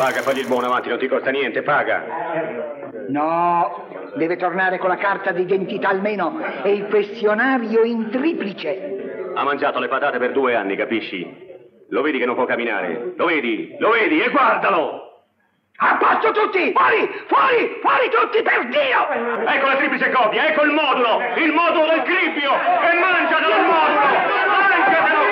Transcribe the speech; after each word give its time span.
Paga, 0.00 0.22
fagli 0.22 0.38
il 0.38 0.46
buono 0.46 0.64
avanti, 0.64 0.88
non 0.88 0.96
ti 0.96 1.06
costa 1.08 1.28
niente, 1.28 1.60
paga. 1.60 2.02
No, 3.08 3.86
deve 4.14 4.38
tornare 4.38 4.78
con 4.78 4.88
la 4.88 4.96
carta 4.96 5.30
d'identità 5.30 5.90
almeno 5.90 6.40
e 6.62 6.72
il 6.72 6.86
questionario 6.86 7.82
in 7.84 8.08
triplice. 8.08 9.32
Ha 9.34 9.44
mangiato 9.44 9.78
le 9.78 9.88
patate 9.88 10.16
per 10.16 10.32
due 10.32 10.56
anni, 10.56 10.74
capisci? 10.74 11.20
Lo 11.90 12.00
vedi 12.00 12.16
che 12.16 12.24
non 12.24 12.34
può 12.34 12.46
camminare? 12.46 13.12
Lo 13.14 13.26
vedi? 13.26 13.76
Lo 13.78 13.90
vedi? 13.90 14.22
E 14.22 14.30
guardalo! 14.30 15.26
A 15.76 15.96
posto 15.96 16.30
tutti! 16.30 16.72
Fuori! 16.72 17.10
Fuori! 17.26 17.78
Fuori 17.82 18.08
tutti 18.08 18.40
per 18.40 18.68
Dio! 18.68 19.50
Ecco 19.50 19.66
la 19.66 19.76
triplice 19.76 20.10
copia, 20.12 20.46
ecco 20.46 20.62
il 20.62 20.70
modulo! 20.70 21.20
Il 21.36 21.52
modulo 21.52 21.88
del 21.88 22.02
cribbio! 22.04 22.52
E 22.54 22.98
mangiatelo 22.98 23.54
il 23.54 23.64
modulo! 23.66 25.29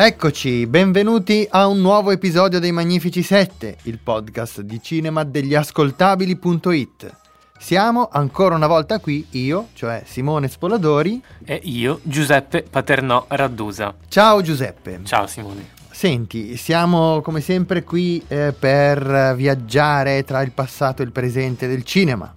Eccoci, 0.00 0.64
benvenuti 0.68 1.44
a 1.50 1.66
un 1.66 1.80
nuovo 1.80 2.12
episodio 2.12 2.60
dei 2.60 2.70
Magnifici 2.70 3.20
7, 3.20 3.78
il 3.82 3.98
podcast 3.98 4.60
di 4.60 4.80
cinema 4.80 5.24
degli 5.24 5.56
ascoltabili.it. 5.56 7.16
Siamo 7.58 8.08
ancora 8.08 8.54
una 8.54 8.68
volta 8.68 9.00
qui, 9.00 9.26
io, 9.30 9.70
cioè 9.72 10.04
Simone 10.06 10.46
Spoladori. 10.46 11.20
E 11.44 11.60
io, 11.64 11.98
Giuseppe 12.04 12.62
Paternò 12.62 13.24
Raddusa. 13.26 13.92
Ciao 14.06 14.40
Giuseppe. 14.40 15.00
Ciao 15.02 15.26
Simone. 15.26 15.70
Senti, 15.90 16.56
siamo 16.56 17.20
come 17.20 17.40
sempre 17.40 17.82
qui 17.82 18.22
eh, 18.28 18.54
per 18.56 19.34
viaggiare 19.34 20.22
tra 20.22 20.42
il 20.42 20.52
passato 20.52 21.02
e 21.02 21.06
il 21.06 21.10
presente 21.10 21.66
del 21.66 21.82
cinema. 21.82 22.32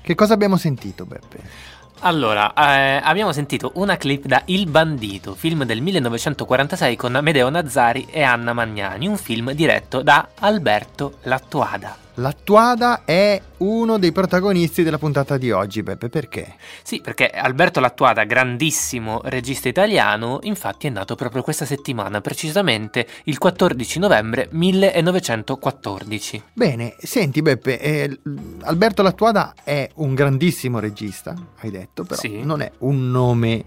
Che 0.00 0.14
cosa 0.14 0.34
abbiamo 0.34 0.56
sentito, 0.56 1.04
Beppe? 1.04 1.74
Allora, 2.00 2.52
eh, 2.52 3.00
abbiamo 3.02 3.32
sentito 3.32 3.72
una 3.74 3.96
clip 3.96 4.26
da 4.26 4.42
Il 4.46 4.68
Bandito, 4.68 5.34
film 5.34 5.64
del 5.64 5.80
1946 5.80 6.94
con 6.94 7.16
Amedeo 7.16 7.48
Nazzari 7.48 8.06
e 8.10 8.22
Anna 8.22 8.52
Magnani, 8.52 9.06
un 9.08 9.16
film 9.16 9.52
diretto 9.52 10.02
da 10.02 10.28
Alberto 10.40 11.14
Lattuada. 11.22 12.05
Lattuada 12.18 13.04
è 13.04 13.38
uno 13.58 13.98
dei 13.98 14.10
protagonisti 14.10 14.82
della 14.82 14.96
puntata 14.96 15.36
di 15.36 15.50
oggi, 15.50 15.82
Beppe, 15.82 16.08
perché? 16.08 16.54
Sì, 16.82 17.02
perché 17.02 17.28
Alberto 17.28 17.78
Lattuada, 17.78 18.24
grandissimo 18.24 19.20
regista 19.24 19.68
italiano, 19.68 20.38
infatti 20.42 20.86
è 20.86 20.90
nato 20.90 21.14
proprio 21.14 21.42
questa 21.42 21.66
settimana, 21.66 22.22
precisamente 22.22 23.06
il 23.24 23.36
14 23.36 23.98
novembre 23.98 24.48
1914. 24.50 26.42
Bene, 26.54 26.94
senti 26.98 27.42
Beppe, 27.42 27.78
eh, 27.80 28.20
Alberto 28.62 29.02
Lattuada 29.02 29.52
è 29.62 29.86
un 29.96 30.14
grandissimo 30.14 30.78
regista, 30.78 31.34
hai 31.60 31.70
detto, 31.70 32.04
però 32.04 32.18
sì. 32.18 32.42
non 32.42 32.62
è 32.62 32.72
un 32.78 33.10
nome 33.10 33.64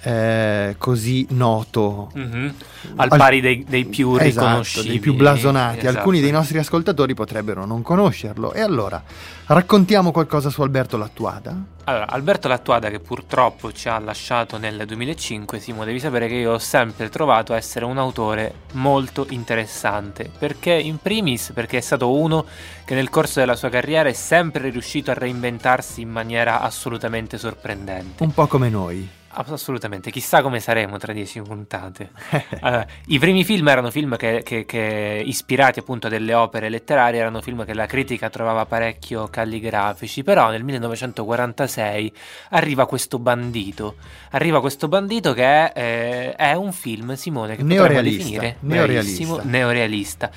eh, 0.00 0.76
così 0.78 1.26
noto. 1.30 2.10
Mm-hmm. 2.16 2.48
al 2.96 3.08
pari 3.08 3.40
dei, 3.40 3.64
dei 3.68 3.84
più 3.84 4.16
esatto, 4.16 4.24
riconoscibili. 4.24 4.90
dei 4.90 4.98
più 5.00 5.14
blasonati. 5.14 5.78
Esatto. 5.78 5.96
alcuni 5.96 6.20
dei 6.20 6.30
nostri 6.30 6.58
ascoltatori 6.58 7.14
potrebbero 7.14 7.64
non 7.64 7.82
conoscerlo. 7.82 8.52
E 8.52 8.60
allora 8.60 9.02
raccontiamo 9.46 10.12
qualcosa 10.12 10.50
su 10.50 10.62
Alberto 10.62 10.96
Lattuada. 10.96 11.76
Allora 11.84 12.06
Alberto 12.08 12.48
Lattuada 12.48 12.90
che 12.90 13.00
purtroppo 13.00 13.72
ci 13.72 13.88
ha 13.88 13.98
lasciato 13.98 14.58
nel 14.58 14.84
2005 14.84 15.58
Simo 15.58 15.84
devi 15.86 15.98
sapere 15.98 16.28
che 16.28 16.34
io 16.34 16.52
ho 16.52 16.58
sempre 16.58 17.08
trovato 17.08 17.54
essere 17.54 17.86
un 17.86 17.98
autore 17.98 18.52
molto 18.72 19.26
interessante. 19.30 20.30
Perché 20.38 20.72
in 20.72 20.98
primis 20.98 21.50
perché 21.52 21.78
è 21.78 21.82
stato 21.82 22.12
uno 22.12 22.44
che 22.84 22.94
nel 22.94 23.08
corso 23.10 23.40
della 23.40 23.56
sua 23.56 23.68
carriera 23.68 24.08
è 24.08 24.12
sempre 24.12 24.68
riuscito 24.70 25.10
a 25.10 25.14
reinventarsi 25.14 26.02
in 26.02 26.10
maniera 26.10 26.60
assolutamente 26.60 27.36
sorprendente. 27.38 28.22
Un 28.22 28.32
po' 28.32 28.46
come 28.46 28.68
noi 28.68 29.16
Assolutamente, 29.30 30.10
chissà 30.10 30.42
come 30.42 30.58
saremo 30.58 30.96
tra 30.96 31.12
dieci 31.12 31.40
puntate. 31.42 32.10
allora, 32.60 32.86
I 33.06 33.18
primi 33.18 33.44
film 33.44 33.68
erano 33.68 33.90
film 33.90 34.16
che, 34.16 34.42
che, 34.42 34.64
che, 34.64 35.22
ispirati 35.24 35.78
appunto 35.78 36.06
a 36.06 36.10
delle 36.10 36.34
opere 36.34 36.68
letterarie, 36.68 37.20
erano 37.20 37.40
film 37.42 37.64
che 37.64 37.74
la 37.74 37.86
critica 37.86 38.30
trovava 38.30 38.64
parecchio 38.64 39.28
calligrafici, 39.28 40.22
però 40.22 40.50
nel 40.50 40.64
1946 40.64 42.12
arriva 42.50 42.86
questo 42.86 43.18
bandito, 43.18 43.96
arriva 44.30 44.60
questo 44.60 44.88
bandito 44.88 45.34
che 45.34 45.44
è, 45.44 45.72
eh, 45.74 46.32
è 46.34 46.54
un 46.54 46.72
film, 46.72 47.14
Simone, 47.14 47.56
che 47.56 47.62
potremmo 47.62 48.00
definire 48.00 48.56
neorealista. 48.60 49.42
neorealista. 49.42 50.30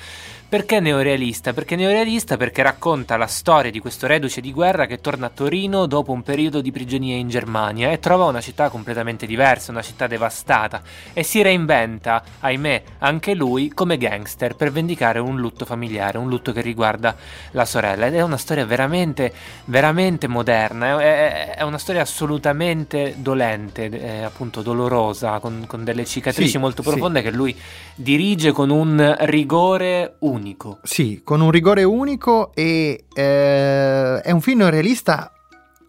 Perché 0.52 0.80
neorealista? 0.80 1.54
Perché 1.54 1.76
neorealista 1.76 2.36
perché 2.36 2.62
racconta 2.62 3.16
la 3.16 3.26
storia 3.26 3.70
di 3.70 3.78
questo 3.78 4.06
reduce 4.06 4.42
di 4.42 4.52
guerra 4.52 4.84
che 4.84 5.00
torna 5.00 5.28
a 5.28 5.30
Torino 5.32 5.86
dopo 5.86 6.12
un 6.12 6.22
periodo 6.22 6.60
di 6.60 6.70
prigionia 6.70 7.16
in 7.16 7.30
Germania 7.30 7.90
e 7.90 7.98
trova 7.98 8.26
una 8.26 8.42
città 8.42 8.68
completamente 8.68 9.24
diversa, 9.24 9.70
una 9.70 9.80
città 9.80 10.06
devastata 10.06 10.82
e 11.14 11.22
si 11.22 11.40
reinventa, 11.40 12.22
ahimè, 12.40 12.82
anche 12.98 13.32
lui 13.32 13.70
come 13.70 13.96
gangster 13.96 14.54
per 14.54 14.70
vendicare 14.70 15.20
un 15.20 15.40
lutto 15.40 15.64
familiare, 15.64 16.18
un 16.18 16.28
lutto 16.28 16.52
che 16.52 16.60
riguarda 16.60 17.16
la 17.52 17.64
sorella 17.64 18.04
ed 18.04 18.14
è 18.14 18.20
una 18.20 18.36
storia 18.36 18.66
veramente, 18.66 19.32
veramente 19.64 20.28
moderna, 20.28 21.00
è, 21.00 21.54
è 21.54 21.62
una 21.62 21.78
storia 21.78 22.02
assolutamente 22.02 23.14
dolente, 23.16 23.88
eh, 23.88 24.22
appunto 24.22 24.60
dolorosa, 24.60 25.38
con, 25.38 25.64
con 25.66 25.82
delle 25.82 26.04
cicatrici 26.04 26.50
sì, 26.50 26.58
molto 26.58 26.82
profonde 26.82 27.20
sì. 27.20 27.24
che 27.24 27.30
lui 27.34 27.58
dirige 27.94 28.52
con 28.52 28.68
un 28.68 29.16
rigore 29.20 30.16
unico 30.18 30.40
unico. 30.42 30.80
Sì, 30.82 31.22
con 31.22 31.40
un 31.40 31.50
rigore 31.50 31.84
unico 31.84 32.52
e 32.54 33.04
eh, 33.12 34.20
è 34.20 34.30
un 34.32 34.40
film 34.40 34.68
realista 34.68 35.32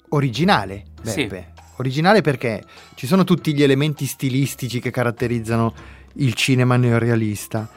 originale, 0.09 0.85
Beppe. 1.01 1.51
Sì. 1.55 1.61
Originale 1.77 2.21
perché 2.21 2.63
ci 2.93 3.07
sono 3.07 3.23
tutti 3.23 3.53
gli 3.53 3.63
elementi 3.63 4.05
stilistici 4.05 4.79
che 4.79 4.91
caratterizzano 4.91 5.73
il 6.17 6.35
cinema 6.35 6.77
neorealista 6.77 7.67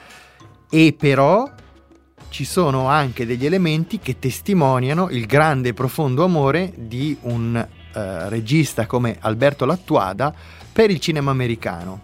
e 0.69 0.95
però 0.97 1.51
ci 2.29 2.45
sono 2.45 2.89
anche 2.89 3.25
degli 3.25 3.47
elementi 3.47 3.99
che 3.99 4.19
testimoniano 4.19 5.09
il 5.09 5.25
grande 5.25 5.71
e 5.71 5.75
profondo 5.75 6.25
amore 6.25 6.75
di 6.77 7.17
un 7.23 7.57
eh, 7.57 8.29
regista 8.29 8.85
come 8.85 9.17
Alberto 9.21 9.65
Lattuada 9.65 10.35
per 10.71 10.91
il 10.91 11.01
cinema 11.01 11.31
americano. 11.31 12.03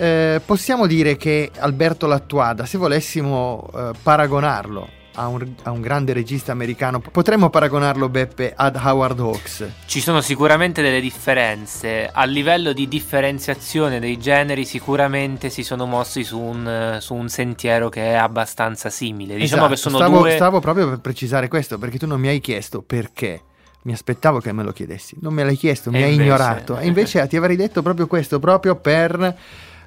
Eh, 0.00 0.40
possiamo 0.46 0.86
dire 0.86 1.18
che 1.18 1.50
Alberto 1.58 2.06
Lattuada, 2.06 2.64
se 2.64 2.78
volessimo 2.78 3.68
eh, 3.74 3.90
paragonarlo 4.02 4.88
a 5.16 5.26
un, 5.26 5.46
a 5.64 5.70
un, 5.72 5.82
grande 5.82 6.14
regista 6.14 6.52
americano, 6.52 7.00
potremmo 7.00 7.50
paragonarlo, 7.50 8.08
Beppe, 8.08 8.54
ad 8.56 8.76
Howard 8.76 9.20
Hawks. 9.20 9.68
Ci 9.84 10.00
sono 10.00 10.22
sicuramente 10.22 10.80
delle 10.80 11.02
differenze. 11.02 12.08
A 12.10 12.24
livello 12.24 12.72
di 12.72 12.88
differenziazione 12.88 14.00
dei 14.00 14.18
generi, 14.18 14.64
sicuramente 14.64 15.50
si 15.50 15.62
sono 15.62 15.84
mossi 15.84 16.24
su 16.24 16.38
un, 16.40 16.96
su 16.98 17.12
un 17.12 17.28
sentiero 17.28 17.90
che 17.90 18.12
è 18.12 18.14
abbastanza 18.14 18.88
simile. 18.88 19.34
Diciamo 19.34 19.66
esatto, 19.66 19.74
che 19.74 19.76
sono 19.76 19.96
stavo, 19.98 20.18
due. 20.20 20.34
Stavo 20.34 20.60
proprio 20.60 20.88
per 20.88 21.00
precisare 21.00 21.48
questo, 21.48 21.76
perché 21.76 21.98
tu 21.98 22.06
non 22.06 22.18
mi 22.18 22.28
hai 22.28 22.40
chiesto 22.40 22.80
perché. 22.80 23.42
Mi 23.82 23.92
aspettavo 23.92 24.40
che 24.40 24.52
me 24.52 24.62
lo 24.62 24.72
chiedessi, 24.72 25.16
non 25.20 25.34
me 25.34 25.42
l'hai 25.42 25.56
chiesto, 25.56 25.90
mi 25.90 26.00
e 26.00 26.04
hai 26.04 26.10
invece... 26.12 26.24
ignorato. 26.26 26.78
E 26.78 26.86
invece 26.86 27.26
ti 27.28 27.36
avrei 27.36 27.56
detto 27.56 27.82
proprio 27.82 28.06
questo, 28.06 28.38
proprio 28.38 28.76
per 28.76 29.36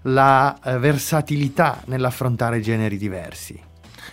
la 0.04 0.58
eh, 0.64 0.78
versatilità 0.78 1.82
nell'affrontare 1.86 2.60
generi 2.62 2.98
diversi. 2.98 3.62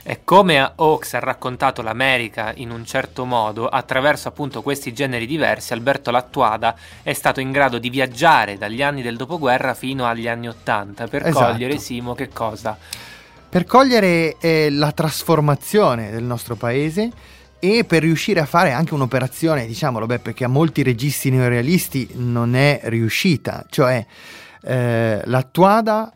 E 0.02 0.20
come 0.24 0.58
Hawks 0.58 1.14
ha 1.14 1.18
raccontato 1.18 1.82
l'America 1.82 2.52
in 2.56 2.70
un 2.70 2.86
certo 2.86 3.24
modo, 3.24 3.68
attraverso 3.68 4.28
appunto 4.28 4.62
questi 4.62 4.94
generi 4.94 5.26
diversi, 5.26 5.72
Alberto 5.72 6.10
Lattuada 6.10 6.74
è 7.02 7.12
stato 7.12 7.40
in 7.40 7.52
grado 7.52 7.78
di 7.78 7.90
viaggiare 7.90 8.56
dagli 8.56 8.82
anni 8.82 9.02
del 9.02 9.16
dopoguerra 9.16 9.74
fino 9.74 10.06
agli 10.06 10.26
anni 10.26 10.48
Ottanta 10.48 11.06
per 11.06 11.26
Esatto. 11.26 11.52
cogliere, 11.52 11.76
Simo, 11.78 12.14
che 12.14 12.28
cosa? 12.28 12.78
per 13.50 13.64
cogliere 13.64 14.36
eh, 14.38 14.70
la 14.70 14.92
trasformazione 14.92 16.12
del 16.12 16.22
nostro 16.22 16.54
paese 16.54 17.10
e 17.58 17.84
per 17.84 18.02
riuscire 18.02 18.38
a 18.38 18.46
fare 18.46 18.70
anche 18.70 18.94
un'operazione, 18.94 19.66
diciamolo 19.66 20.06
Beppe, 20.06 20.32
che 20.32 20.44
a 20.44 20.48
molti 20.48 20.84
registi 20.84 21.30
neorealisti 21.30 22.10
non 22.14 22.54
è 22.54 22.80
riuscita, 22.84 23.66
cioè 23.68 24.06
eh, 24.62 25.22
l'Attuada 25.24 26.12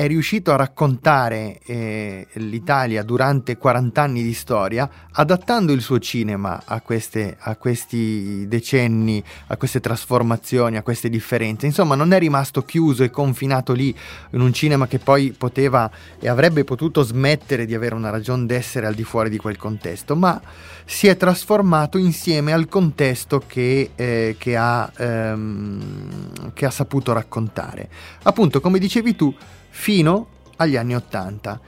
è 0.00 0.06
riuscito 0.06 0.50
a 0.50 0.56
raccontare 0.56 1.58
eh, 1.66 2.26
l'Italia 2.32 3.02
durante 3.02 3.58
40 3.58 4.00
anni 4.00 4.22
di 4.22 4.32
storia, 4.32 4.88
adattando 5.12 5.72
il 5.72 5.82
suo 5.82 5.98
cinema 5.98 6.62
a, 6.64 6.80
queste, 6.80 7.36
a 7.38 7.54
questi 7.56 8.48
decenni, 8.48 9.22
a 9.48 9.58
queste 9.58 9.78
trasformazioni, 9.78 10.78
a 10.78 10.82
queste 10.82 11.10
differenze. 11.10 11.66
Insomma, 11.66 11.96
non 11.96 12.14
è 12.14 12.18
rimasto 12.18 12.64
chiuso 12.64 13.04
e 13.04 13.10
confinato 13.10 13.74
lì 13.74 13.94
in 14.30 14.40
un 14.40 14.54
cinema 14.54 14.86
che 14.86 15.00
poi 15.00 15.34
poteva 15.36 15.90
e 16.18 16.30
avrebbe 16.30 16.64
potuto 16.64 17.02
smettere 17.02 17.66
di 17.66 17.74
avere 17.74 17.94
una 17.94 18.08
ragione 18.08 18.46
d'essere 18.46 18.86
al 18.86 18.94
di 18.94 19.04
fuori 19.04 19.28
di 19.28 19.36
quel 19.36 19.58
contesto, 19.58 20.16
ma 20.16 20.40
si 20.86 21.08
è 21.08 21.16
trasformato 21.18 21.98
insieme 21.98 22.54
al 22.54 22.70
contesto 22.70 23.42
che, 23.46 23.90
eh, 23.96 24.36
che 24.38 24.56
ha, 24.56 24.90
ehm, 24.96 26.52
che 26.54 26.64
ha 26.64 26.70
saputo 26.70 27.12
raccontare. 27.12 27.90
Appunto, 28.22 28.62
come 28.62 28.78
dicevi 28.78 29.14
tu, 29.14 29.34
fino 29.80 30.26
agli 30.56 30.76
anni 30.76 30.94
Ottanta. 30.94 31.58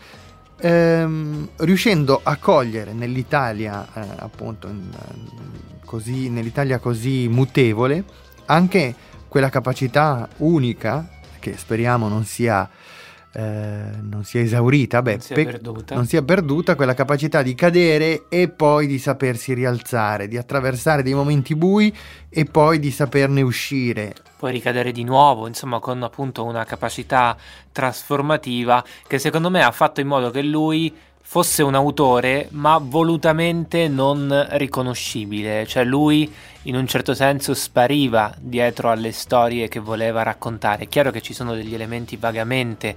Ehm, 0.61 1.49
riuscendo 1.57 2.21
a 2.23 2.37
cogliere 2.37 2.93
nell'Italia, 2.93 3.89
eh, 3.95 4.01
appunto, 4.19 4.69
in- 4.69 4.91
così, 5.83 6.29
nell'Italia 6.29 6.79
così 6.79 7.27
mutevole, 7.29 8.05
anche 8.47 8.95
quella 9.29 9.49
capacità 9.49 10.29
unica, 10.39 11.09
che 11.39 11.57
speriamo 11.57 12.07
non 12.09 12.25
sia, 12.27 12.69
eh, 13.35 13.83
non 14.01 14.25
sia 14.25 14.41
esaurita, 14.43 15.01
beh, 15.03 15.11
Non 15.13 15.21
sia 15.21 15.35
pe- 15.35 15.45
perduta. 15.45 15.95
non 15.95 16.07
sia 16.07 16.23
perduta, 16.23 16.75
quella 16.75 16.95
capacità 16.95 17.43
di 17.43 17.55
cadere 17.55 18.25
e 18.29 18.49
poi 18.49 18.87
di 18.87 18.99
sapersi 18.99 19.55
rialzare, 19.55 20.29
di 20.29 20.37
attraversare 20.37 21.03
dei 21.03 21.15
momenti 21.15 21.55
bui 21.55 21.95
e 22.29 22.45
poi 22.45 22.79
di 22.79 22.91
saperne 22.91 23.41
uscire. 23.43 24.15
Poi 24.39 24.53
ricadere 24.53 24.91
di 24.93 25.05
nuovo, 25.05 25.47
insomma, 25.47 25.79
con 25.79 26.03
appunto 26.03 26.45
una 26.45 26.65
capacità 26.65 27.37
trasformativa 27.71 28.83
che 29.07 29.19
secondo 29.19 29.51
me 29.51 29.63
ha 29.63 29.71
fatto 29.71 30.01
in 30.01 30.07
modo 30.09 30.31
che 30.31 30.43
lui 30.43 30.95
fosse 31.23 31.63
un 31.63 31.75
autore, 31.75 32.49
ma 32.51 32.79
volutamente 32.79 33.89
non 33.89 34.47
riconoscibile. 34.51 35.67
Cioè 35.67 35.85
lui 35.85 36.31
in 36.65 36.77
un 36.77 36.87
certo 36.87 37.15
senso 37.15 37.55
spariva 37.55 38.35
dietro 38.39 38.91
alle 38.91 39.13
storie 39.13 39.69
che 39.69 39.81
voleva 39.81 40.23
raccontare. 40.23 40.85
È 40.85 40.89
chiaro 40.89 41.11
che 41.11 41.23
ci 41.23 41.33
sono 41.33 41.55
degli 41.55 41.75
elementi 41.75 42.17
vagamente, 42.17 42.97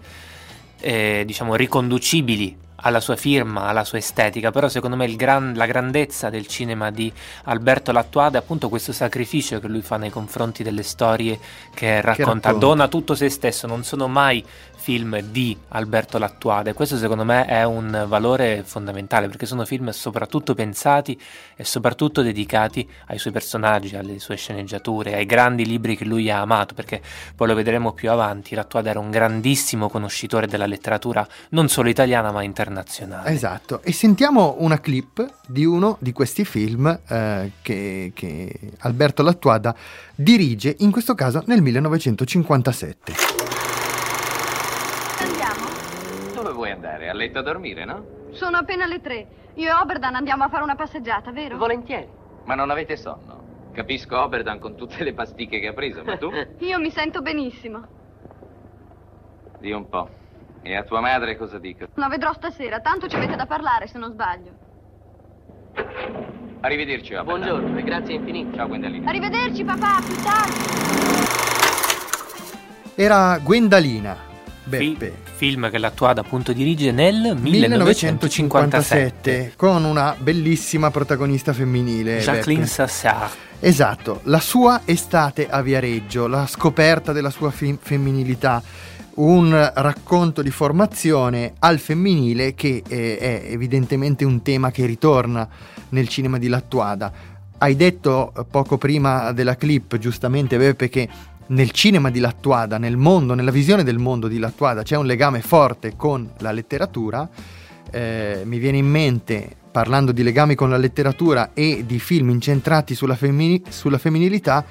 eh, 0.79 1.23
diciamo, 1.25 1.55
riconducibili 1.55 2.63
alla 2.85 2.99
sua 2.99 3.15
firma, 3.15 3.65
alla 3.65 3.83
sua 3.83 3.97
estetica, 3.97 4.51
però 4.51 4.69
secondo 4.69 4.95
me 4.95 5.13
gran- 5.15 5.53
la 5.55 5.65
grandezza 5.65 6.29
del 6.29 6.45
cinema 6.45 6.91
di 6.91 7.11
Alberto 7.45 7.91
Lattuada 7.91 8.37
è 8.37 8.41
appunto 8.41 8.69
questo 8.69 8.93
sacrificio 8.93 9.59
che 9.59 9.67
lui 9.67 9.81
fa 9.81 9.97
nei 9.97 10.11
confronti 10.11 10.61
delle 10.61 10.83
storie 10.83 11.39
che 11.73 12.01
racconta, 12.01 12.49
racconta. 12.49 12.53
dona 12.53 12.87
tutto 12.87 13.15
se 13.15 13.29
stesso, 13.29 13.65
non 13.65 13.83
sono 13.83 14.07
mai 14.07 14.43
film 14.85 15.19
di 15.19 15.57
Alberto 15.69 16.19
Lattuada 16.19 16.69
e 16.69 16.73
questo 16.73 16.95
secondo 16.97 17.23
me 17.23 17.45
è 17.45 17.63
un 17.63 18.05
valore 18.07 18.61
fondamentale 18.63 19.25
perché 19.25 19.47
sono 19.47 19.65
film 19.65 19.89
soprattutto 19.89 20.53
pensati 20.53 21.19
e 21.55 21.63
soprattutto 21.63 22.21
dedicati 22.21 22.87
ai 23.07 23.17
suoi 23.17 23.33
personaggi, 23.33 23.95
alle 23.95 24.19
sue 24.19 24.35
sceneggiature, 24.35 25.15
ai 25.15 25.25
grandi 25.25 25.65
libri 25.65 25.97
che 25.97 26.05
lui 26.05 26.29
ha 26.29 26.39
amato 26.39 26.75
perché 26.75 27.01
poi 27.35 27.47
lo 27.47 27.55
vedremo 27.55 27.93
più 27.93 28.11
avanti, 28.11 28.53
Lattuada 28.53 28.91
era 28.91 28.99
un 28.99 29.09
grandissimo 29.09 29.89
conoscitore 29.89 30.45
della 30.45 30.67
letteratura 30.67 31.27
non 31.49 31.67
solo 31.67 31.89
italiana 31.89 32.31
ma 32.31 32.43
internazionale. 32.43 32.73
Esatto, 33.25 33.81
e 33.81 33.91
sentiamo 33.91 34.55
una 34.59 34.79
clip 34.79 35.25
di 35.47 35.65
uno 35.65 35.97
di 35.99 36.11
questi 36.11 36.43
film 36.45 36.87
eh, 37.07 37.51
che, 37.61 38.11
che 38.13 38.59
Alberto 38.79 39.23
Lattuada 39.23 39.75
dirige, 40.15 40.75
in 40.79 40.91
questo 40.91 41.15
caso 41.15 41.43
nel 41.45 41.61
1957. 41.61 43.13
Andiamo. 45.19 46.33
Dove 46.33 46.51
vuoi 46.51 46.71
andare? 46.71 47.09
A 47.09 47.13
letto 47.13 47.39
a 47.39 47.41
dormire, 47.41 47.85
no? 47.85 48.05
Sono 48.31 48.57
appena 48.57 48.85
le 48.85 49.01
tre. 49.01 49.27
Io 49.55 49.69
e 49.69 49.73
Oberdan 49.73 50.15
andiamo 50.15 50.43
a 50.43 50.49
fare 50.49 50.63
una 50.63 50.75
passeggiata, 50.75 51.31
vero? 51.31 51.57
Volentieri. 51.57 52.07
Ma 52.43 52.55
non 52.55 52.69
avete 52.69 52.97
sonno. 52.97 53.43
Capisco 53.71 54.21
Oberdan 54.21 54.59
con 54.59 54.75
tutte 54.75 55.03
le 55.03 55.13
pasticche 55.13 55.59
che 55.59 55.67
ha 55.67 55.73
preso, 55.73 56.03
ma 56.03 56.17
tu? 56.17 56.29
Io 56.59 56.79
mi 56.79 56.89
sento 56.91 57.21
benissimo. 57.21 57.87
Di 59.59 59.71
un 59.71 59.87
po'. 59.89 60.23
E 60.67 60.75
a 60.75 60.81
tua 60.83 60.99
madre 60.99 61.37
cosa 61.37 61.59
dico? 61.59 61.85
La 61.93 62.07
vedrò 62.07 62.33
stasera, 62.33 62.79
tanto 62.79 63.07
ci 63.07 63.15
avete 63.15 63.35
da 63.35 63.45
parlare 63.45 63.85
se 63.87 63.99
non 63.99 64.11
sbaglio. 64.11 64.51
Arrivederci, 66.61 67.13
Oberdan. 67.13 67.25
Buongiorno 67.39 67.77
e 67.77 67.83
grazie 67.83 68.15
infinite. 68.15 68.55
Ciao, 68.57 68.65
Gwendalina. 68.67 69.07
Arrivederci 69.07 69.63
papà, 69.63 70.01
più 70.03 70.15
tardi. 70.23 70.53
Era 72.95 73.37
Gwendalina, 73.43 74.17
Fi- 74.67 74.95
Beppe. 74.97 75.13
film 75.35 75.69
che 75.69 75.77
Lattuada 75.77 76.21
appunto 76.21 76.51
dirige 76.51 76.91
nel 76.91 77.35
1957 77.39 78.29
1957. 78.29 79.53
con 79.55 79.83
una 79.83 80.15
bellissima 80.17 80.89
protagonista 80.89 81.53
femminile 81.53 82.17
Jacqueline. 82.21 82.65
Sassard. 82.65 83.31
Esatto, 83.59 84.21
la 84.23 84.39
sua 84.39 84.81
estate 84.85 85.47
a 85.47 85.61
Viareggio, 85.61 86.25
la 86.27 86.47
scoperta 86.47 87.11
della 87.11 87.29
sua 87.29 87.51
fi- 87.51 87.77
femminilità, 87.79 88.61
un 89.15 89.71
racconto 89.75 90.41
di 90.41 90.49
formazione 90.49 91.53
al 91.59 91.79
femminile 91.79 92.53
che 92.53 92.83
eh, 92.87 93.17
è 93.17 93.43
evidentemente 93.47 94.25
un 94.25 94.41
tema 94.41 94.71
che 94.71 94.85
ritorna 94.85 95.47
nel 95.89 96.07
cinema 96.07 96.37
di 96.37 96.47
Lattuada. 96.47 97.11
Hai 97.57 97.75
detto 97.75 98.33
eh, 98.35 98.43
poco 98.49 98.77
prima 98.77 99.31
della 99.31 99.55
clip, 99.55 99.97
giustamente 99.97 100.57
Beppe, 100.57 100.89
che 100.89 101.07
nel 101.47 101.71
cinema 101.71 102.09
di 102.09 102.19
Lattuada, 102.19 102.77
nel 102.77 102.97
mondo, 102.97 103.35
nella 103.35 103.51
visione 103.51 103.83
del 103.83 103.99
mondo 103.99 104.27
di 104.27 104.39
Lattuada 104.39 104.81
c'è 104.81 104.97
un 104.97 105.05
legame 105.05 105.41
forte 105.41 105.93
con 105.95 106.29
la 106.39 106.51
letteratura. 106.51 107.29
Eh, 107.91 108.41
mi 108.43 108.57
viene 108.57 108.77
in 108.77 108.87
mente, 108.87 109.55
parlando 109.71 110.11
di 110.11 110.23
legami 110.23 110.55
con 110.55 110.69
la 110.69 110.77
letteratura 110.77 111.51
e 111.53 111.83
di 111.85 111.99
film 111.99 112.31
incentrati 112.31 112.95
sulla, 112.95 113.15
femmini- 113.15 113.61
sulla 113.69 113.97
femminilità, 113.97 114.65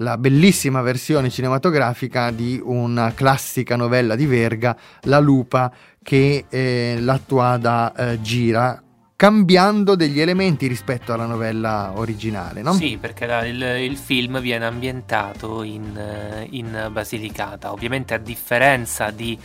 la 0.00 0.16
bellissima 0.18 0.80
versione 0.80 1.30
cinematografica 1.30 2.30
di 2.30 2.60
una 2.62 3.12
classica 3.14 3.76
novella 3.76 4.16
di 4.16 4.26
Verga, 4.26 4.76
La 5.02 5.18
lupa, 5.18 5.72
che 6.02 6.46
eh, 6.48 6.96
l'Attuada 7.00 7.92
eh, 7.94 8.20
gira 8.20 8.82
cambiando 9.14 9.96
degli 9.96 10.18
elementi 10.18 10.66
rispetto 10.66 11.12
alla 11.12 11.26
novella 11.26 11.92
originale, 11.94 12.62
no? 12.62 12.72
Sì, 12.72 12.96
perché 12.98 13.26
la- 13.26 13.44
il, 13.44 13.60
il 13.62 13.98
film 13.98 14.40
viene 14.40 14.64
ambientato 14.64 15.62
in, 15.62 15.94
eh, 15.94 16.46
in 16.52 16.88
Basilicata. 16.90 17.70
Ovviamente 17.70 18.14
a 18.14 18.18
differenza 18.18 19.10
di, 19.10 19.38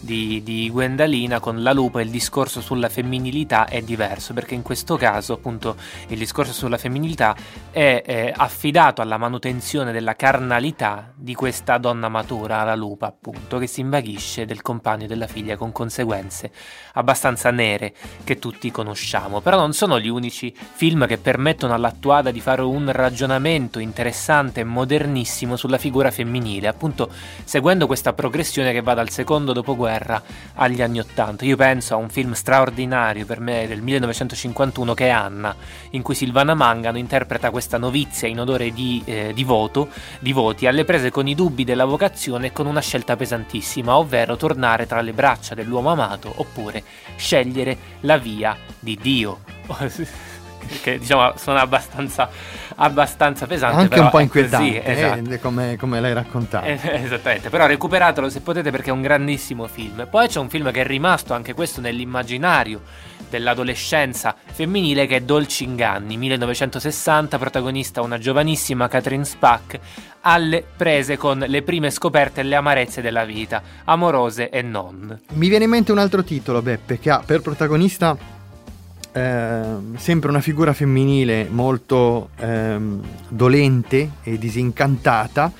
di, 0.00 0.42
di 0.42 0.70
Gwendalina, 0.70 1.40
con 1.40 1.62
la 1.62 1.72
lupa 1.72 2.00
il 2.00 2.10
discorso 2.10 2.60
sulla 2.60 2.88
femminilità 2.88 3.66
è 3.66 3.82
diverso, 3.82 4.32
perché 4.32 4.54
in 4.54 4.62
questo 4.62 4.96
caso 4.96 5.34
appunto 5.34 5.76
il 6.08 6.18
discorso 6.18 6.52
sulla 6.52 6.78
femminilità 6.78 7.36
è 7.70 8.02
eh, 8.04 8.32
affidato 8.34 9.02
alla 9.02 9.18
manutenzione 9.18 9.92
della 9.92 10.16
carnalità 10.16 11.12
di 11.14 11.34
questa 11.34 11.76
donna 11.76 12.08
matura, 12.08 12.64
la 12.64 12.74
lupa 12.74 13.06
appunto, 13.06 13.58
che 13.58 13.66
si 13.66 13.80
invaghisce 13.80 14.46
del 14.46 14.62
compagno 14.62 15.06
della 15.06 15.26
figlia 15.26 15.56
con 15.56 15.70
conseguenze 15.70 16.50
abbastanza 16.94 17.50
nere 17.50 17.92
che 18.24 18.38
tutti 18.38 18.70
conosciamo. 18.70 19.40
Però 19.40 19.58
non 19.58 19.74
sono 19.74 20.00
gli 20.00 20.08
unici 20.08 20.54
film 20.56 21.06
che 21.06 21.18
permettono 21.18 21.74
all'attuada 21.74 22.30
di 22.30 22.40
fare 22.40 22.62
un 22.62 22.90
ragionamento 22.90 23.78
interessante 23.78 24.60
e 24.60 24.64
modernissimo 24.64 25.56
sulla 25.56 25.78
figura 25.78 26.10
femminile, 26.10 26.68
appunto 26.68 27.10
seguendo 27.44 27.86
questa 27.86 28.14
progressione 28.14 28.72
che 28.72 28.80
va 28.80 28.94
dal 28.94 29.10
secondo 29.10 29.52
dopoguerra 29.52 29.89
agli 30.54 30.82
anni 30.82 31.00
Ottanta. 31.00 31.44
Io 31.44 31.56
penso 31.56 31.94
a 31.94 31.96
un 31.96 32.08
film 32.08 32.32
straordinario 32.32 33.26
per 33.26 33.40
me 33.40 33.66
del 33.66 33.80
1951 33.80 34.94
che 34.94 35.06
è 35.06 35.10
Anna, 35.10 35.54
in 35.90 36.02
cui 36.02 36.14
Silvana 36.14 36.54
Mangano 36.54 36.98
interpreta 36.98 37.50
questa 37.50 37.78
novizia 37.78 38.28
in 38.28 38.40
odore 38.40 38.72
di, 38.72 39.02
eh, 39.04 39.32
di 39.34 39.44
voto, 39.44 39.88
di 40.20 40.32
voti, 40.32 40.66
alle 40.66 40.84
prese 40.84 41.10
con 41.10 41.26
i 41.26 41.34
dubbi 41.34 41.64
della 41.64 41.84
vocazione 41.84 42.48
e 42.48 42.52
con 42.52 42.66
una 42.66 42.80
scelta 42.80 43.16
pesantissima, 43.16 43.96
ovvero 43.96 44.36
tornare 44.36 44.86
tra 44.86 45.00
le 45.00 45.12
braccia 45.12 45.54
dell'uomo 45.54 45.90
amato 45.90 46.32
oppure 46.36 46.82
scegliere 47.16 47.76
la 48.00 48.18
via 48.18 48.56
di 48.78 48.98
Dio. 49.00 49.40
che 50.82 50.98
diciamo 50.98 51.32
sono 51.36 51.58
abbastanza, 51.58 52.28
abbastanza 52.76 53.46
pesanti. 53.46 53.76
Anche 53.76 53.88
però, 53.88 54.02
un 54.04 54.10
po' 54.10 54.18
ecco, 54.18 54.38
inquietante, 54.38 54.70
sì, 54.70 54.90
esatto. 54.90 55.30
eh, 55.30 55.40
come, 55.40 55.76
come 55.76 56.00
l'hai 56.00 56.12
raccontato. 56.12 56.66
Eh, 56.66 56.78
esattamente, 56.82 57.50
però 57.50 57.66
recuperatelo 57.66 58.28
se 58.28 58.40
potete 58.40 58.70
perché 58.70 58.90
è 58.90 58.92
un 58.92 59.02
grandissimo 59.02 59.66
film. 59.66 60.06
Poi 60.08 60.28
c'è 60.28 60.38
un 60.38 60.48
film 60.48 60.70
che 60.70 60.80
è 60.82 60.86
rimasto 60.86 61.34
anche 61.34 61.54
questo 61.54 61.80
nell'immaginario 61.80 62.80
dell'adolescenza 63.30 64.34
femminile 64.44 65.06
che 65.06 65.16
è 65.16 65.20
Dolci 65.22 65.64
Inganni, 65.64 66.16
1960, 66.16 67.38
protagonista 67.38 68.02
una 68.02 68.18
giovanissima 68.18 68.88
Catherine 68.88 69.24
Spack 69.24 69.78
alle 70.22 70.64
prese 70.76 71.16
con 71.16 71.42
le 71.46 71.62
prime 71.62 71.90
scoperte 71.90 72.40
e 72.40 72.44
le 72.44 72.56
amarezze 72.56 73.00
della 73.00 73.24
vita, 73.24 73.62
amorose 73.84 74.50
e 74.50 74.60
non. 74.60 75.18
Mi 75.32 75.48
viene 75.48 75.64
in 75.64 75.70
mente 75.70 75.92
un 75.92 75.98
altro 75.98 76.22
titolo, 76.22 76.60
Beppe, 76.60 76.98
che 76.98 77.10
ha 77.10 77.22
per 77.24 77.40
protagonista 77.40 78.38
ehm, 79.12 79.96
sempre 79.96 80.30
una 80.30 80.40
figura 80.40 80.72
femminile 80.72 81.48
molto 81.50 82.30
ehm, 82.36 83.00
dolente 83.28 84.10
e 84.22 84.38
disincantata. 84.38 85.52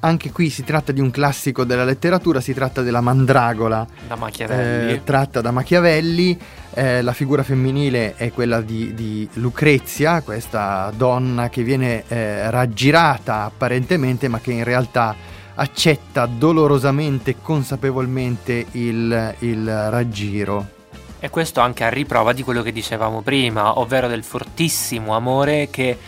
Anche 0.00 0.30
qui 0.30 0.50
si 0.50 0.62
tratta 0.62 0.92
di 0.92 1.00
un 1.00 1.10
classico 1.10 1.64
della 1.64 1.82
letteratura, 1.82 2.40
si 2.40 2.52
tratta 2.54 2.82
della 2.82 3.00
mandragola 3.00 3.84
Da 4.06 4.14
Machiavelli. 4.14 4.92
eh, 4.92 5.04
tratta 5.04 5.40
da 5.40 5.50
Machiavelli. 5.50 6.38
Eh, 6.74 7.02
la 7.02 7.12
figura 7.12 7.42
femminile 7.42 8.14
è 8.14 8.30
quella 8.30 8.60
di, 8.60 8.94
di 8.94 9.28
Lucrezia, 9.34 10.20
questa 10.20 10.92
donna 10.94 11.48
che 11.48 11.62
viene 11.62 12.04
eh, 12.08 12.50
raggirata 12.50 13.44
apparentemente, 13.44 14.28
ma 14.28 14.38
che 14.38 14.52
in 14.52 14.62
realtà 14.64 15.16
accetta 15.54 16.26
dolorosamente 16.26 17.30
e 17.30 17.36
consapevolmente 17.40 18.66
il, 18.72 19.34
il 19.40 19.90
raggiro. 19.90 20.74
E 21.18 21.30
questo 21.30 21.60
anche 21.60 21.84
a 21.84 21.88
riprova 21.88 22.32
di 22.32 22.42
quello 22.42 22.62
che 22.62 22.72
dicevamo 22.72 23.22
prima, 23.22 23.78
ovvero 23.78 24.06
del 24.06 24.22
fortissimo 24.22 25.14
amore 25.14 25.68
che 25.70 25.98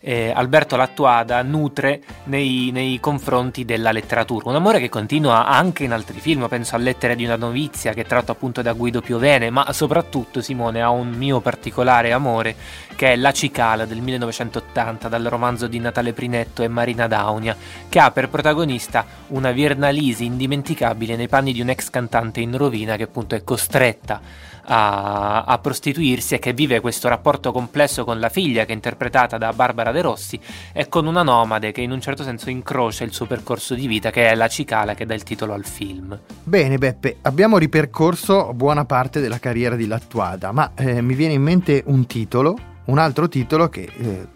eh, 0.00 0.32
Alberto 0.34 0.76
Lattuada 0.76 1.42
nutre 1.42 2.02
nei, 2.24 2.70
nei 2.72 3.00
confronti 3.00 3.64
della 3.64 3.92
letteratura. 3.92 4.48
Un 4.48 4.54
amore 4.54 4.78
che 4.78 4.88
continua 4.88 5.46
anche 5.46 5.84
in 5.84 5.92
altri 5.92 6.20
film, 6.20 6.46
penso 6.48 6.76
a 6.76 6.78
Lettere 6.78 7.16
di 7.16 7.24
una 7.24 7.36
novizia 7.36 7.92
che 7.92 8.02
è 8.02 8.06
tratto 8.06 8.32
appunto 8.32 8.62
da 8.62 8.72
Guido 8.72 9.00
Piovene, 9.00 9.50
ma 9.50 9.72
soprattutto 9.72 10.40
Simone 10.40 10.82
ha 10.82 10.90
un 10.90 11.10
mio 11.10 11.40
particolare 11.40 12.12
amore 12.12 12.54
che 12.94 13.12
è 13.12 13.16
La 13.16 13.32
Cicala 13.32 13.84
del 13.84 14.00
1980 14.00 15.08
dal 15.08 15.24
romanzo 15.24 15.66
di 15.66 15.78
Natale 15.78 16.12
Prinetto 16.12 16.62
e 16.62 16.68
Marina 16.68 17.06
Daunia, 17.06 17.56
che 17.88 17.98
ha 17.98 18.10
per 18.10 18.28
protagonista 18.28 19.04
una 19.28 19.52
Virnalisi 19.52 20.24
indimenticabile 20.24 21.16
nei 21.16 21.28
panni 21.28 21.52
di 21.52 21.60
un'ex 21.60 21.90
cantante 21.90 22.40
in 22.40 22.56
rovina 22.56 22.96
che 22.96 23.04
appunto 23.04 23.34
è 23.34 23.44
costretta 23.44 24.20
a, 24.68 25.44
a 25.44 25.58
prostituirsi 25.58 26.34
e 26.34 26.38
che 26.38 26.52
vive 26.52 26.80
questo 26.80 27.08
rapporto 27.08 27.52
complesso 27.52 28.04
con 28.04 28.20
la 28.20 28.28
figlia 28.28 28.64
che 28.64 28.72
è 28.72 28.74
interpretata 28.74 29.38
da 29.38 29.52
Barbara 29.52 29.92
De 29.92 30.02
Rossi 30.02 30.38
e 30.72 30.88
con 30.88 31.06
una 31.06 31.22
nomade 31.22 31.72
che 31.72 31.80
in 31.80 31.90
un 31.90 32.00
certo 32.00 32.22
senso 32.22 32.50
incrocia 32.50 33.04
il 33.04 33.12
suo 33.12 33.26
percorso 33.26 33.74
di 33.74 33.86
vita 33.86 34.10
che 34.10 34.28
è 34.28 34.34
la 34.34 34.48
cicala 34.48 34.94
che 34.94 35.06
dà 35.06 35.14
il 35.14 35.22
titolo 35.22 35.54
al 35.54 35.64
film. 35.64 36.18
Bene 36.42 36.76
Beppe, 36.78 37.16
abbiamo 37.22 37.58
ripercorso 37.58 38.52
buona 38.52 38.84
parte 38.84 39.20
della 39.20 39.38
carriera 39.38 39.76
di 39.76 39.86
Lattuada, 39.86 40.52
ma 40.52 40.72
eh, 40.74 41.00
mi 41.00 41.14
viene 41.14 41.34
in 41.34 41.42
mente 41.42 41.82
un 41.86 42.06
titolo, 42.06 42.56
un 42.86 42.98
altro 42.98 43.28
titolo 43.28 43.68
che, 43.68 43.88
eh, 43.96 44.26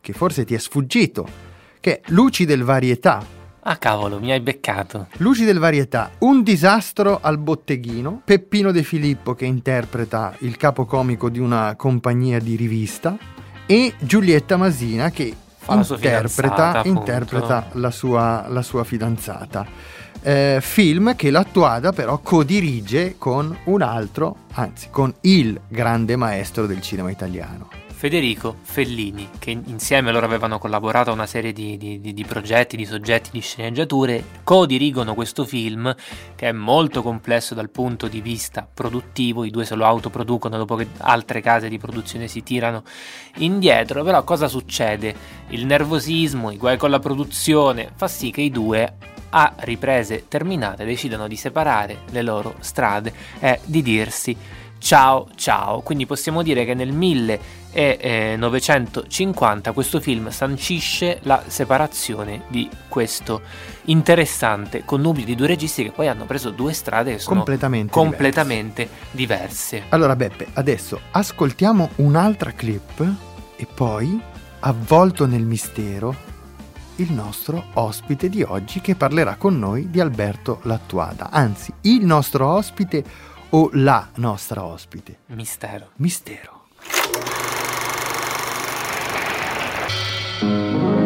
che 0.00 0.12
forse 0.12 0.44
ti 0.44 0.54
è 0.54 0.58
sfuggito, 0.58 1.26
che 1.80 1.96
è 1.96 2.00
Luci 2.06 2.44
del 2.44 2.62
Varietà. 2.62 3.38
Ah 3.70 3.76
cavolo, 3.76 4.18
mi 4.18 4.32
hai 4.32 4.40
beccato. 4.40 5.06
Luci 5.18 5.44
del 5.44 5.60
Varietà, 5.60 6.10
un 6.18 6.42
disastro 6.42 7.20
al 7.22 7.38
botteghino, 7.38 8.20
Peppino 8.24 8.72
De 8.72 8.82
Filippo 8.82 9.34
che 9.34 9.44
interpreta 9.44 10.34
il 10.38 10.56
capocomico 10.56 11.30
di 11.30 11.38
una 11.38 11.76
compagnia 11.76 12.40
di 12.40 12.56
rivista 12.56 13.16
e 13.66 13.94
Giulietta 14.00 14.56
Masina 14.56 15.10
che 15.10 15.32
la 15.66 15.86
interpreta, 15.88 16.78
appunto. 16.78 16.98
interpreta 16.98 17.68
la, 17.74 17.92
sua, 17.92 18.46
la 18.48 18.62
sua 18.62 18.82
fidanzata. 18.82 19.64
Eh, 20.20 20.58
film 20.60 21.14
che 21.14 21.30
l'attuada 21.30 21.92
però 21.92 22.18
codirige 22.18 23.14
con 23.18 23.56
un 23.66 23.82
altro, 23.82 24.46
anzi 24.54 24.88
con 24.90 25.14
il 25.20 25.60
grande 25.68 26.16
maestro 26.16 26.66
del 26.66 26.80
cinema 26.80 27.12
italiano. 27.12 27.79
Federico 28.00 28.56
Fellini, 28.62 29.28
che 29.38 29.50
insieme 29.50 30.10
loro 30.10 30.24
avevano 30.24 30.58
collaborato 30.58 31.10
a 31.10 31.12
una 31.12 31.26
serie 31.26 31.52
di, 31.52 31.76
di- 31.76 32.00
di- 32.00 32.14
di 32.14 32.24
progetti, 32.24 32.74
di 32.74 32.86
soggetti, 32.86 33.28
di 33.30 33.40
sceneggiature, 33.40 34.24
co-dirigono 34.42 35.12
questo 35.12 35.44
film 35.44 35.94
che 36.34 36.48
è 36.48 36.52
molto 36.52 37.02
complesso 37.02 37.54
dal 37.54 37.68
punto 37.68 38.08
di 38.08 38.22
vista 38.22 38.66
produttivo, 38.72 39.44
i 39.44 39.50
due 39.50 39.66
se 39.66 39.74
lo 39.74 39.84
autoproducono 39.84 40.56
dopo 40.56 40.76
che 40.76 40.86
altre 40.96 41.42
case 41.42 41.68
di 41.68 41.76
produzione 41.76 42.26
si 42.26 42.42
tirano 42.42 42.84
indietro, 43.36 44.02
però 44.02 44.24
cosa 44.24 44.48
succede? 44.48 45.14
Il 45.48 45.66
nervosismo, 45.66 46.50
i 46.50 46.56
guai 46.56 46.78
con 46.78 46.88
la 46.88 47.00
produzione 47.00 47.92
fa 47.94 48.08
sì 48.08 48.30
che 48.30 48.40
i 48.40 48.50
due 48.50 48.94
a 49.28 49.52
riprese 49.58 50.24
terminate 50.26 50.86
decidano 50.86 51.28
di 51.28 51.36
separare 51.36 51.98
le 52.12 52.22
loro 52.22 52.54
strade 52.60 53.12
e 53.40 53.60
di 53.62 53.82
dirsi 53.82 54.34
ciao 54.80 55.28
ciao. 55.36 55.82
Quindi 55.82 56.06
possiamo 56.06 56.42
dire 56.42 56.64
che 56.64 56.74
nel 56.74 56.92
1950 57.72 59.72
questo 59.72 60.00
film 60.00 60.30
sancisce 60.30 61.20
la 61.22 61.42
separazione 61.46 62.42
di 62.48 62.68
questo 62.88 63.42
interessante 63.84 64.84
connubio 64.84 65.24
di 65.24 65.34
due 65.34 65.46
registi 65.46 65.84
che 65.84 65.90
poi 65.90 66.08
hanno 66.08 66.24
preso 66.24 66.50
due 66.50 66.72
strade 66.72 67.12
che 67.12 67.18
sono 67.18 67.36
Completamente 67.36 67.92
completamente 67.92 68.88
diverse. 69.10 69.84
Allora 69.90 70.16
Beppe, 70.16 70.48
adesso 70.54 71.00
ascoltiamo 71.10 71.90
un'altra 71.96 72.52
clip 72.52 73.04
e 73.56 73.66
poi, 73.72 74.20
avvolto 74.60 75.26
nel 75.26 75.44
mistero, 75.44 76.28
il 76.96 77.12
nostro 77.12 77.66
ospite 77.74 78.28
di 78.28 78.42
oggi 78.42 78.80
che 78.80 78.94
parlerà 78.94 79.36
con 79.36 79.58
noi 79.58 79.90
di 79.90 80.00
Alberto 80.00 80.60
Lattuada. 80.64 81.30
Anzi, 81.30 81.72
il 81.82 82.04
nostro 82.04 82.46
ospite 82.46 83.02
o 83.50 83.70
la 83.72 84.08
nostra 84.16 84.64
ospite. 84.64 85.20
Mistero. 85.26 85.90
Mistero. 85.96 86.58
Thank 90.40 90.84
you. 90.84 90.99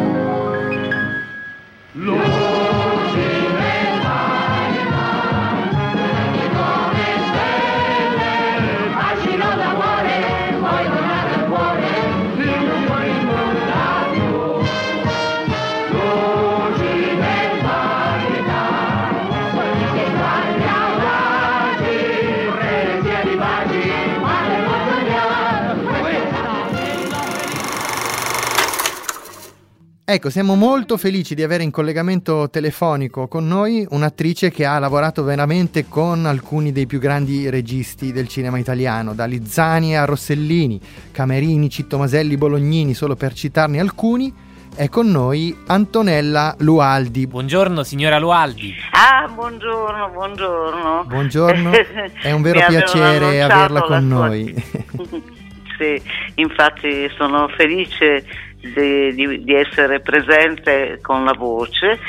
Ecco, 30.07 30.29
siamo 30.29 30.53
molto 30.53 30.97
felici 30.97 31.33
di 31.33 31.41
avere 31.41 31.63
in 31.63 31.71
collegamento 31.71 32.47
telefonico 32.51 33.27
con 33.27 33.47
noi 33.47 33.87
un'attrice 33.89 34.51
che 34.51 34.63
ha 34.63 34.77
lavorato 34.77 35.23
veramente 35.23 35.87
con 35.87 36.27
alcuni 36.27 36.71
dei 36.71 36.85
più 36.85 36.99
grandi 36.99 37.49
registi 37.49 38.11
del 38.11 38.27
cinema 38.27 38.59
italiano, 38.59 39.15
da 39.15 39.25
Lizzani 39.25 39.97
a 39.97 40.05
Rossellini, 40.05 40.79
Camerini, 41.11 41.71
Cittomaselli, 41.71 42.37
Bolognini, 42.37 42.93
solo 42.93 43.15
per 43.15 43.33
citarne 43.33 43.79
alcuni. 43.79 44.31
È 44.75 44.89
con 44.89 45.09
noi 45.09 45.57
Antonella 45.65 46.53
Lualdi. 46.59 47.25
Buongiorno 47.25 47.81
signora 47.81 48.19
Lualdi. 48.19 48.75
Ah, 48.91 49.27
buongiorno, 49.27 50.09
buongiorno. 50.09 51.05
Buongiorno, 51.07 51.71
è 52.21 52.31
un 52.31 52.43
vero 52.43 52.63
piacere 52.67 53.41
averla 53.41 53.79
la 53.79 53.81
con 53.81 54.07
sua- 54.07 54.27
noi. 54.27 55.33
Sì, 55.77 56.01
infatti 56.35 57.09
sono 57.17 57.49
felice 57.49 58.25
di, 58.73 59.13
di- 59.13 59.43
di 59.43 59.53
essere 59.53 59.99
presente 59.99 60.99
con 61.01 61.23
la 61.23 61.33
voce 61.33 61.99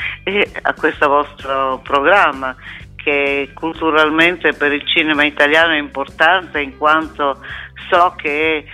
a 0.61 0.73
questo 0.73 1.07
vostro 1.07 1.79
programma 1.83 2.55
che 2.95 3.51
culturalmente 3.53 4.53
per 4.53 4.73
il 4.73 4.85
cinema 4.85 5.23
italiano 5.23 5.73
è 5.73 5.77
importante 5.77 6.59
in 6.59 6.77
quanto 6.77 7.39
so 7.89 8.13
che 8.17 8.65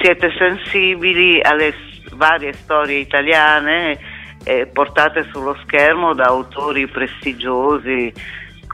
siete 0.00 0.30
sensibili 0.38 1.40
alle 1.42 1.74
varie 2.12 2.52
storie 2.52 2.98
italiane 2.98 3.98
eh, 4.44 4.66
portate 4.66 5.28
sullo 5.32 5.56
schermo 5.64 6.14
da 6.14 6.26
autori 6.26 6.86
prestigiosi 6.86 8.12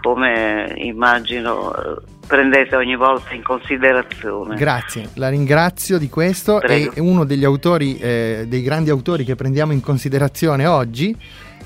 come 0.01 0.75
immagino 0.77 1.75
eh, 1.75 2.16
prendete 2.27 2.77
ogni 2.77 2.97
volta 2.97 3.35
in 3.35 3.43
considerazione. 3.43 4.57
Grazie, 4.57 5.11
la 5.15 5.29
ringrazio 5.29 5.99
di 5.99 6.09
questo 6.09 6.59
Prego. 6.59 6.93
e 6.95 7.01
uno 7.01 7.25
degli 7.25 7.45
autori, 7.45 7.99
eh, 7.99 8.45
dei 8.49 8.63
grandi 8.63 8.91
autori 8.91 9.25
che 9.25 9.35
prendiamo 9.35 9.73
in 9.73 9.81
considerazione 9.81 10.67
oggi 10.67 11.17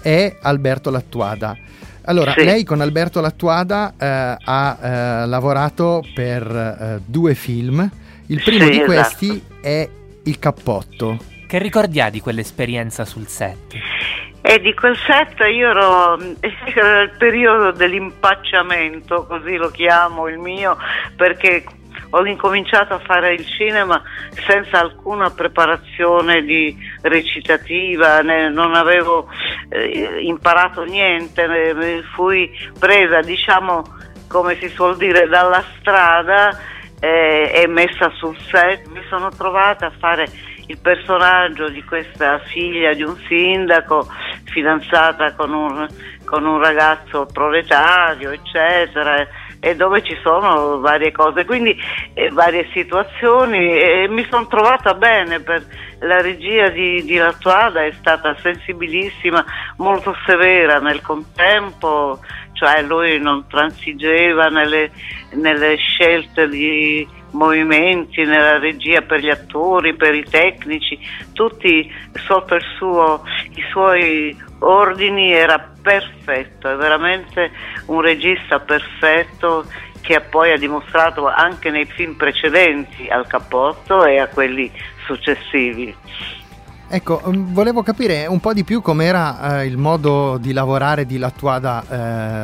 è 0.03 0.37
Alberto 0.43 0.91
Lattuada. 0.91 1.57
Allora, 2.05 2.33
Sì. 2.33 2.45
lei 2.45 2.65
con 2.65 2.81
Alberto 2.81 3.21
Lattuada 3.21 3.95
eh, 3.99 4.37
ha 4.43 4.79
eh, 4.81 5.27
lavorato 5.27 6.03
per 6.15 6.43
eh, 6.51 7.01
due 7.05 7.35
film. 7.35 7.89
Il 8.27 8.43
primo 8.43 8.65
Sì, 8.65 8.71
di 8.71 8.77
esatto. 8.77 8.93
questi 8.93 9.43
è 9.61 9.89
il 10.25 10.39
cappotto. 10.39 11.19
Che 11.47 11.59
ricordi 11.59 12.01
ha 12.01 12.11
di 12.11 12.21
quell'esperienza 12.21 13.05
sul 13.05 13.27
set? 13.27 13.75
E 14.43 14.59
di 14.61 14.75
quel 14.75 14.97
set 14.97 15.39
io 15.49 15.71
ero, 15.71 16.19
era 16.75 17.03
il 17.03 17.11
periodo 17.19 17.73
dell'impacciamento, 17.73 19.27
così 19.27 19.57
lo 19.57 19.69
chiamo 19.71 20.29
il 20.29 20.39
mio, 20.39 20.77
perché 21.17 21.65
ho 22.11 22.27
incominciato 22.27 22.95
a 22.95 22.99
fare 22.99 23.35
il 23.35 23.47
cinema 23.47 24.03
senza 24.47 24.81
alcuna 24.81 25.31
preparazione 25.31 26.43
di 26.43 26.77
recitativa, 27.03 28.21
né, 28.21 28.49
non 28.49 28.75
avevo 28.75 29.29
eh, 29.69 30.21
imparato 30.23 30.83
niente, 30.85 31.47
né, 31.47 32.03
fui 32.15 32.51
presa, 32.79 33.21
diciamo, 33.21 33.85
come 34.27 34.57
si 34.57 34.69
suol 34.69 34.97
dire, 34.97 35.29
dalla 35.29 35.63
strada 35.79 36.59
eh, 36.99 37.53
e 37.55 37.67
messa 37.69 38.11
sul 38.15 38.37
set. 38.39 38.87
Mi 38.89 39.03
sono 39.09 39.29
trovata 39.31 39.87
a 39.87 39.93
fare 39.97 40.27
il 40.71 40.79
personaggio 40.79 41.69
di 41.69 41.83
questa 41.83 42.39
figlia 42.39 42.95
di 42.95 43.03
un 43.03 43.17
sindaco 43.27 44.07
fidanzata 44.45 45.35
con 45.35 45.53
un, 45.53 45.87
con 46.25 46.47
un 46.47 46.59
ragazzo 46.63 47.27
proletario, 47.27 48.31
eccetera, 48.31 49.27
e 49.59 49.75
dove 49.75 50.03
ci 50.03 50.17
sono 50.23 50.79
varie 50.79 51.11
cose, 51.11 51.45
quindi 51.45 51.77
eh, 52.15 52.31
varie 52.31 52.69
situazioni 52.73 53.79
e 53.79 54.07
mi 54.09 54.25
sono 54.31 54.47
trovata 54.47 54.95
bene 54.95 55.41
per 55.41 55.65
la 55.99 56.21
regia 56.21 56.69
di, 56.69 57.03
di 57.05 57.17
Lattuada 57.17 57.85
è 57.85 57.93
stata 57.99 58.35
sensibilissima, 58.41 59.45
molto 59.79 60.15
severa 60.25 60.79
nel 60.79 61.03
contempo, 61.03 62.21
cioè 62.53 62.81
lui 62.83 63.19
non 63.21 63.47
transigeva 63.49 64.47
nelle, 64.47 64.93
nelle 65.33 65.77
scelte 65.77 66.49
di 66.49 67.07
movimenti, 67.33 68.25
nella 68.25 68.59
regia 68.59 69.03
per 69.03 69.21
gli 69.21 69.29
attori, 69.29 69.95
per 69.95 70.15
i 70.15 70.25
tecnici, 70.25 70.99
tutti 71.33 71.91
sotto 72.27 72.59
suo, 72.77 73.23
i 73.55 73.63
suoi 73.71 74.37
ordini 74.61 75.33
era 75.33 75.73
perfetto, 75.83 76.71
è 76.71 76.77
veramente 76.77 77.51
un 77.87 78.01
regista 78.01 78.59
perfetto 78.61 79.65
che 80.01 80.21
poi 80.21 80.53
ha 80.53 80.57
dimostrato 80.57 81.27
anche 81.29 81.71
nei 81.71 81.85
film 81.85 82.15
precedenti 82.15 83.09
al 83.09 83.27
cappotto 83.27 84.05
e 84.05 84.19
a 84.19 84.29
quelli 84.29 84.71
successivi. 85.07 85.95
Ecco, 86.93 87.23
mm, 87.25 87.53
volevo 87.53 87.85
capire 87.85 88.27
un 88.27 88.41
po' 88.41 88.53
di 88.53 88.65
più 88.65 88.83
com'era 88.83 89.61
eh, 89.61 89.67
il 89.67 89.77
modo 89.77 90.39
di 90.39 90.53
lavorare 90.53 91.07
di 91.07 91.19
Lattuada 91.19 91.85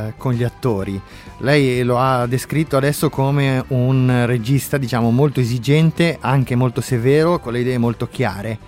eh, 0.09 0.13
con 0.17 0.33
gli 0.33 0.45
attori. 0.45 1.01
Lei 1.39 1.83
lo 1.83 1.99
ha 1.99 2.27
descritto 2.27 2.77
adesso 2.77 3.11
come 3.11 3.63
un 3.69 4.25
regista, 4.27 4.79
diciamo, 4.79 5.11
molto 5.11 5.41
esigente, 5.41 6.17
anche 6.21 6.55
molto 6.55 6.81
severo, 6.81 7.39
con 7.39 7.53
le 7.53 7.61
idee 7.61 7.79
molto 7.79 8.09
chiare. 8.09 8.59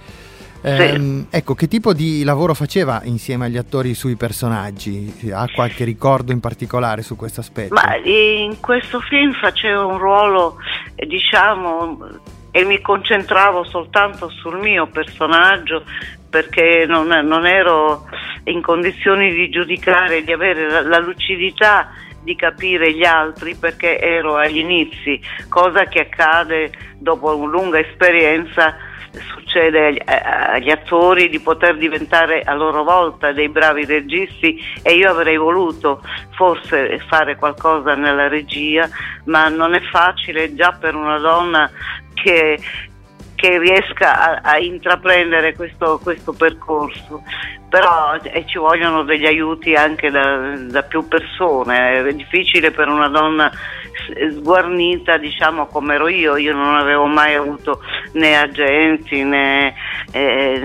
Ehm, 0.61 1.27
ecco, 1.31 1.55
che 1.55 1.69
tipo 1.69 1.93
di 1.93 2.25
lavoro 2.25 2.53
faceva 2.53 3.01
insieme 3.05 3.47
agli 3.47 3.57
attori 3.57 3.95
sui 3.95 4.17
personaggi? 4.17 5.31
Ha 5.33 5.49
qualche 5.55 5.85
ricordo 5.85 6.33
in 6.33 6.41
particolare 6.41 7.03
su 7.03 7.17
questo 7.17 7.41
aspetto? 7.41 7.75
Ma 7.75 7.97
in 7.97 8.61
questo 8.61 9.01
film 9.01 9.33
faceva 9.33 9.85
un 9.85 9.99
ruolo, 9.99 10.57
eh, 10.95 11.07
diciamo, 11.07 11.99
e 12.51 12.65
mi 12.65 12.81
concentravo 12.81 13.65
soltanto 13.65 14.29
sul 14.29 14.59
mio 14.59 14.87
personaggio 14.89 15.85
perché 16.29 16.85
non, 16.87 17.07
non 17.07 17.47
ero 17.47 18.05
in 18.45 18.61
condizioni 18.61 19.33
di 19.33 19.49
giudicare, 19.49 20.25
di 20.25 20.33
avere 20.33 20.69
la, 20.69 20.83
la 20.83 20.99
lucidità 20.99 21.89
di 22.29 22.37
capire 22.37 22.93
gli 22.93 23.07
altri 23.07 23.55
perché 23.55 23.99
ero 23.99 24.37
agli 24.37 24.59
inizi, 24.59 25.19
cosa 25.49 25.85
che 25.85 26.01
accade 26.01 26.71
dopo 26.99 27.35
una 27.35 27.51
lunga 27.51 27.79
esperienza 27.79 28.77
succede 29.33 29.87
agli, 29.87 30.03
agli, 30.05 30.69
attori 30.69 31.31
di 31.31 31.41
poter 31.41 31.79
diventare 31.79 32.43
a 32.43 32.53
loro 32.53 32.85
volta 32.85 33.33
dei 33.33 33.49
bravi 33.49 33.87
registi 33.87 34.61
e 34.83 34.93
io 34.93 35.09
avrei 35.09 35.39
voluto 35.39 36.03
forse 36.37 36.99
fare 37.09 37.37
qualcosa 37.37 37.95
nella 37.95 38.29
regia, 38.29 38.87
ma 39.25 39.49
non 39.49 39.73
è 39.73 39.81
facile 39.81 40.55
già 40.55 40.73
per 40.73 40.95
una 40.95 41.17
donna 41.17 41.71
che, 42.13 42.59
che 43.39 43.57
riesca 43.57 44.41
a, 44.43 44.51
a 44.51 44.59
intraprendere 44.59 45.55
questo, 45.55 46.01
questo, 46.03 46.33
percorso. 46.33 47.23
Però 47.69 48.17
eh, 48.21 48.45
ci 48.47 48.59
vogliono 48.59 49.05
degli 49.05 49.27
aiuti 49.27 49.75
anche 49.75 50.11
da, 50.11 50.57
da 50.57 50.83
più 50.83 51.07
persone, 51.07 52.05
è 52.05 52.15
difficile 52.15 52.73
per 52.73 52.89
una 52.89 53.09
donna 53.09 53.49
sguarnita 54.33 55.19
diciamo 55.19 55.67
come 55.67 55.95
ero 55.95 56.09
io, 56.09 56.37
io 56.37 56.55
non 56.55 56.77
avevo 56.77 57.05
mai 57.07 57.35
avuto 57.35 57.81
né 58.15 58.39
agenti 58.39 59.23
né, 59.23 59.75
eh, 60.13 60.59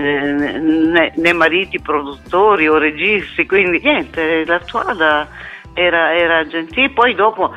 né, 0.60 1.12
né 1.14 1.32
mariti 1.32 1.80
produttori 1.80 2.66
o 2.66 2.76
registi, 2.76 3.46
quindi 3.46 3.80
niente, 3.80 4.44
la 4.46 4.58
Tuada 4.58 5.28
era, 5.74 6.14
era 6.14 6.44
gentile, 6.46 6.90
poi 6.90 7.14
dopo 7.14 7.52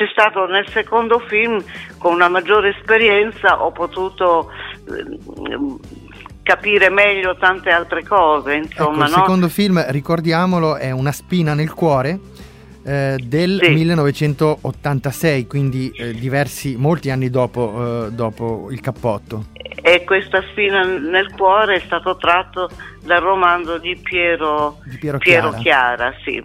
c'è 0.00 0.08
stato 0.10 0.46
nel 0.46 0.66
secondo 0.68 1.18
film 1.18 1.62
con 1.98 2.14
una 2.14 2.30
maggiore 2.30 2.70
esperienza 2.70 3.62
ho 3.62 3.70
potuto 3.70 4.50
capire 6.42 6.88
meglio 6.88 7.36
tante 7.36 7.68
altre 7.68 8.02
cose 8.02 8.54
insomma 8.54 9.04
ecco, 9.04 9.04
il 9.04 9.10
no? 9.10 9.16
secondo 9.18 9.48
film 9.48 9.84
ricordiamolo 9.88 10.76
è 10.76 10.90
Una 10.90 11.12
spina 11.12 11.52
nel 11.52 11.74
cuore 11.74 12.18
eh, 12.82 13.16
del 13.22 13.60
Sì. 13.62 13.70
1986 13.72 15.46
quindi 15.46 15.90
eh, 15.90 16.14
diversi 16.14 16.76
molti 16.78 17.10
anni 17.10 17.28
dopo, 17.28 18.06
eh, 18.06 18.10
dopo 18.12 18.68
il 18.70 18.80
cappotto 18.80 19.44
e 19.82 20.04
questa 20.04 20.42
spina 20.50 20.82
nel 20.82 21.30
cuore 21.36 21.74
è 21.76 21.80
stato 21.80 22.16
tratto 22.16 22.70
dal 23.04 23.20
romanzo 23.20 23.76
di 23.78 23.98
Piero, 24.02 24.78
Di 24.84 24.96
Piero 24.98 25.18
Piero 25.18 25.50
Chiara. 25.52 25.96
Chiara, 25.96 26.14
sì. 26.22 26.42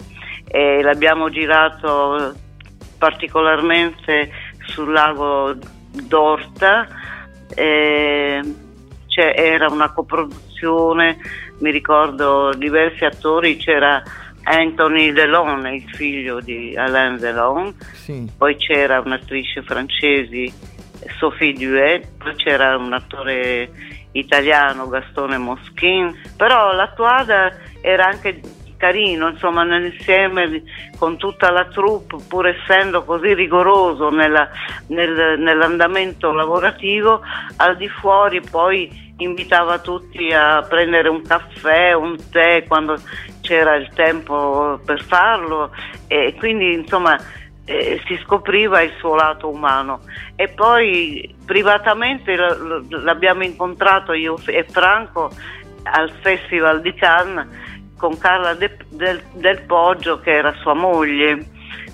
E 0.47 0.81
l'abbiamo 0.81 1.29
girato 1.29 2.33
particolarmente 3.05 4.31
sul 4.65 4.91
lago 4.91 5.55
d'Orta, 5.91 6.87
e 7.53 8.41
c'è- 9.07 9.33
era 9.37 9.67
una 9.69 9.91
coproduzione, 9.91 11.17
mi 11.59 11.69
ricordo 11.69 12.51
diversi 12.55 13.05
attori, 13.05 13.57
c'era 13.57 14.01
Anthony 14.41 15.11
Delon, 15.11 15.67
il 15.67 15.87
figlio 15.93 16.39
di 16.39 16.75
Alain 16.75 17.17
Delon, 17.17 17.75
sì. 17.93 18.27
poi 18.35 18.55
c'era 18.55 18.99
un'attrice 18.99 19.61
francese 19.61 20.51
Sophie 21.19 21.53
Duet, 21.53 22.07
poi 22.17 22.33
c'era 22.37 22.75
un 22.75 22.91
attore 22.91 23.69
italiano 24.13 24.89
Gastone 24.89 25.37
Moschin, 25.37 26.11
però 26.35 26.73
l'attuada 26.73 27.53
era 27.81 28.05
anche 28.05 28.41
carino, 28.77 29.29
insomma, 29.29 29.63
nell'insieme 29.63 30.63
con 30.97 31.17
tutta 31.17 31.49
la 31.51 31.65
troupe, 31.65 32.17
pur 32.27 32.47
essendo 32.47 33.03
così 33.03 33.33
rigoroso 33.33 34.09
nella- 34.09 34.49
nel- 34.87 35.39
nell'andamento 35.39 36.31
lavorativo, 36.31 37.21
al 37.57 37.77
di 37.77 37.87
fuori 37.87 38.41
poi 38.41 39.13
invitava 39.17 39.79
tutti 39.79 40.31
a 40.33 40.61
prendere 40.67 41.09
un 41.09 41.21
caffè, 41.21 41.93
un 41.93 42.17
tè 42.29 42.65
quando 42.67 42.97
c'era 43.41 43.75
il 43.75 43.89
tempo 43.93 44.79
per 44.83 45.01
farlo 45.03 45.71
e 46.07 46.35
quindi 46.37 46.73
insomma 46.73 47.17
eh, 47.65 48.01
si 48.05 48.19
scopriva 48.23 48.81
il 48.81 48.91
suo 48.99 49.15
lato 49.15 49.49
umano. 49.49 50.01
E 50.35 50.49
poi 50.49 51.33
privatamente 51.45 52.35
l'abbiamo 52.89 53.43
incontrato 53.43 54.13
io 54.13 54.37
e 54.45 54.65
Franco 54.69 55.31
al 55.83 56.11
Festival 56.21 56.81
di 56.81 56.93
Cannes 56.93 57.47
con 57.97 58.17
Carla 58.17 58.53
De- 58.53 58.77
del, 58.89 59.21
del 59.33 59.61
Poggio 59.61 60.19
che 60.19 60.31
era 60.31 60.53
sua 60.61 60.73
moglie 60.73 61.45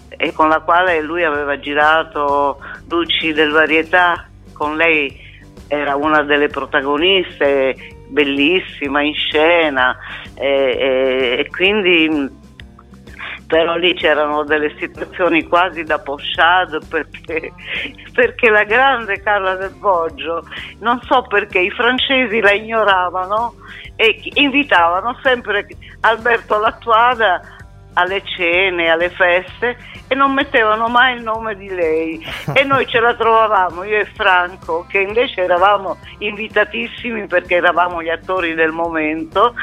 e 0.09 0.33
con 0.33 0.49
la 0.49 0.59
quale 0.59 1.01
lui 1.01 1.23
aveva 1.23 1.59
girato 1.59 2.59
Luci 2.89 3.33
del 3.33 3.51
Varietà, 3.51 4.27
con 4.53 4.75
lei 4.75 5.17
era 5.67 5.95
una 5.95 6.21
delle 6.23 6.47
protagoniste, 6.47 7.75
bellissima 8.07 9.01
in 9.01 9.13
scena 9.13 9.97
e, 10.35 10.47
e- 10.47 11.35
e 11.39 11.47
quindi 11.49 12.39
però 13.51 13.75
lì 13.75 13.93
c'erano 13.95 14.45
delle 14.45 14.73
situazioni 14.79 15.43
quasi 15.43 15.83
da 15.83 15.99
pochade 15.99 16.79
perché, 16.87 17.51
perché 18.13 18.49
la 18.49 18.63
grande 18.63 19.21
Carla 19.21 19.55
del 19.55 19.75
Poggio, 19.77 20.47
non 20.79 21.01
so 21.01 21.23
perché 21.23 21.59
i 21.59 21.69
francesi 21.69 22.39
la 22.39 22.53
ignoravano 22.53 23.55
e 23.97 24.21
invitavano 24.35 25.19
sempre 25.21 25.67
Alberto 25.99 26.59
Lattuada 26.59 27.41
alle 27.95 28.23
cene, 28.23 28.87
alle 28.87 29.09
feste 29.09 29.75
e 30.07 30.15
non 30.15 30.31
mettevano 30.31 30.87
mai 30.87 31.17
il 31.17 31.23
nome 31.23 31.57
di 31.57 31.67
lei. 31.67 32.25
E 32.55 32.63
noi 32.63 32.87
ce 32.87 33.01
la 33.01 33.13
trovavamo 33.15 33.83
io 33.83 33.99
e 33.99 34.05
Franco 34.05 34.85
che 34.87 34.99
invece 34.99 35.41
eravamo 35.41 35.97
invitatissimi 36.19 37.27
perché 37.27 37.55
eravamo 37.55 38.01
gli 38.01 38.09
attori 38.09 38.53
del 38.53 38.71
momento 38.71 39.55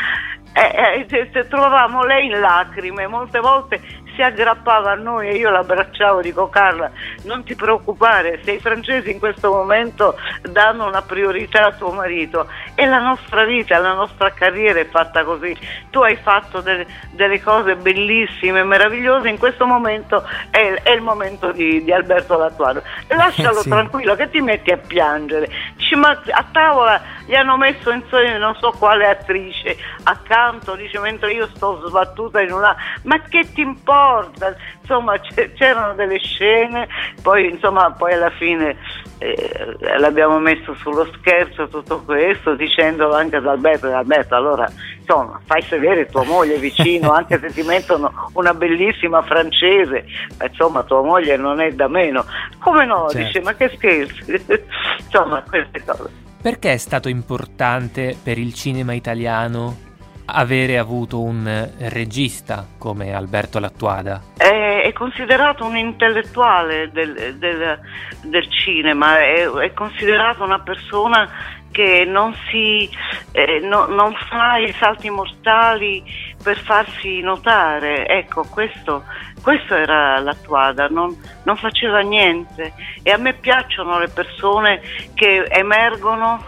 e, 0.58 1.06
e- 1.08 1.16
e- 1.16 1.30
e 1.32 1.48
trovavamo 1.48 2.04
lei 2.04 2.26
in 2.26 2.40
lacrime 2.40 3.06
molte 3.06 3.38
volte 3.40 3.80
si 4.18 4.22
aggrappava 4.24 4.90
a 4.90 4.94
noi 4.96 5.28
e 5.28 5.36
io 5.36 5.48
l'abbracciavo, 5.48 6.20
dico 6.20 6.48
Carla, 6.48 6.90
non 7.22 7.44
ti 7.44 7.54
preoccupare, 7.54 8.40
se 8.42 8.50
i 8.50 8.58
francesi 8.58 9.12
in 9.12 9.20
questo 9.20 9.48
momento 9.52 10.18
danno 10.42 10.88
una 10.88 11.02
priorità 11.02 11.66
a 11.66 11.72
tuo 11.72 11.92
marito 11.92 12.48
e 12.74 12.84
la 12.86 12.98
nostra 12.98 13.44
vita, 13.44 13.78
la 13.78 13.92
nostra 13.92 14.32
carriera 14.32 14.80
è 14.80 14.86
fatta 14.86 15.22
così. 15.22 15.56
Tu 15.90 16.00
hai 16.00 16.16
fatto 16.16 16.60
delle, 16.60 16.84
delle 17.12 17.40
cose 17.40 17.76
bellissime, 17.76 18.64
meravigliose, 18.64 19.28
in 19.28 19.38
questo 19.38 19.66
momento 19.66 20.26
è, 20.50 20.80
è 20.82 20.90
il 20.90 21.00
momento 21.00 21.52
di, 21.52 21.84
di 21.84 21.92
Alberto 21.92 22.36
Lattuado. 22.36 22.82
Lascialo 23.06 23.60
Eh, 23.60 23.62
sì. 23.62 23.68
tranquillo 23.68 24.16
che 24.16 24.30
ti 24.30 24.40
metti 24.40 24.72
a 24.72 24.78
piangere. 24.78 25.48
Dici, 25.76 25.94
ma 25.94 26.08
a 26.30 26.44
tavola 26.50 27.00
gli 27.24 27.36
hanno 27.36 27.56
messo 27.56 27.90
insomma 27.92 28.36
non 28.38 28.56
so 28.56 28.72
quale 28.78 29.06
attrice 29.06 29.76
accanto, 30.02 30.74
dice 30.74 30.98
mentre 30.98 31.32
io 31.32 31.46
sto 31.54 31.86
sbattuta 31.86 32.40
in 32.40 32.52
una... 32.52 32.74
Ma 33.02 33.20
che 33.20 33.52
ti 33.52 33.60
importa? 33.60 34.06
Insomma 34.80 35.18
c- 35.20 35.52
c'erano 35.52 35.94
delle 35.94 36.18
scene, 36.18 36.88
poi 37.22 37.50
insomma 37.50 37.90
poi 37.92 38.12
alla 38.12 38.30
fine 38.30 38.76
eh, 39.18 39.76
l'abbiamo 39.98 40.38
messo 40.38 40.74
sullo 40.74 41.06
scherzo 41.18 41.68
tutto 41.68 42.02
questo 42.02 42.54
dicendolo 42.54 43.14
anche 43.14 43.36
ad 43.36 43.46
Alberto 43.46 43.92
Alberto 43.92 44.36
allora 44.36 44.70
insomma 44.98 45.40
fai 45.44 45.60
sedere 45.62 46.06
tua 46.06 46.22
moglie 46.24 46.56
vicino 46.58 47.10
anche 47.10 47.38
se 47.40 47.48
ti 47.52 47.62
mettono 47.62 48.30
una 48.34 48.54
bellissima 48.54 49.22
francese 49.22 50.04
ma 50.38 50.46
insomma 50.46 50.82
tua 50.84 51.02
moglie 51.02 51.36
non 51.36 51.60
è 51.60 51.72
da 51.72 51.88
meno. 51.88 52.24
Come 52.58 52.84
no? 52.84 53.08
Certo. 53.08 53.26
dice 53.26 53.40
ma 53.40 53.54
che 53.54 53.70
scherzi? 53.74 54.44
Insomma 54.98 55.42
queste 55.42 55.82
cose. 55.84 56.10
Perché 56.40 56.72
è 56.72 56.76
stato 56.76 57.08
importante 57.08 58.16
per 58.22 58.38
il 58.38 58.54
cinema 58.54 58.92
italiano 58.92 59.86
avere 60.30 60.78
avuto 60.78 61.20
un 61.20 61.70
regista 61.78 62.66
come 62.78 63.14
Alberto 63.14 63.58
Lattuada? 63.58 64.20
è, 64.36 64.82
è 64.84 64.92
considerato 64.92 65.64
un 65.64 65.76
intellettuale 65.76 66.90
del, 66.92 67.36
del- 67.38 67.78
del 68.22 68.50
cinema, 68.50 69.18
è, 69.18 69.48
è 69.48 69.72
considerato 69.72 70.44
una 70.44 70.60
persona 70.60 71.28
che 71.70 72.04
non, 72.06 72.34
si, 72.50 72.88
eh, 73.32 73.60
no- 73.60 73.86
non 73.86 74.14
fa 74.28 74.56
i 74.58 74.72
salti 74.72 75.10
mortali 75.10 76.02
per 76.42 76.58
farsi 76.58 77.20
notare. 77.20 78.06
Ecco, 78.08 78.44
questo, 78.50 79.04
questo 79.42 79.74
era 79.74 80.18
l'attuada, 80.18 80.88
non, 80.88 81.14
non 81.44 81.56
faceva 81.56 82.00
niente 82.00 82.72
e 83.02 83.10
a 83.10 83.18
me 83.18 83.34
piacciono 83.34 83.98
le 83.98 84.08
persone 84.08 84.80
che 85.14 85.44
emergono 85.50 86.42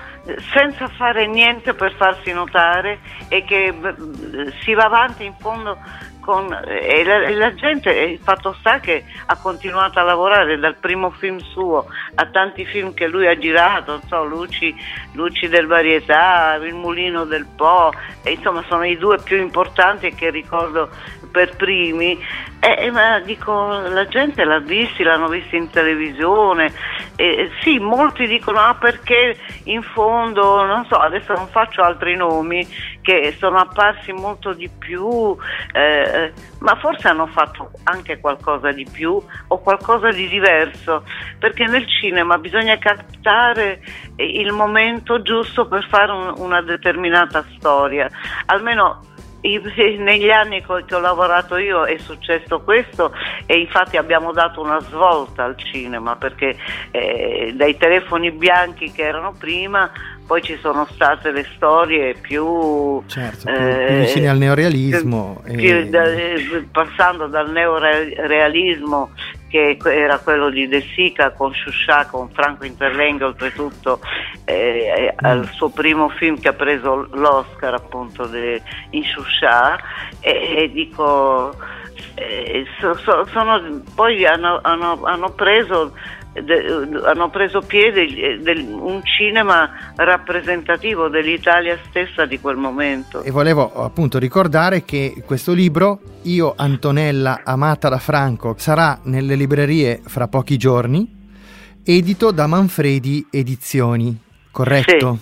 senza 0.53 0.89
fare 0.89 1.27
niente 1.27 1.75
per 1.75 1.95
farsi 1.95 2.33
notare 2.33 3.01
e 3.29 3.45
che 3.45 3.67
eh, 3.67 4.53
si 4.61 4.75
va 4.75 4.85
avanti 4.85 5.25
in 5.25 5.35
fondo 5.39 5.79
con, 6.21 6.53
e 6.53 7.05
la, 7.05 7.23
e 7.23 7.35
la 7.35 7.55
gente, 7.55 7.95
e 7.99 8.13
il 8.13 8.19
fatto 8.19 8.55
sta 8.61 8.79
che 8.79 9.05
ha 9.27 9.37
continuato 9.37 9.99
a 9.99 10.03
lavorare 10.03 10.59
dal 10.59 10.77
primo 10.77 11.11
film 11.11 11.39
suo 11.39 11.87
a 12.15 12.27
tanti 12.27 12.65
film 12.65 12.95
che 12.95 13.09
lui 13.09 13.27
ha 13.27 13.37
girato, 13.37 14.01
so, 14.07 14.25
Luci, 14.25 14.75
Luci 15.13 15.49
del 15.49 15.67
Varietà, 15.67 16.55
Il 16.63 16.75
Mulino 16.75 17.25
del 17.25 17.47
Po, 17.57 17.93
e 18.23 18.33
insomma 18.33 18.63
sono 18.69 18.85
i 18.85 18.97
due 18.97 19.19
più 19.23 19.39
importanti 19.39 20.15
che 20.15 20.31
ricordo 20.31 20.91
per 21.31 21.57
primi, 21.57 22.19
eh, 22.61 22.77
eh, 22.87 22.91
ma 22.91 23.19
dico, 23.21 23.53
la 23.53 24.07
gente 24.07 24.45
l'ha 24.45 24.59
visti, 24.59 25.03
l'hanno 25.03 25.29
visti 25.29 25.57
in 25.57 25.71
televisione, 25.71 26.73
eh, 27.17 27.51
sì, 27.63 27.79
molti 27.79 28.27
dicono 28.27 28.59
ah 28.61 28.75
perché 28.75 29.37
in 29.65 29.83
fondo, 29.83 30.65
non 30.65 30.85
so, 30.87 30.97
adesso 30.97 31.33
non 31.33 31.49
faccio 31.49 31.83
altri 31.83 32.17
nomi 32.17 32.67
che 33.03 33.35
sono 33.39 33.59
apparsi 33.59 34.13
molto 34.13 34.53
di 34.53 34.69
più, 34.69 35.37
eh, 35.73 36.33
ma 36.59 36.77
forse 36.77 37.09
hanno 37.09 37.27
fatto 37.27 37.71
anche 37.85 38.21
qualcosa 38.21 38.71
di 38.73 38.87
più 38.91 39.21
o 39.49 39.59
qualcosa 39.59 40.11
di 40.11 40.29
diverso, 40.29 41.05
perché 41.39 41.67
nel 41.67 41.87
cinema 41.89 42.37
bisogna 42.39 42.77
captare 42.79 43.81
eh, 44.17 44.25
il 44.25 44.53
momento 44.53 45.23
giusto 45.23 45.67
per 45.67 45.87
fare 45.89 46.13
un- 46.13 46.35
una 46.37 46.61
determinata 46.63 47.45
storia, 47.57 48.09
almeno 48.47 49.01
negli 49.43 50.29
anni 50.31 50.63
che 50.87 50.95
ho 50.95 50.99
lavorato 51.01 51.57
io 51.57 51.85
è 51.85 51.97
successo 51.99 52.61
questo 52.61 53.13
e 53.47 53.59
infatti 53.59 53.97
abbiamo 53.97 54.33
dato 54.33 54.61
una 54.61 54.81
svolta 54.81 55.45
al 55.45 55.57
cinema 55.57 56.17
perché 56.17 56.57
eh, 56.91 57.53
dai 57.57 57.77
telefoni 57.79 58.31
bianchi 58.33 58.93
che 58.93 59.03
erano 59.03 59.33
prima 59.39 59.91
poi 60.27 60.43
ci 60.43 60.57
sono 60.61 60.87
state 60.93 61.33
le 61.33 61.45
storie 61.57 62.15
più, 62.15 63.03
Certo, 63.07 63.47
più, 63.51 63.55
eh, 63.55 63.85
più 63.89 63.97
vicini 63.97 64.29
al 64.29 64.39
neorealismo. 64.39 65.43
più 65.45 65.75
e- 65.75 65.89
da- 65.89 66.05
eh, 66.05 66.67
passando 66.71 67.27
dal 67.27 67.51
neorealismo 67.51 69.11
che 69.51 69.77
era 69.83 70.19
quello 70.21 70.49
di 70.49 70.69
De 70.69 70.81
Sica 70.95 71.33
con 71.33 71.53
Sciuscià, 71.53 72.07
con 72.07 72.31
Franco 72.31 72.65
Interlenghi 72.65 73.25
oltretutto 73.25 74.01
eh, 74.45 75.13
al 75.17 75.49
suo 75.53 75.71
primo 75.71 76.09
film 76.11 76.39
che 76.41 76.49
ha 76.49 76.53
preso 76.53 77.09
l'Oscar 77.13 77.75
appunto 77.75 78.27
de- 78.27 78.63
in 78.91 79.03
Sciuscià 79.03 79.77
e, 80.21 80.55
e 80.63 80.71
dico 80.71 81.53
eh, 82.15 82.65
so- 82.79 82.95
so- 82.99 83.27
sono- 83.27 83.83
poi 83.95 84.25
hanno, 84.25 84.61
hanno- 84.63 85.03
hanno 85.05 85.31
preso 85.33 85.95
de- 86.33 87.01
hanno 87.05 87.31
preso 87.31 87.61
piede 87.61 88.41
del- 88.43 88.67
un 88.69 89.01
cinema 89.05 89.93
rappresentativo 89.97 91.09
dell'Italia 91.09 91.79
stessa 91.89 92.25
di 92.27 92.39
quel 92.39 92.57
momento. 92.57 93.23
E 93.23 93.31
volevo 93.31 93.83
appunto 93.83 94.19
ricordare 94.19 94.85
che 94.85 95.23
questo 95.25 95.53
libro, 95.53 96.01
Io 96.23 96.53
Antonella 96.57 97.41
amata 97.45 97.89
da 97.89 97.99
Franco, 97.99 98.55
sarà 98.59 99.01
nelle 99.05 99.35
librerie 99.35 100.01
fra 100.05 100.29
pochi 100.29 100.57
giorni, 100.57 101.17
edito 101.83 102.31
da 102.31 102.47
Manfredi 102.47 103.27
Edizioni, 103.31 104.17
corretto? 104.51 105.19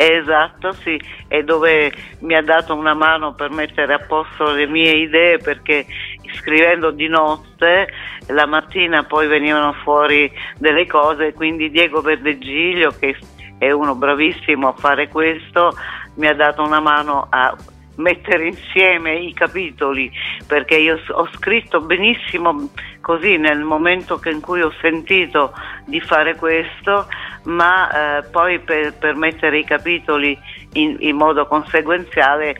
Esatto, 0.00 0.70
sì, 0.74 0.96
e 1.26 1.42
dove 1.42 1.92
mi 2.20 2.36
ha 2.36 2.40
dato 2.40 2.72
una 2.72 2.94
mano 2.94 3.34
per 3.34 3.50
mettere 3.50 3.94
a 3.94 3.98
posto 3.98 4.52
le 4.52 4.68
mie 4.68 4.92
idee 4.92 5.38
perché 5.38 5.86
scrivendo 6.34 6.92
di 6.92 7.08
notte 7.08 7.88
la 8.28 8.46
mattina 8.46 9.02
poi 9.02 9.26
venivano 9.26 9.72
fuori 9.82 10.30
delle 10.56 10.86
cose, 10.86 11.32
quindi 11.32 11.68
Diego 11.72 12.00
Verdegiglio 12.00 12.92
che 12.96 13.16
è 13.58 13.72
uno 13.72 13.96
bravissimo 13.96 14.68
a 14.68 14.72
fare 14.72 15.08
questo 15.08 15.72
mi 16.14 16.28
ha 16.28 16.34
dato 16.34 16.62
una 16.62 16.78
mano 16.78 17.26
a 17.28 17.56
mettere 17.98 18.46
insieme 18.48 19.14
i 19.16 19.32
capitoli 19.32 20.10
perché 20.46 20.76
io 20.76 20.98
ho 21.12 21.28
scritto 21.34 21.80
benissimo 21.80 22.70
così 23.00 23.36
nel 23.36 23.60
momento 23.62 24.18
che- 24.18 24.30
in 24.30 24.40
cui 24.40 24.60
ho 24.62 24.72
sentito 24.80 25.52
di 25.84 26.00
fare 26.00 26.34
questo 26.36 27.06
ma 27.44 28.18
eh, 28.18 28.22
poi 28.30 28.58
per, 28.60 28.94
per 28.94 29.14
mettere 29.16 29.58
i 29.58 29.64
capitoli 29.64 30.38
in, 30.74 30.96
in 31.00 31.16
modo 31.16 31.46
conseguenziale 31.46 32.54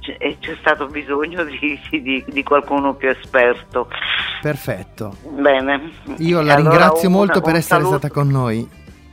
c- 0.00 0.14
e 0.18 0.36
c'è 0.40 0.56
stato 0.60 0.86
bisogno 0.86 1.44
di, 1.44 1.80
di- 1.90 2.24
di 2.26 2.42
qualcuno 2.42 2.94
più 2.94 3.08
esperto. 3.08 3.88
Perfetto. 4.42 5.16
Bene. 5.30 5.90
Io 6.18 6.40
la 6.40 6.54
Allora, 6.54 6.70
ringrazio 6.70 7.10
molto 7.10 7.40
per 7.40 7.52
un 7.52 7.56
essere 7.58 7.80
saluto. 7.80 7.98
stata 7.98 8.12
con 8.12 8.28
noi. 8.28 8.68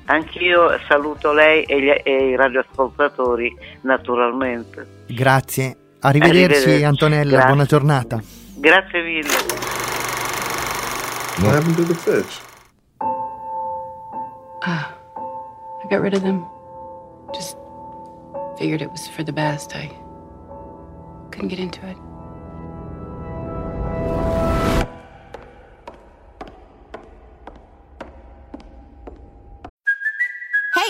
Anch'io 0.06 0.78
saluto 0.88 1.32
lei 1.34 1.64
e, 1.64 1.82
gli- 1.82 2.02
e 2.04 2.30
i 2.30 2.36
radioascoltatori 2.36 3.56
naturalmente. 3.82 5.04
Grazie. 5.08 5.76
Arrivederci, 6.00 6.46
Arrivederci. 6.46 6.84
Antonella, 6.84 7.30
Grazie. 7.32 7.48
buona 7.48 7.66
giornata. 7.66 8.22
Grazie 8.58 9.02
mille. 9.02 9.34
What 11.42 11.54
happened 11.56 11.76
to 11.76 11.84
the 11.84 11.94
fish? 11.96 12.42
Ah, 14.62 14.94
I 15.84 15.88
got 15.90 16.02
rid 16.02 16.14
of 16.14 16.22
them. 16.22 16.46
Just 17.34 17.58
figured 18.58 18.82
it 18.82 18.90
was 18.92 19.08
for 19.10 19.24
the 19.24 19.34
best. 19.34 19.74
I 19.76 19.90
couldn't 21.32 21.50
get 21.50 21.60
into 21.60 21.80
it. 21.88 21.98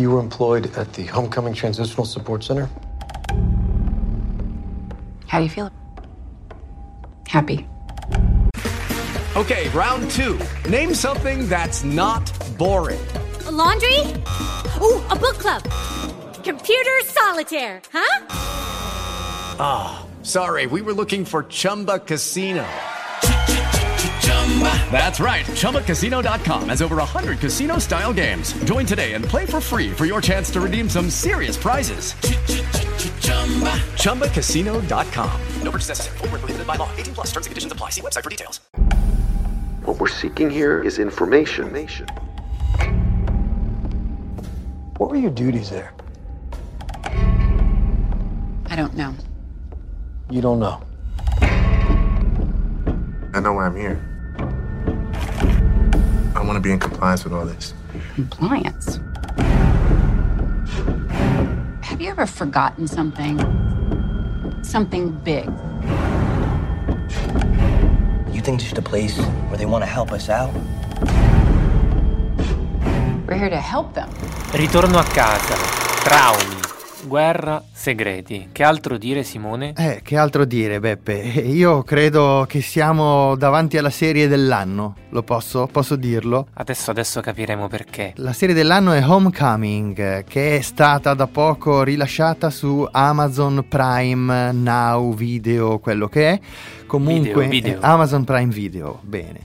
You 0.00 0.12
were 0.12 0.20
employed 0.20 0.74
at 0.78 0.94
the 0.94 1.04
Homecoming 1.04 1.52
Transitional 1.52 2.06
Support 2.06 2.42
Center? 2.42 2.70
How 5.26 5.36
do 5.36 5.44
you 5.44 5.50
feel? 5.50 5.70
Happy. 7.28 7.68
Okay, 9.36 9.68
round 9.68 10.10
two. 10.10 10.40
Name 10.70 10.94
something 10.94 11.50
that's 11.50 11.84
not 11.84 12.32
boring. 12.56 13.06
A 13.44 13.50
laundry? 13.50 14.00
Ooh, 14.80 15.04
a 15.10 15.16
book 15.16 15.36
club. 15.36 15.64
Computer 16.42 17.00
solitaire, 17.04 17.82
huh? 17.92 18.26
Ah, 19.60 20.06
sorry, 20.22 20.66
we 20.66 20.80
were 20.80 20.94
looking 20.94 21.26
for 21.26 21.42
Chumba 21.42 21.98
Casino. 21.98 22.66
That's 24.90 25.20
right. 25.20 25.46
ChumbaCasino.com 25.46 26.68
has 26.68 26.82
over 26.82 26.96
100 26.96 27.38
casino 27.38 27.78
style 27.78 28.12
games. 28.12 28.52
Join 28.64 28.84
today 28.84 29.14
and 29.14 29.24
play 29.24 29.46
for 29.46 29.60
free 29.60 29.90
for 29.90 30.04
your 30.04 30.20
chance 30.20 30.50
to 30.50 30.60
redeem 30.60 30.88
some 30.88 31.08
serious 31.08 31.56
prizes. 31.56 32.12
ChumbaCasino.com. 33.94 35.40
No 35.62 35.70
purchase 35.70 35.88
necessary. 35.88 36.18
Void 36.18 36.30
where 36.30 36.38
prohibited 36.40 36.66
by 36.66 36.76
law. 36.76 36.90
18 36.96 37.14
plus 37.14 37.28
terms 37.28 37.46
and 37.46 37.52
conditions 37.52 37.72
apply. 37.72 37.90
See 37.90 38.02
website 38.02 38.24
for 38.24 38.30
details. 38.30 38.60
What 39.84 39.98
we're 39.98 40.08
seeking 40.08 40.50
here 40.50 40.82
is 40.82 40.98
information. 40.98 41.70
What 44.98 45.08
were 45.10 45.16
your 45.16 45.30
duties 45.30 45.70
there? 45.70 45.94
I 48.66 48.76
don't 48.76 48.94
know. 48.94 49.14
You 50.28 50.42
don't 50.42 50.60
know. 50.60 50.82
I 53.32 53.40
know 53.40 53.54
why 53.54 53.66
I'm 53.66 53.76
here. 53.76 54.09
I 56.40 56.42
want 56.42 56.56
to 56.56 56.60
be 56.60 56.72
in 56.72 56.78
compliance 56.78 57.22
with 57.22 57.34
all 57.34 57.44
this. 57.44 57.74
Compliance? 58.14 58.98
Have 61.82 62.00
you 62.00 62.08
ever 62.08 62.24
forgotten 62.24 62.88
something? 62.88 63.38
Something 64.62 65.10
big? 65.22 65.44
You 68.34 68.40
think 68.40 68.60
this 68.60 68.68
is 68.68 68.72
the 68.72 68.80
place 68.80 69.18
where 69.18 69.58
they 69.58 69.66
want 69.66 69.82
to 69.82 69.86
help 69.86 70.12
us 70.12 70.30
out? 70.30 70.50
We're 73.26 73.36
here 73.36 73.50
to 73.50 73.60
help 73.60 73.92
them. 73.92 74.08
Ritorno 74.52 75.00
a 75.00 75.04
casa, 75.12 75.56
traumi, 76.04 76.59
guerra, 77.06 77.62
segreti. 77.72 78.48
Che 78.52 78.62
altro 78.62 78.98
dire, 78.98 79.22
Simone? 79.22 79.72
Eh, 79.76 80.00
che 80.02 80.16
altro 80.16 80.44
dire, 80.44 80.80
Beppe? 80.80 81.16
Io 81.16 81.82
credo 81.82 82.44
che 82.48 82.60
siamo 82.60 83.36
davanti 83.36 83.78
alla 83.78 83.90
serie 83.90 84.28
dell'anno. 84.28 84.96
Lo 85.10 85.22
posso? 85.22 85.68
Posso 85.70 85.96
dirlo? 85.96 86.48
Adesso, 86.54 86.90
adesso 86.90 87.20
capiremo 87.20 87.68
perché. 87.68 88.12
La 88.16 88.32
serie 88.32 88.54
dell'anno 88.54 88.92
è 88.92 89.04
Homecoming, 89.04 90.24
che 90.24 90.56
è 90.56 90.60
stata 90.60 91.14
da 91.14 91.26
poco 91.26 91.82
rilasciata 91.82 92.50
su 92.50 92.86
Amazon 92.90 93.64
Prime 93.68 94.52
Now 94.52 95.14
Video, 95.14 95.78
quello 95.78 96.08
che 96.08 96.30
è. 96.30 96.40
Comunque, 96.86 97.48
Video, 97.48 97.48
video. 97.48 97.74
eh, 97.74 97.78
Amazon 97.80 98.24
Prime 98.24 98.52
Video, 98.52 98.98
bene. 99.02 99.40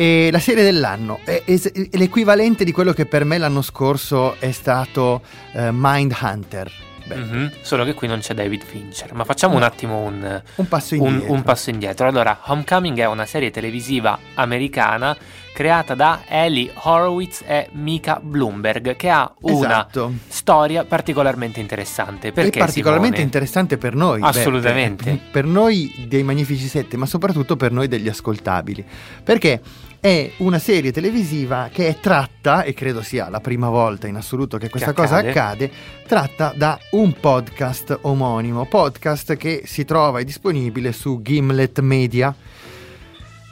E 0.00 0.28
la 0.30 0.38
serie 0.38 0.62
dell'anno 0.62 1.18
è, 1.24 1.42
es- 1.44 1.72
è 1.72 1.96
l'equivalente 1.96 2.62
di 2.62 2.70
quello 2.70 2.92
che 2.92 3.04
per 3.04 3.24
me 3.24 3.36
l'anno 3.36 3.62
scorso 3.62 4.36
è 4.38 4.52
stato 4.52 5.22
eh, 5.54 5.70
Mindhunter. 5.72 6.70
Mhm, 7.12 7.52
Solo 7.62 7.84
che 7.84 7.94
qui 7.94 8.06
non 8.06 8.20
c'è 8.20 8.32
David 8.34 8.62
Fincher. 8.62 9.12
Ma 9.14 9.24
facciamo 9.24 9.56
un 9.56 9.62
attimo 9.64 9.98
un, 10.02 10.40
Un 10.56 10.68
passo 10.68 10.94
un- 10.94 11.08
indietro. 11.08 11.32
un 11.32 11.42
passo 11.42 11.70
indietro. 11.70 12.06
Allora, 12.06 12.38
Homecoming 12.44 12.98
è 13.00 13.06
una 13.06 13.24
serie 13.26 13.50
televisiva 13.50 14.16
americana 14.34 15.16
creata 15.54 15.94
da 15.96 16.20
Ellie 16.28 16.70
Horowitz 16.82 17.42
e 17.44 17.68
Mika 17.72 18.20
Bloomberg, 18.22 18.94
che 18.94 19.08
ha 19.08 19.34
una 19.40 19.66
Esatto. 19.66 20.12
storia 20.28 20.84
particolarmente 20.84 21.58
interessante. 21.58 22.30
Perché 22.30 22.58
è 22.58 22.62
particolarmente 22.62 23.16
Simone? 23.16 23.24
interessante 23.24 23.78
per 23.78 23.94
noi. 23.96 24.20
Assolutamente. 24.22 25.18
per 25.32 25.44
noi 25.44 26.04
dei 26.06 26.22
Magnifici 26.22 26.68
Sette, 26.68 26.96
ma 26.96 27.06
soprattutto 27.06 27.56
per 27.56 27.72
noi 27.72 27.88
degli 27.88 28.06
ascoltabili. 28.08 28.84
Perché 29.24 29.60
è 30.00 30.30
una 30.38 30.58
serie 30.58 30.92
televisiva 30.92 31.70
che 31.72 31.88
è 31.88 31.98
tratta, 32.00 32.62
e 32.62 32.72
credo 32.74 33.02
sia 33.02 33.28
la 33.28 33.40
prima 33.40 33.68
volta 33.68 34.06
in 34.06 34.16
assoluto 34.16 34.58
che 34.58 34.68
questa 34.68 34.92
cosa 34.92 35.16
accade. 35.16 35.30
accade, 35.30 35.70
tratta 36.06 36.52
da 36.56 36.78
un 36.92 37.12
podcast 37.18 37.98
omonimo, 38.02 38.66
podcast 38.66 39.36
che 39.36 39.62
si 39.64 39.84
trova 39.84 40.20
e 40.20 40.24
disponibile 40.24 40.92
su 40.92 41.20
Gimlet 41.22 41.80
Media. 41.80 42.34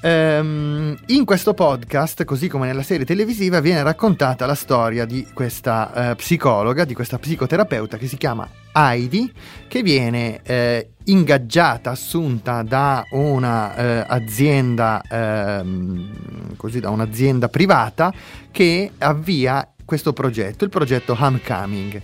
Ehm, 0.03 0.97
in 1.07 1.25
questo 1.25 1.53
podcast, 1.53 2.25
così 2.25 2.49
come 2.49 2.67
nella 2.67 2.85
serie 2.85 3.05
televisiva, 3.05 3.61
viene 3.61 3.83
raccontata 3.83 4.47
la 4.47 4.55
storia 4.55 5.05
di 5.05 5.27
questa 5.33 6.11
eh, 6.11 6.15
psicologa, 6.15 6.85
di 6.85 6.95
questa 6.95 7.19
psicoterapeuta 7.19 7.97
che 7.97 8.07
si 8.07 8.17
chiama 8.17 8.49
Heidi, 8.73 9.33
che 9.67 9.83
viene 9.83 10.43
eh, 10.45 10.91
ingaggiata, 11.05 11.91
assunta 11.91 12.63
da 12.63 13.05
una 13.11 13.75
eh, 13.75 14.05
azienda, 14.07 15.03
ehm, 15.09 16.11
così 16.57 16.81
da 16.81 16.91
un'azienda 16.91 17.49
privata 17.49 18.13
che 18.51 18.91
avvia 18.99 19.69
questo 19.85 20.13
progetto, 20.13 20.65
il 20.65 20.71
progetto 20.71 21.17
Homecoming. 21.19 22.03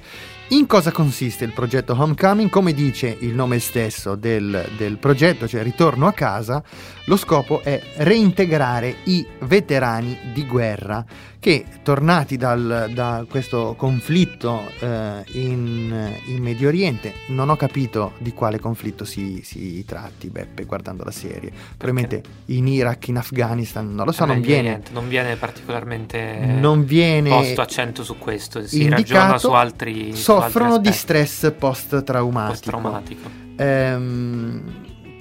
In 0.49 0.67
cosa 0.67 0.93
consiste 0.93 1.45
il 1.45 1.53
progetto 1.53 1.97
Homecoming? 1.99 2.51
Come 2.51 2.75
dice 2.75 3.17
il 3.21 3.35
nome 3.35 3.59
stesso 3.59 4.15
del, 4.17 4.69
del 4.77 4.99
progetto, 4.99 5.49
cioè 5.49 5.63
ritorno 5.63 6.07
a 6.07 6.13
casa, 6.13 6.63
lo 7.07 7.17
scopo 7.17 7.63
è 7.63 7.81
reintegrare 7.97 8.97
i 9.05 9.27
veterani 9.41 10.19
di 10.33 10.47
guerra 10.47 11.05
che, 11.43 11.65
tornati 11.83 12.37
dal- 12.37 12.89
da 12.95 13.27
questo 13.29 13.75
conflitto 13.77 14.63
eh, 14.79 15.25
in, 15.33 16.13
in 16.27 16.41
Medio 16.41 16.69
Oriente, 16.69 17.15
non 17.31 17.49
ho 17.49 17.57
capito 17.57 18.13
di 18.19 18.33
quale 18.33 18.61
conflitto 18.61 19.05
si, 19.05 19.41
si 19.43 19.85
tratti, 19.85 20.29
Beppe, 20.29 20.63
guardando 20.67 21.03
la 21.03 21.11
serie. 21.11 21.51
Probabilmente 21.77 22.23
in 22.47 22.69
Iraq, 22.69 23.09
in 23.09 23.17
Afghanistan, 23.17 23.93
non 23.93 24.07
lo 24.07 24.13
so, 24.13 24.23
Eh 24.23 24.27
beh, 24.29 24.33
non 24.35 24.41
viene... 24.43 24.69
niente, 24.69 24.91
non 24.93 25.09
viene 25.09 25.35
particolarmente 25.35 26.39
Non 26.61 26.85
viene 26.85 27.31
posto 27.31 27.61
accento 27.61 28.05
su 28.05 28.19
questo, 28.19 28.65
si 28.65 28.83
indicato, 28.83 29.13
ragiona 29.13 29.39
su 29.39 29.51
altri 29.51 30.13
su 30.15 30.23
soffrono 30.23 30.75
altri 30.75 30.91
di 30.91 30.97
stress 30.97 31.53
post-traumatico. 31.59 32.53
Post-traumatico. 32.53 33.31
Ehm, 33.57 34.63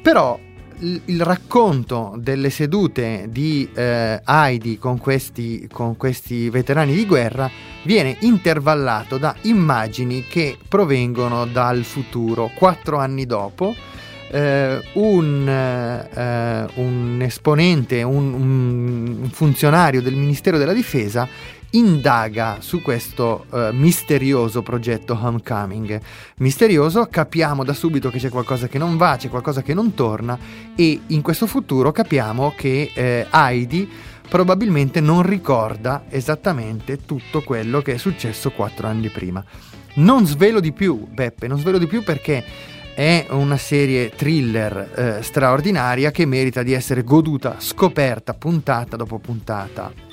però 0.04 0.40
il, 0.82 1.24
racconto 1.24 2.13
delle 2.17 2.50
sedute 2.50 3.28
di 3.30 3.70
eh, 3.74 4.22
Heidi 4.26 4.78
con 4.78 4.98
questi, 4.98 5.67
con 5.72 5.98
questi 5.98 6.50
veterani 6.50 6.94
di 6.94 7.06
guerra 7.06 7.50
viene 7.84 8.17
intervallato 8.22 9.17
da 9.17 9.36
immagini 9.41 10.26
che 10.28 10.58
provengono 10.67 11.46
dal 11.46 11.84
futuro, 11.84 12.52
quattro 12.56 12.98
anni 12.98 13.26
dopo. 13.26 13.76
eh, 14.34 14.82
un, 14.94 15.48
eh, 15.48 16.65
un 16.76 17.20
esponente, 17.22 18.02
un, 18.02 18.34
un 18.34 19.30
funzionario 19.30 20.02
del 20.02 20.15
Ministero 20.15 20.58
della 20.58 20.72
Difesa 20.72 21.28
indaga 21.72 22.58
su 22.60 22.82
questo 22.82 23.46
eh, 23.52 23.70
misterioso 23.72 24.62
progetto 24.62 25.18
Homecoming. 25.22 26.00
Misterioso, 26.38 27.08
capiamo 27.10 27.64
da 27.64 27.74
subito 27.74 28.10
che 28.10 28.18
c'è 28.18 28.30
qualcosa 28.30 28.68
che 28.68 28.78
non 28.78 28.98
va, 28.98 29.16
c'è 29.18 29.30
qualcosa 29.30 29.62
che 29.62 29.74
non 29.74 29.94
torna 29.94 30.38
e 30.76 31.02
in 31.08 31.22
questo 31.22 31.48
futuro 31.48 31.92
capiamo 31.92 32.54
che 32.56 32.92
eh, 32.94 33.28
Heidi 33.32 33.90
probabilmente 34.28 35.02
non 35.02 35.24
ricorda 35.24 36.06
esattamente 36.10 37.06
tutto 37.06 37.42
quello 37.42 37.82
che 37.82 37.94
è 37.94 37.98
successo 37.98 38.52
quattro 38.52 38.88
anni 38.88 39.10
prima. 39.10 39.44
Non 39.96 40.26
svelo 40.26 40.62
di 40.62 40.72
più, 40.72 41.06
Beppe, 41.06 41.48
non 41.48 41.60
svelo 41.60 41.78
di 41.78 41.88
più 41.88 42.02
perché 42.02 42.44
è 42.94 43.28
una 43.30 43.58
serie 43.58 44.10
thriller 44.10 45.18
eh, 45.20 45.24
straordinaria 45.24 46.12
che 46.12 46.26
merita 46.26 46.64
di 46.64 46.74
essere 46.74 47.04
goduta, 47.04 47.56
scoperta 47.60 48.34
puntata 48.34 48.96
dopo 48.96 49.20
puntata. 49.20 50.11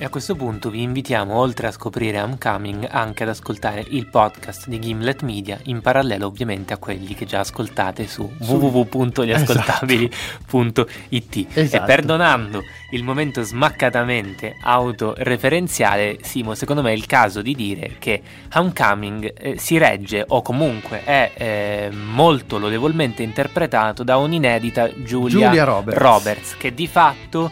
E 0.00 0.04
a 0.04 0.10
questo 0.10 0.36
punto 0.36 0.70
vi 0.70 0.82
invitiamo, 0.82 1.34
oltre 1.34 1.66
a 1.66 1.72
scoprire 1.72 2.20
Homecoming, 2.20 2.86
anche 2.88 3.24
ad 3.24 3.30
ascoltare 3.30 3.84
il 3.88 4.06
podcast 4.06 4.68
di 4.68 4.78
Gimlet 4.78 5.22
Media, 5.22 5.58
in 5.64 5.80
parallelo 5.80 6.26
ovviamente 6.26 6.72
a 6.72 6.76
quelli 6.76 7.16
che 7.16 7.24
già 7.24 7.40
ascoltate 7.40 8.06
su 8.06 8.32
Su- 8.40 8.54
www.gliascoltabili.it. 8.54 11.46
Esatto. 11.52 11.82
E 11.82 11.84
perdonando 11.84 12.62
il 12.92 13.02
momento 13.02 13.42
smaccatamente 13.42 14.54
autoreferenziale, 14.62 16.18
Simo, 16.22 16.54
secondo 16.54 16.80
me 16.80 16.90
è 16.90 16.94
il 16.94 17.06
caso 17.06 17.42
di 17.42 17.56
dire 17.56 17.96
che 17.98 18.22
Homecoming 18.54 19.34
eh, 19.36 19.58
si 19.58 19.78
regge, 19.78 20.24
o 20.28 20.42
comunque 20.42 21.02
è 21.02 21.32
eh, 21.34 21.90
molto 21.90 22.58
lodevolmente 22.58 23.24
interpretato 23.24 24.04
da 24.04 24.16
un'inedita 24.16 24.88
Giulia, 25.02 25.48
Giulia 25.48 25.64
Roberts. 25.64 26.56
che 26.56 26.72
di 26.72 26.86
fatto 26.86 27.50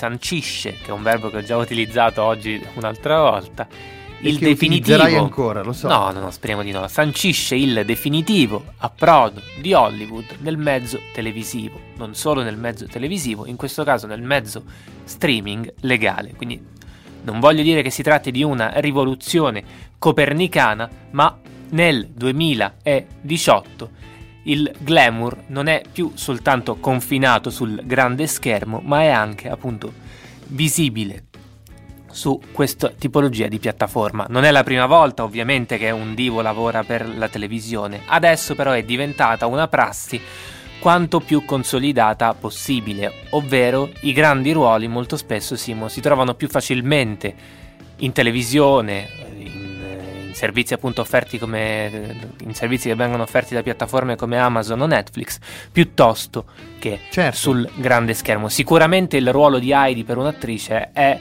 sancisce, 0.00 0.78
che 0.82 0.88
è 0.88 0.92
un 0.92 1.02
verbo 1.02 1.28
che 1.28 1.36
ho 1.36 1.42
già 1.42 1.58
utilizzato 1.58 2.22
oggi 2.22 2.58
un'altra 2.76 3.20
volta, 3.20 3.68
il 4.20 4.38
definitivo. 4.38 5.02
ancora, 5.02 5.62
lo 5.62 5.74
so. 5.74 5.88
No, 5.88 6.10
no, 6.10 6.20
no, 6.20 6.30
speriamo 6.30 6.62
di 6.62 6.70
no. 6.70 6.88
Sancisce 6.88 7.54
il 7.54 7.82
definitivo 7.84 8.64
approdo 8.78 9.42
di 9.60 9.74
Hollywood 9.74 10.36
nel 10.38 10.56
mezzo 10.56 10.98
televisivo, 11.12 11.78
non 11.98 12.14
solo 12.14 12.42
nel 12.42 12.56
mezzo 12.56 12.86
televisivo, 12.86 13.44
in 13.44 13.56
questo 13.56 13.84
caso 13.84 14.06
nel 14.06 14.22
mezzo 14.22 14.64
streaming 15.04 15.70
legale. 15.80 16.32
Quindi 16.34 16.58
non 17.24 17.38
voglio 17.38 17.62
dire 17.62 17.82
che 17.82 17.90
si 17.90 18.02
tratti 18.02 18.30
di 18.30 18.42
una 18.42 18.72
rivoluzione 18.76 19.62
copernicana, 19.98 20.88
ma 21.10 21.38
nel 21.72 22.08
2018 22.08 23.90
il 24.44 24.72
glamour 24.78 25.44
non 25.48 25.66
è 25.66 25.82
più 25.90 26.12
soltanto 26.14 26.76
confinato 26.76 27.50
sul 27.50 27.82
grande 27.84 28.26
schermo, 28.26 28.80
ma 28.84 29.02
è 29.02 29.08
anche 29.08 29.48
appunto 29.48 29.92
visibile 30.46 31.24
su 32.10 32.40
questa 32.52 32.90
tipologia 32.90 33.46
di 33.46 33.58
piattaforma. 33.58 34.26
Non 34.28 34.44
è 34.44 34.50
la 34.50 34.64
prima 34.64 34.86
volta 34.86 35.22
ovviamente 35.22 35.78
che 35.78 35.90
un 35.90 36.14
divo 36.14 36.40
lavora 36.40 36.82
per 36.82 37.08
la 37.08 37.28
televisione, 37.28 38.02
adesso 38.06 38.54
però 38.54 38.72
è 38.72 38.82
diventata 38.82 39.46
una 39.46 39.68
prassi 39.68 40.20
quanto 40.80 41.20
più 41.20 41.44
consolidata 41.44 42.32
possibile, 42.34 43.12
ovvero 43.30 43.90
i 44.00 44.12
grandi 44.12 44.50
ruoli 44.52 44.88
molto 44.88 45.16
spesso 45.16 45.54
Simo, 45.54 45.88
si 45.88 46.00
trovano 46.00 46.34
più 46.34 46.48
facilmente 46.48 47.34
in 47.96 48.12
televisione, 48.12 49.08
servizi 50.40 50.72
appunto 50.72 51.02
offerti 51.02 51.38
come 51.38 52.16
in 52.44 52.54
servizi 52.54 52.88
che 52.88 52.94
vengono 52.94 53.24
offerti 53.24 53.52
da 53.52 53.62
piattaforme 53.62 54.16
come 54.16 54.38
Amazon 54.38 54.80
o 54.80 54.86
Netflix, 54.86 55.38
piuttosto 55.70 56.46
che 56.78 57.00
Certo. 57.10 57.36
sul 57.36 57.70
grande 57.76 58.14
schermo. 58.14 58.48
Sicuramente 58.48 59.18
il 59.18 59.30
ruolo 59.32 59.58
di 59.58 59.70
Heidi 59.70 60.02
per 60.02 60.16
un'attrice 60.16 60.92
è 60.94 61.20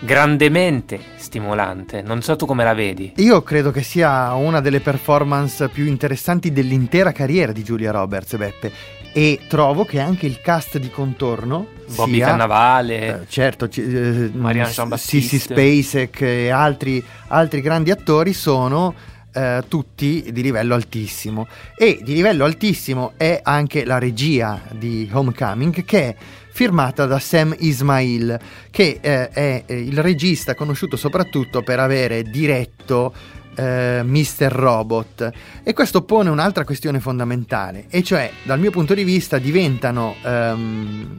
grandemente 0.00 1.00
stimolante. 1.16 2.02
Non 2.02 2.20
so 2.20 2.36
tu 2.36 2.44
come 2.44 2.62
la 2.62 2.74
vedi. 2.74 3.14
Io 3.16 3.42
credo 3.42 3.70
che 3.70 3.82
sia 3.82 4.34
una 4.34 4.60
delle 4.60 4.80
performance 4.80 5.68
più 5.70 5.86
interessanti 5.86 6.52
dell'intera 6.52 7.12
carriera 7.12 7.52
di 7.52 7.64
Giulia 7.64 7.90
Roberts, 7.90 8.36
Beppe. 8.36 8.72
E 9.12 9.40
trovo 9.48 9.84
che 9.84 9.98
anche 9.98 10.26
il 10.26 10.40
cast 10.40 10.78
di 10.78 10.88
contorno 10.88 11.66
Bobby 11.94 12.14
sia, 12.14 12.26
Cannavale, 12.26 13.22
eh, 13.22 13.26
certo, 13.28 13.68
ci- 13.68 13.82
eh, 13.82 14.30
Marianne 14.32 14.70
s- 14.70 14.74
Jean-Baptiste. 14.76 15.18
Sissy 15.20 15.38
Spacek 15.38 16.20
e 16.22 16.50
altri, 16.50 17.02
altri 17.28 17.60
grandi 17.60 17.90
attori 17.90 18.32
sono 18.32 18.94
eh, 19.32 19.62
tutti 19.68 20.26
di 20.32 20.42
livello 20.42 20.74
altissimo. 20.74 21.48
E 21.76 21.98
di 22.02 22.14
livello 22.14 22.44
altissimo 22.44 23.12
è 23.16 23.40
anche 23.42 23.84
la 23.84 23.98
regia 23.98 24.60
di 24.70 25.08
Homecoming 25.12 25.84
che 25.84 26.00
è 26.02 26.16
firmata 26.52 27.06
da 27.06 27.18
Sam 27.18 27.54
Ismail, 27.58 28.38
che 28.70 28.98
eh, 29.00 29.28
è 29.30 29.64
il 29.68 29.98
regista 30.02 30.54
conosciuto 30.54 30.96
soprattutto 30.96 31.62
per 31.62 31.78
avere 31.80 32.22
diretto 32.22 33.12
eh, 33.60 34.02
Mr. 34.02 34.50
Robot. 34.50 35.30
E 35.62 35.72
questo 35.72 36.02
pone 36.02 36.30
un'altra 36.30 36.64
questione 36.64 36.98
fondamentale, 37.00 37.84
e 37.90 38.02
cioè, 38.02 38.30
dal 38.44 38.58
mio 38.58 38.70
punto 38.70 38.94
di 38.94 39.04
vista, 39.04 39.38
diventano, 39.38 40.14
ehm, 40.22 41.18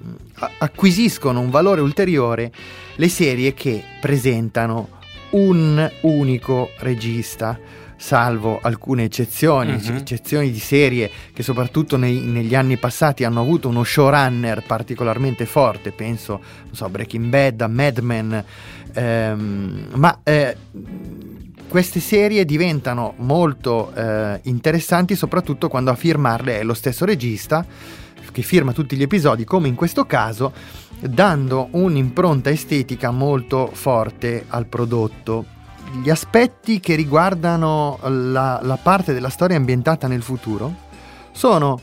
acquisiscono 0.57 1.39
un 1.39 1.49
valore 1.49 1.81
ulteriore 1.81 2.51
le 2.95 3.09
serie 3.09 3.53
che 3.53 3.83
presentano 3.99 4.89
un 5.31 5.89
unico 6.01 6.71
regista. 6.79 7.57
Salvo 7.95 8.59
alcune 8.63 9.03
eccezioni, 9.03 9.73
Mhm. 9.73 9.95
eccezioni 9.97 10.49
di 10.51 10.57
serie 10.59 11.09
che 11.31 11.43
soprattutto 11.43 11.97
nei- 11.97 12.21
negli 12.21 12.55
anni 12.55 12.77
passati 12.77 13.23
hanno 13.23 13.41
avuto 13.41 13.67
uno 13.69 13.83
showrunner 13.83 14.63
particolarmente 14.65 15.45
forte, 15.45 15.91
penso, 15.91 16.41
non 16.65 16.73
so, 16.73 16.89
Breaking 16.89 17.25
Bad, 17.25 17.61
a 17.61 17.67
Mad 17.67 17.99
Men, 17.99 18.43
ehm, 18.93 19.85
ma 19.93 20.19
eh, 20.23 20.57
queste 21.71 22.01
serie 22.01 22.43
diventano 22.43 23.13
molto 23.19 23.93
eh, 23.95 24.41
interessanti 24.43 25.15
soprattutto 25.15 25.69
quando 25.69 25.89
a 25.89 25.95
firmarle 25.95 26.59
è 26.59 26.63
lo 26.63 26.73
stesso 26.73 27.05
regista 27.05 27.65
che 28.29 28.41
firma 28.41 28.73
tutti 28.73 28.97
gli 28.97 29.01
episodi, 29.01 29.45
come 29.45 29.69
in 29.69 29.75
questo 29.75 30.03
caso, 30.05 30.51
dando 30.99 31.69
un'impronta 31.71 32.49
estetica 32.49 33.11
molto 33.11 33.69
forte 33.71 34.43
al 34.49 34.65
prodotto. 34.65 35.45
Gli 36.03 36.09
aspetti 36.09 36.81
che 36.81 36.95
riguardano 36.95 37.99
la, 38.01 38.59
la 38.61 38.77
parte 38.77 39.13
della 39.13 39.29
storia 39.29 39.55
ambientata 39.55 40.07
nel 40.07 40.23
futuro 40.23 40.75
sono 41.31 41.79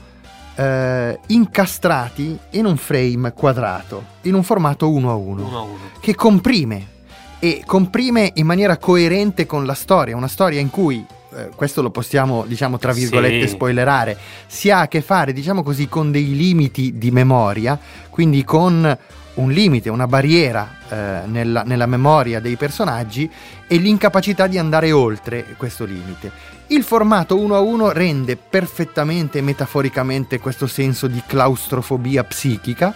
eh, 0.54 1.18
incastrati 1.28 2.38
in 2.50 2.66
un 2.66 2.76
frame 2.76 3.32
quadrato, 3.32 4.04
in 4.22 4.34
un 4.34 4.42
formato 4.42 4.90
1 4.90 5.10
a 5.10 5.14
1 5.14 5.46
Uno 5.46 5.58
a 5.58 5.62
uno. 5.62 5.78
che 5.98 6.14
comprime 6.14 6.96
e 7.38 7.62
comprime 7.64 8.32
in 8.34 8.46
maniera 8.46 8.76
coerente 8.78 9.46
con 9.46 9.64
la 9.64 9.74
storia, 9.74 10.16
una 10.16 10.28
storia 10.28 10.60
in 10.60 10.70
cui 10.70 11.04
eh, 11.34 11.50
questo 11.54 11.82
lo 11.82 11.90
possiamo, 11.90 12.44
diciamo, 12.46 12.78
tra 12.78 12.92
virgolette, 12.92 13.46
Sì. 13.46 13.54
spoilerare, 13.54 14.16
si 14.46 14.70
ha 14.70 14.80
a 14.80 14.88
che 14.88 15.00
fare, 15.02 15.32
diciamo 15.32 15.62
così, 15.62 15.88
con 15.88 16.10
dei 16.10 16.34
limiti 16.34 16.98
di 16.98 17.10
memoria, 17.10 17.78
quindi 18.10 18.44
con 18.44 18.98
un 19.34 19.50
limite, 19.52 19.88
una 19.88 20.08
barriera 20.08 20.68
eh, 20.88 21.26
nella, 21.26 21.62
nella 21.62 21.86
memoria 21.86 22.40
dei 22.40 22.56
personaggi 22.56 23.30
e 23.68 23.76
l'incapacità 23.76 24.46
di 24.48 24.58
andare 24.58 24.90
oltre 24.90 25.54
questo 25.56 25.84
limite. 25.84 26.30
Il 26.68 26.82
formato 26.82 27.38
1 27.38 27.54
a 27.54 27.60
1 27.60 27.92
rende 27.92 28.36
perfettamente 28.36 29.40
metaforicamente 29.40 30.40
questo 30.40 30.66
senso 30.66 31.06
di 31.06 31.22
claustrofobia 31.24 32.24
psichica 32.24 32.92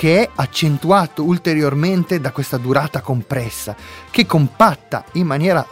che 0.00 0.22
è 0.22 0.30
accentuato 0.36 1.24
ulteriormente 1.24 2.22
da 2.22 2.32
questa 2.32 2.56
durata 2.56 3.02
compressa, 3.02 3.76
che 4.10 4.24
compatta 4.24 5.04
in 5.12 5.26
maniera, 5.26 5.66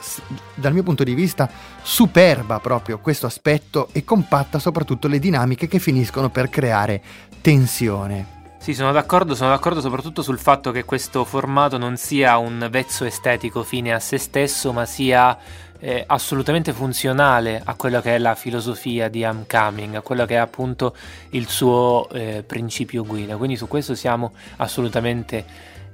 dal 0.52 0.74
mio 0.74 0.82
punto 0.82 1.02
di 1.02 1.14
vista, 1.14 1.48
superba 1.80 2.58
proprio 2.58 2.98
questo 2.98 3.24
aspetto 3.24 3.88
e 3.92 4.04
compatta 4.04 4.58
soprattutto 4.58 5.08
le 5.08 5.18
dinamiche 5.18 5.66
che 5.66 5.78
finiscono 5.78 6.28
per 6.28 6.50
creare 6.50 7.00
tensione. 7.40 8.36
Sì, 8.58 8.74
sono 8.74 8.92
d'accordo, 8.92 9.34
sono 9.34 9.48
d'accordo 9.48 9.80
soprattutto 9.80 10.20
sul 10.20 10.38
fatto 10.38 10.72
che 10.72 10.84
questo 10.84 11.24
formato 11.24 11.78
non 11.78 11.96
sia 11.96 12.36
un 12.36 12.68
vezzo 12.70 13.06
estetico 13.06 13.62
fine 13.62 13.94
a 13.94 13.98
se 13.98 14.18
stesso, 14.18 14.74
ma 14.74 14.84
sia 14.84 15.38
eh, 15.80 16.04
assolutamente 16.06 16.72
funzionale 16.72 17.60
a 17.64 17.74
quello 17.74 18.00
che 18.00 18.14
è 18.14 18.18
la 18.18 18.34
filosofia 18.34 19.08
di 19.08 19.24
Homecoming, 19.24 19.96
a 19.96 20.00
quello 20.00 20.26
che 20.26 20.34
è 20.34 20.38
appunto 20.38 20.94
il 21.30 21.48
suo 21.48 22.08
eh, 22.10 22.42
principio 22.46 23.04
guida. 23.04 23.36
Quindi 23.36 23.56
su 23.56 23.68
questo 23.68 23.94
siamo 23.94 24.32
assolutamente 24.56 25.44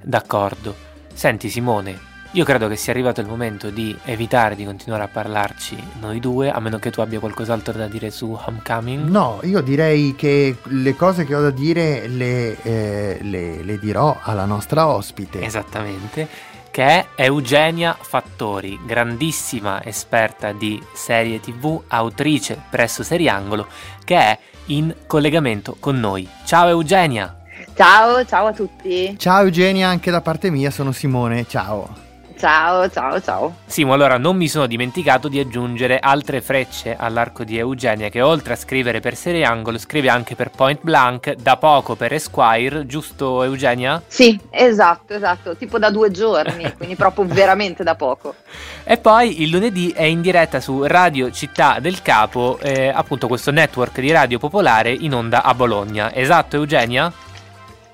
d'accordo. 0.01 0.75
Senti 1.13 1.49
Simone, 1.49 2.13
io 2.31 2.43
credo 2.43 2.67
che 2.67 2.75
sia 2.75 2.91
arrivato 2.91 3.21
il 3.21 3.27
momento 3.27 3.69
di 3.69 3.97
evitare 4.03 4.55
di 4.55 4.65
continuare 4.65 5.03
a 5.03 5.07
parlarci 5.07 5.81
noi 6.01 6.19
due, 6.19 6.51
a 6.51 6.59
meno 6.59 6.79
che 6.79 6.91
tu 6.91 6.99
abbia 6.99 7.19
qualcos'altro 7.19 7.71
da 7.71 7.87
dire 7.87 8.11
su 8.11 8.37
Homecoming. 8.37 9.07
No, 9.07 9.39
io 9.43 9.61
direi 9.61 10.15
che 10.15 10.57
le 10.63 10.95
cose 10.95 11.23
che 11.23 11.33
ho 11.33 11.41
da 11.41 11.51
dire 11.51 12.07
le, 12.07 12.61
eh, 12.61 13.19
le- 13.21 13.63
le 13.63 13.79
dirò 13.79 14.19
alla 14.21 14.43
nostra 14.43 14.87
ospite. 14.87 15.41
Esattamente, 15.41 16.27
che 16.75 16.83
è 16.83 17.07
Eugenia 17.15 17.97
Fattori, 17.97 18.77
grandissima 18.85 19.81
esperta 19.85 20.51
di 20.51 20.83
serie 20.93 21.39
TV, 21.39 21.81
autrice 21.87 22.61
presso 22.69 23.01
Seriangolo, 23.01 23.65
che 24.03 24.17
è 24.17 24.37
in 24.65 24.93
collegamento 25.07 25.77
con 25.79 25.97
noi. 25.97 26.27
Ciao 26.43 26.67
Eugenia! 26.67 27.43
Ciao, 27.73 28.25
ciao 28.25 28.47
a 28.47 28.51
tutti. 28.51 29.15
Ciao 29.17 29.43
Eugenia, 29.43 29.87
anche 29.87 30.11
da 30.11 30.19
parte 30.19 30.49
mia 30.49 30.69
sono 30.69 30.91
Simone, 30.91 31.45
ciao. 31.47 32.14
Ciao, 32.37 32.89
ciao, 32.89 33.21
ciao. 33.21 33.55
Simo, 33.65 33.93
allora 33.93 34.17
non 34.17 34.35
mi 34.35 34.49
sono 34.49 34.67
dimenticato 34.67 35.29
di 35.29 35.39
aggiungere 35.39 35.99
altre 35.99 36.41
frecce 36.41 36.95
all'arco 36.97 37.43
di 37.43 37.57
Eugenia 37.57 38.09
che 38.09 38.21
oltre 38.21 38.53
a 38.53 38.55
scrivere 38.57 38.99
per 38.99 39.15
Seriangolo 39.15 39.77
scrive 39.77 40.09
anche 40.09 40.35
per 40.35 40.49
Point 40.49 40.81
Blank, 40.81 41.35
da 41.35 41.55
poco 41.57 41.95
per 41.95 42.13
Esquire, 42.13 42.85
giusto 42.85 43.41
Eugenia? 43.43 44.01
Sì, 44.05 44.39
esatto, 44.49 45.13
esatto, 45.13 45.55
tipo 45.55 45.79
da 45.79 45.89
due 45.89 46.11
giorni, 46.11 46.71
quindi 46.75 46.95
proprio 46.95 47.25
veramente 47.25 47.83
da 47.83 47.95
poco. 47.95 48.35
E 48.83 48.97
poi 48.97 49.41
il 49.41 49.49
lunedì 49.49 49.91
è 49.91 50.03
in 50.03 50.21
diretta 50.21 50.59
su 50.59 50.83
Radio 50.83 51.31
Città 51.31 51.79
del 51.79 52.01
Capo, 52.01 52.59
eh, 52.61 52.89
appunto 52.89 53.27
questo 53.27 53.51
network 53.51 53.99
di 53.99 54.11
radio 54.11 54.39
popolare 54.39 54.91
in 54.91 55.13
onda 55.13 55.41
a 55.41 55.53
Bologna. 55.53 56.13
Esatto 56.13 56.57
Eugenia? 56.57 57.11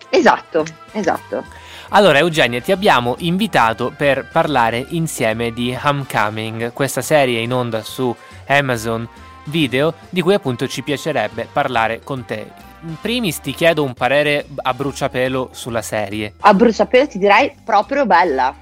Esatto, 0.09 0.65
esatto. 0.91 1.60
Allora 1.93 2.19
Eugenia 2.19 2.61
ti 2.61 2.71
abbiamo 2.71 3.15
invitato 3.19 3.91
per 3.95 4.27
parlare 4.31 4.85
insieme 4.89 5.51
di 5.51 5.77
Homecoming, 5.81 6.71
questa 6.71 7.01
serie 7.01 7.41
in 7.41 7.51
onda 7.51 7.83
su 7.83 8.15
Amazon 8.47 9.07
Video 9.45 9.93
di 10.09 10.21
cui 10.21 10.33
appunto 10.33 10.67
ci 10.67 10.83
piacerebbe 10.83 11.47
parlare 11.51 11.99
con 12.01 12.23
te. 12.25 12.47
In 12.83 12.95
primis 13.01 13.39
ti 13.41 13.53
chiedo 13.53 13.83
un 13.83 13.93
parere 13.93 14.45
a 14.55 14.73
bruciapelo 14.73 15.49
sulla 15.51 15.81
serie. 15.81 16.35
A 16.39 16.53
bruciapelo 16.53 17.07
ti 17.07 17.17
direi 17.17 17.51
proprio 17.63 18.05
bella, 18.05 18.55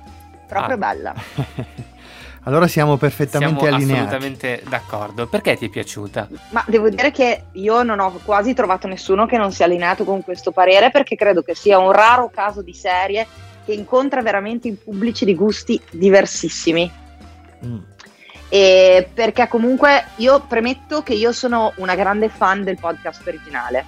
proprio 0.47 0.75
Ah. 0.75 0.77
bella. 0.77 1.13
Allora 2.43 2.67
siamo 2.67 2.97
perfettamente 2.97 3.60
Siamo 3.60 3.75
allineati. 3.75 3.99
assolutamente 4.02 4.63
d'accordo. 4.67 5.28
Perché 5.28 5.58
ti 5.58 5.65
è 5.65 5.69
piaciuta? 5.69 6.28
Ma 6.49 6.63
devo 6.67 6.89
dire 6.89 7.12
che 7.12 7.43
io 7.54 7.84
non 7.84 7.99
ho 7.99 8.19
quasi 8.23 8.54
trovato 8.54 8.88
nessuno 8.88 9.25
che 9.25 9.38
non 9.38 9.52
sia 9.52 9.65
allineato 9.65 10.04
con 10.04 10.23
questo 10.23 10.52
parere 10.52 10.91
perché 10.91 11.16
credo 11.16 11.41
che 11.41 11.55
sia 11.55 11.78
un 11.78 11.91
raro 11.91 12.30
caso 12.34 12.61
di 12.61 12.74
serie 12.74 13.28
che 13.66 13.74
incontra 13.74 14.22
veramente 14.22 14.68
in 14.68 14.82
pubblici 14.82 15.26
di 15.26 15.36
gusti 15.36 15.80
diversissimi. 15.91 16.91
Mm. 17.66 17.78
E 18.51 19.09
perché 19.13 19.47
comunque 19.47 20.05
io 20.16 20.39
premetto 20.47 21.03
che 21.03 21.13
io 21.13 21.32
sono 21.32 21.74
una 21.76 21.93
grande 21.93 22.30
fan 22.30 22.63
del 22.63 22.80
podcast 22.80 23.28
originale 23.28 23.86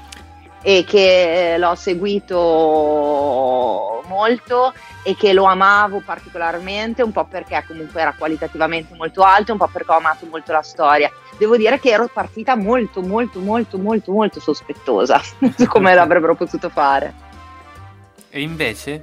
e 0.62 0.84
che 0.86 1.54
eh, 1.54 1.58
l'ho 1.58 1.76
seguito 1.76 3.32
molto 4.08 4.74
e 5.04 5.16
che 5.16 5.34
lo 5.34 5.46
amavo 5.46 6.02
particolarmente, 6.06 7.02
un 7.02 7.12
po' 7.12 7.26
perché 7.26 7.64
comunque 7.68 8.02
era 8.02 8.14
qualitativamente 8.16 8.94
molto 8.96 9.24
alto, 9.24 9.54
un 9.54 9.58
po' 9.58 9.70
perché 9.72 9.92
ho 9.92 9.98
amato 9.98 10.28
molto 10.30 10.52
la 10.52 10.62
storia. 10.62 11.12
devo 11.38 11.58
dire 11.58 11.80
che 11.80 11.90
ero 11.90 12.08
partita 12.08 12.56
molto, 12.56 13.02
molto, 13.02 13.40
molto, 13.40 13.80
molto, 13.80 14.12
molto 14.12 14.40
sospettosa 14.40 15.20
su 15.58 15.66
come 15.66 15.94
l'avrebbero 15.96 16.36
potuto 16.36 16.70
fare. 16.70 17.30
E 18.30 18.42
invece 18.42 19.02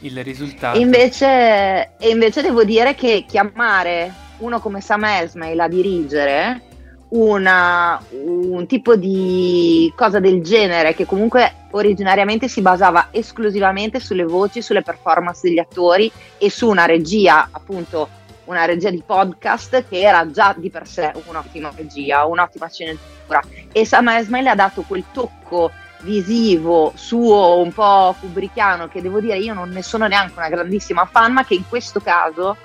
il 0.00 0.22
risultato... 0.22 0.76
E 0.76 0.80
invece, 0.80 1.92
e 1.98 2.08
invece 2.10 2.42
devo 2.42 2.64
dire 2.64 2.94
che 2.94 3.24
chiamare 3.26 4.12
uno 4.38 4.60
come 4.60 4.80
Sam 4.80 5.04
Esmail 5.04 5.58
a 5.60 5.68
dirigere 5.68 6.62
una, 7.10 8.00
un 8.10 8.66
tipo 8.66 8.96
di 8.96 9.92
cosa 9.96 10.20
del 10.20 10.42
genere 10.42 10.94
che 10.94 11.06
comunque 11.06 11.54
originariamente 11.70 12.48
si 12.48 12.60
basava 12.60 13.08
esclusivamente 13.10 14.00
sulle 14.00 14.24
voci, 14.24 14.62
sulle 14.62 14.82
performance 14.82 15.40
degli 15.48 15.58
attori 15.58 16.10
e 16.38 16.50
su 16.50 16.68
una 16.68 16.84
regia, 16.84 17.48
appunto 17.50 18.08
una 18.44 18.64
regia 18.64 18.90
di 18.90 19.02
podcast 19.04 19.86
che 19.88 20.00
era 20.00 20.28
già 20.30 20.54
di 20.56 20.70
per 20.70 20.86
sé 20.86 21.12
un'ottima 21.26 21.72
regia, 21.74 22.26
un'ottima 22.26 22.68
sceneggiatura. 22.68 23.42
E 23.72 23.84
Sam 23.84 24.08
Esmail 24.08 24.46
ha 24.48 24.54
dato 24.54 24.82
quel 24.82 25.04
tocco 25.12 25.70
visivo 26.02 26.92
suo 26.94 27.58
un 27.58 27.72
po' 27.72 28.14
kubrickiano 28.18 28.88
che 28.88 29.02
devo 29.02 29.20
dire 29.20 29.36
io 29.36 29.52
non 29.52 29.68
ne 29.68 29.82
sono 29.82 30.06
neanche 30.06 30.32
una 30.38 30.48
grandissima 30.48 31.04
fan 31.04 31.34
ma 31.34 31.44
che 31.44 31.52
in 31.52 31.68
questo 31.68 32.00
caso 32.00 32.56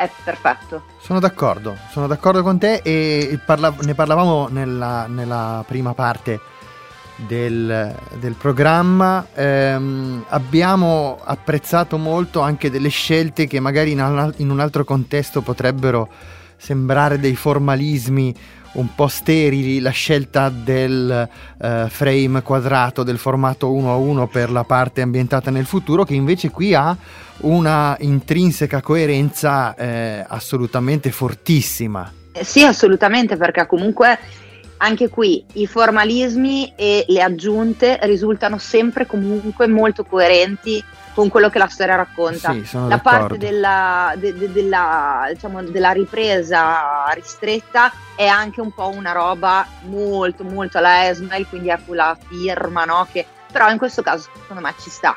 è 0.00 0.10
perfetto. 0.24 0.84
Sono 0.98 1.20
d'accordo, 1.20 1.76
sono 1.90 2.06
d'accordo 2.06 2.42
con 2.42 2.58
te 2.58 2.80
e 2.82 3.38
parla- 3.44 3.74
ne 3.82 3.94
parlavamo 3.94 4.48
nella, 4.48 5.06
nella, 5.06 5.62
prima 5.66 5.92
parte 5.92 6.40
del, 7.16 7.94
del 8.18 8.32
programma. 8.32 9.26
Ehm, 9.34 10.24
abbiamo 10.28 11.18
apprezzato 11.22 11.98
molto 11.98 12.40
anche 12.40 12.70
delle 12.70 12.88
scelte 12.88 13.46
che 13.46 13.60
magari 13.60 13.90
in, 13.90 14.32
in 14.36 14.48
un 14.48 14.60
altro 14.60 14.84
contesto 14.84 15.42
potrebbero 15.42 16.08
sembrare 16.56 17.18
dei 17.18 17.36
formalismi 17.36 18.34
un 18.72 18.94
po' 18.94 19.08
sterili 19.08 19.80
la 19.80 19.90
scelta 19.90 20.48
del 20.48 21.28
uh, 21.58 21.88
frame 21.88 22.40
quadrato 22.40 23.02
del 23.02 23.18
formato 23.18 23.72
1 23.72 23.90
a 23.90 23.96
1 23.96 24.28
per 24.28 24.50
la 24.50 24.62
parte 24.62 25.02
ambientata 25.02 25.50
nel 25.50 25.66
futuro 25.66 26.04
che 26.04 26.14
invece 26.14 26.50
qui 26.50 26.72
ha 26.72 26.96
una 27.42 27.96
intrinseca 28.00 28.80
coerenza 28.80 29.74
eh, 29.74 30.24
assolutamente 30.26 31.10
fortissima. 31.10 32.10
Eh, 32.32 32.44
sì, 32.44 32.62
assolutamente, 32.62 33.36
perché 33.36 33.66
comunque 33.66 34.18
anche 34.78 35.08
qui 35.08 35.44
i 35.54 35.66
formalismi 35.66 36.72
e 36.76 37.04
le 37.08 37.22
aggiunte 37.22 37.98
risultano 38.02 38.58
sempre 38.58 39.06
comunque 39.06 39.66
molto 39.66 40.04
coerenti 40.04 40.82
con 41.12 41.28
quello 41.28 41.50
che 41.50 41.58
la 41.58 41.68
storia 41.68 41.96
racconta. 41.96 42.52
Sì, 42.52 42.66
la 42.88 42.98
parte 42.98 43.36
della, 43.36 44.14
de, 44.16 44.32
de, 44.32 44.50
della, 44.52 45.28
diciamo, 45.32 45.62
della, 45.62 45.90
ripresa 45.90 47.10
ristretta 47.12 47.92
è 48.16 48.26
anche 48.26 48.60
un 48.60 48.72
po' 48.72 48.88
una 48.88 49.12
roba 49.12 49.66
molto 49.82 50.44
molto 50.44 50.78
alla 50.78 51.08
Esmail, 51.08 51.46
quindi 51.48 51.68
ecco 51.68 51.94
la 51.94 52.16
firma, 52.28 52.84
no? 52.84 53.06
che 53.10 53.26
però 53.50 53.70
in 53.70 53.78
questo 53.78 54.02
caso 54.02 54.28
secondo 54.40 54.62
me 54.62 54.72
ci 54.80 54.90
sta. 54.90 55.16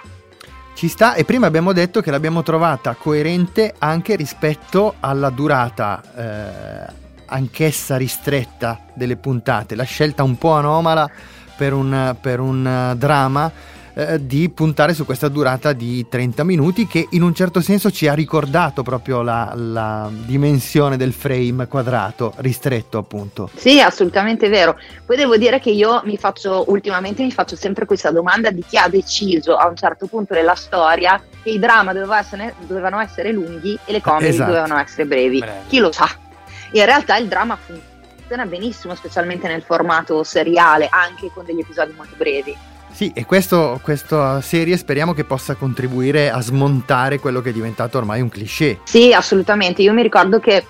Ci 0.75 0.87
sta 0.87 1.13
e 1.13 1.23
prima 1.23 1.47
abbiamo 1.47 1.71
detto 1.71 2.01
che 2.01 2.11
l'abbiamo 2.11 2.41
trovata 2.43 2.95
coerente 2.95 3.73
anche 3.77 4.15
rispetto 4.15 4.95
alla 4.99 5.29
durata 5.29 6.01
eh, 6.15 6.93
anch'essa 7.27 7.95
ristretta 7.95 8.79
delle 8.93 9.15
puntate, 9.15 9.75
la 9.75 9.83
scelta 9.83 10.23
un 10.23 10.37
po' 10.37 10.53
anomala 10.53 11.09
per 11.55 11.73
un, 11.73 12.15
per 12.19 12.39
un 12.39 12.95
dramma 12.97 13.51
eh, 13.95 14.25
di 14.25 14.49
puntare 14.49 14.93
su 14.93 15.05
questa 15.05 15.27
durata 15.27 15.73
di 15.73 16.07
30 16.07 16.43
minuti 16.43 16.87
che 16.87 17.07
in 17.11 17.21
un 17.21 17.33
certo 17.33 17.61
senso 17.61 17.91
ci 17.91 18.07
ha 18.07 18.13
ricordato 18.13 18.83
proprio 18.83 19.21
la, 19.21 19.53
la 19.55 20.09
dimensione 20.11 20.97
del 20.97 21.13
frame 21.13 21.67
quadrato 21.67 22.33
ristretto 22.37 22.97
appunto. 22.97 23.49
Sì, 23.55 23.79
assolutamente 23.79 24.49
vero. 24.49 24.77
Poi 25.05 25.15
devo 25.15 25.37
dire 25.37 25.59
che 25.59 25.69
io 25.69 26.01
mi 26.05 26.17
faccio 26.17 26.65
ultimamente 26.67 27.23
mi 27.23 27.31
faccio 27.31 27.55
sempre 27.55 27.85
questa 27.85 28.11
domanda 28.11 28.49
di 28.49 28.63
chi 28.67 28.77
ha 28.77 28.87
deciso 28.87 29.55
a 29.55 29.67
un 29.67 29.75
certo 29.75 30.07
punto 30.07 30.33
della 30.33 30.55
storia 30.55 31.21
che 31.43 31.49
i 31.49 31.59
drama 31.59 31.93
dovevano 31.93 32.19
essere, 32.19 32.55
dovevano 32.65 32.99
essere 32.99 33.31
lunghi 33.31 33.77
e 33.85 33.91
le 33.91 34.01
comedy 34.01 34.27
esatto. 34.27 34.51
dovevano 34.51 34.79
essere 34.79 35.05
brevi. 35.05 35.39
Brevi. 35.39 35.67
Chi 35.67 35.79
lo 35.79 35.91
sa? 35.91 36.09
In 36.71 36.85
realtà 36.85 37.17
il 37.17 37.27
dramma 37.27 37.55
funziona 37.55 38.45
benissimo, 38.45 38.95
specialmente 38.95 39.47
nel 39.47 39.61
formato 39.61 40.23
seriale, 40.23 40.87
anche 40.89 41.29
con 41.31 41.45
degli 41.45 41.59
episodi 41.59 41.93
molto 41.95 42.15
brevi. 42.17 42.55
Sì, 42.93 43.11
e 43.15 43.25
questo, 43.25 43.79
questa 43.81 44.39
serie 44.41 44.77
speriamo 44.77 45.13
che 45.13 45.23
possa 45.23 45.55
contribuire 45.55 46.29
a 46.29 46.39
smontare 46.41 47.19
quello 47.19 47.41
che 47.41 47.49
è 47.49 47.53
diventato 47.53 47.97
ormai 47.97 48.21
un 48.21 48.29
cliché. 48.29 48.79
Sì, 48.83 49.11
assolutamente. 49.11 49.81
Io 49.81 49.93
mi 49.93 50.03
ricordo 50.03 50.39
che 50.39 50.63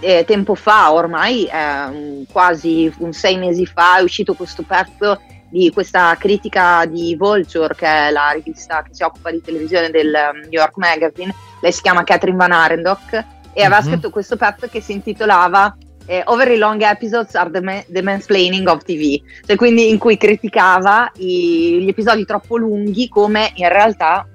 eh, 0.00 0.24
tempo 0.26 0.56
fa, 0.56 0.92
ormai 0.92 1.44
eh, 1.44 2.24
quasi 2.30 2.92
un 2.98 3.12
sei 3.12 3.38
mesi 3.38 3.64
fa, 3.64 3.98
è 3.98 4.02
uscito 4.02 4.34
questo 4.34 4.64
pezzo 4.64 5.20
di 5.50 5.70
questa 5.72 6.14
critica 6.18 6.84
di 6.84 7.16
Vulture, 7.16 7.74
che 7.74 7.86
è 7.86 8.10
la 8.10 8.30
rivista 8.30 8.82
che 8.82 8.92
si 8.92 9.02
occupa 9.02 9.30
di 9.30 9.40
televisione 9.40 9.90
del 9.90 10.12
um, 10.12 10.40
New 10.40 10.50
York 10.50 10.76
Magazine. 10.76 11.34
Lei 11.60 11.72
si 11.72 11.80
chiama 11.80 12.04
Catherine 12.04 12.36
Van 12.36 12.52
Arendok 12.52 13.12
e 13.52 13.62
aveva 13.62 13.80
mm-hmm. 13.80 13.88
scritto 13.88 14.10
questo 14.10 14.36
pezzo 14.36 14.66
che 14.68 14.80
si 14.80 14.92
intitolava 14.92 15.76
eh, 16.08 16.22
Overly 16.24 16.56
Long 16.56 16.80
Episodes 16.80 17.34
are 17.34 17.50
the, 17.50 17.60
ma- 17.60 17.84
the 17.86 18.00
Mansplaining 18.00 18.66
of 18.66 18.82
TV, 18.82 19.20
cioè 19.46 19.56
quindi 19.56 19.90
in 19.90 19.98
cui 19.98 20.16
criticava 20.16 21.12
i, 21.16 21.82
gli 21.82 21.88
episodi 21.88 22.24
troppo 22.24 22.56
lunghi 22.56 23.08
come 23.08 23.52
in 23.54 23.68
realtà 23.68 24.26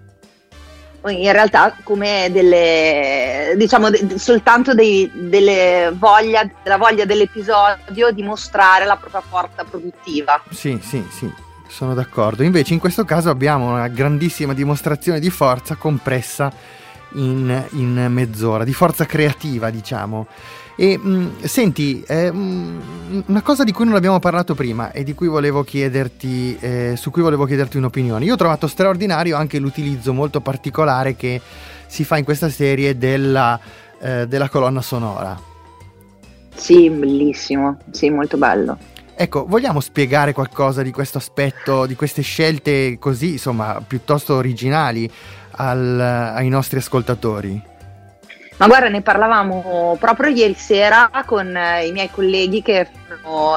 in 1.06 1.32
realtà 1.34 1.76
come 1.84 2.30
delle 2.32 3.56
diciamo 3.58 3.90
de- 3.90 4.18
soltanto 4.18 4.74
dei, 4.74 5.12
delle 5.14 5.92
voglia, 5.98 6.50
della 6.62 6.78
voglia 6.78 7.04
dell'episodio 7.06 8.12
di 8.12 8.24
mostrare 8.24 8.86
la 8.86 8.96
propria 8.96 9.22
forza 9.22 9.66
produttiva. 9.66 10.42
Sì, 10.52 10.80
sì, 10.82 11.04
sì, 11.10 11.30
sono 11.68 11.94
d'accordo. 11.94 12.44
Invece 12.44 12.74
in 12.74 12.80
questo 12.80 13.04
caso 13.04 13.30
abbiamo 13.30 13.72
una 13.72 13.88
grandissima 13.90 14.54
dimostrazione 14.54 15.20
di 15.20 15.30
forza 15.30 15.76
compressa 15.76 16.82
in, 17.14 17.66
in 17.72 18.08
mezz'ora, 18.10 18.64
di 18.64 18.74
forza 18.74 19.06
creativa, 19.06 19.70
diciamo. 19.70 20.28
E 20.76 20.98
mh, 20.98 21.10
mm, 21.10 21.30
senti, 21.44 22.04
eh, 22.08 22.32
mh, 22.32 23.24
una 23.28 23.42
cosa 23.42 23.64
di 23.64 23.72
cui 23.72 23.86
non 23.86 23.96
abbiamo 23.96 24.20
parlato 24.20 24.56
prima 24.56 24.92
e 24.92 25.04
di 25.04 25.14
cui 25.14 25.28
volevo 25.28 25.64
chiederti, 25.64 26.58
eh, 26.60 26.94
su 26.98 27.12
cui 27.12 27.22
volevo 27.22 27.46
chiederti 27.46 27.78
un'opinione. 27.78 28.26
Io 28.26 28.34
ho 28.34 28.38
trovato 28.38 28.68
straordinario 28.68 29.36
anche 29.36 29.60
l'utilizzo 29.60 30.14
molto 30.14 30.42
particolare 30.42 31.16
che 31.16 31.40
si 31.86 32.04
fa 32.04 32.18
in 32.18 32.24
questa 32.24 32.50
serie 32.50 32.98
della, 32.98 33.60
eh, 34.00 34.28
della 34.28 34.50
colonna 34.50 34.82
sonora. 34.82 35.40
Sì, 36.56 36.90
bellissimo, 36.90 37.78
sì, 37.92 38.10
molto 38.10 38.38
bello. 38.38 38.78
Ecco, 39.16 39.46
vogliamo 39.46 39.80
spiegare 39.80 40.34
qualcosa 40.34 40.82
di 40.82 40.92
questo 40.92 41.20
aspetto, 41.20 41.86
di 41.86 41.96
queste 41.96 42.24
scelte 42.24 42.98
così, 42.98 43.34
insomma, 43.34 43.84
piuttosto 43.86 44.34
originali 44.34 45.10
al, 45.56 46.00
ai 46.00 46.50
nostri 46.50 46.78
ascoltatori? 46.78 47.72
Ma 48.58 48.68
guarda, 48.68 48.88
ne 48.88 49.02
parlavamo 49.02 49.98
proprio 50.00 50.30
ieri 50.30 50.54
sera 50.54 51.10
con 51.26 51.56
eh, 51.56 51.88
i 51.88 51.92
miei 51.92 52.10
colleghi 52.12 52.62
che 52.62 52.88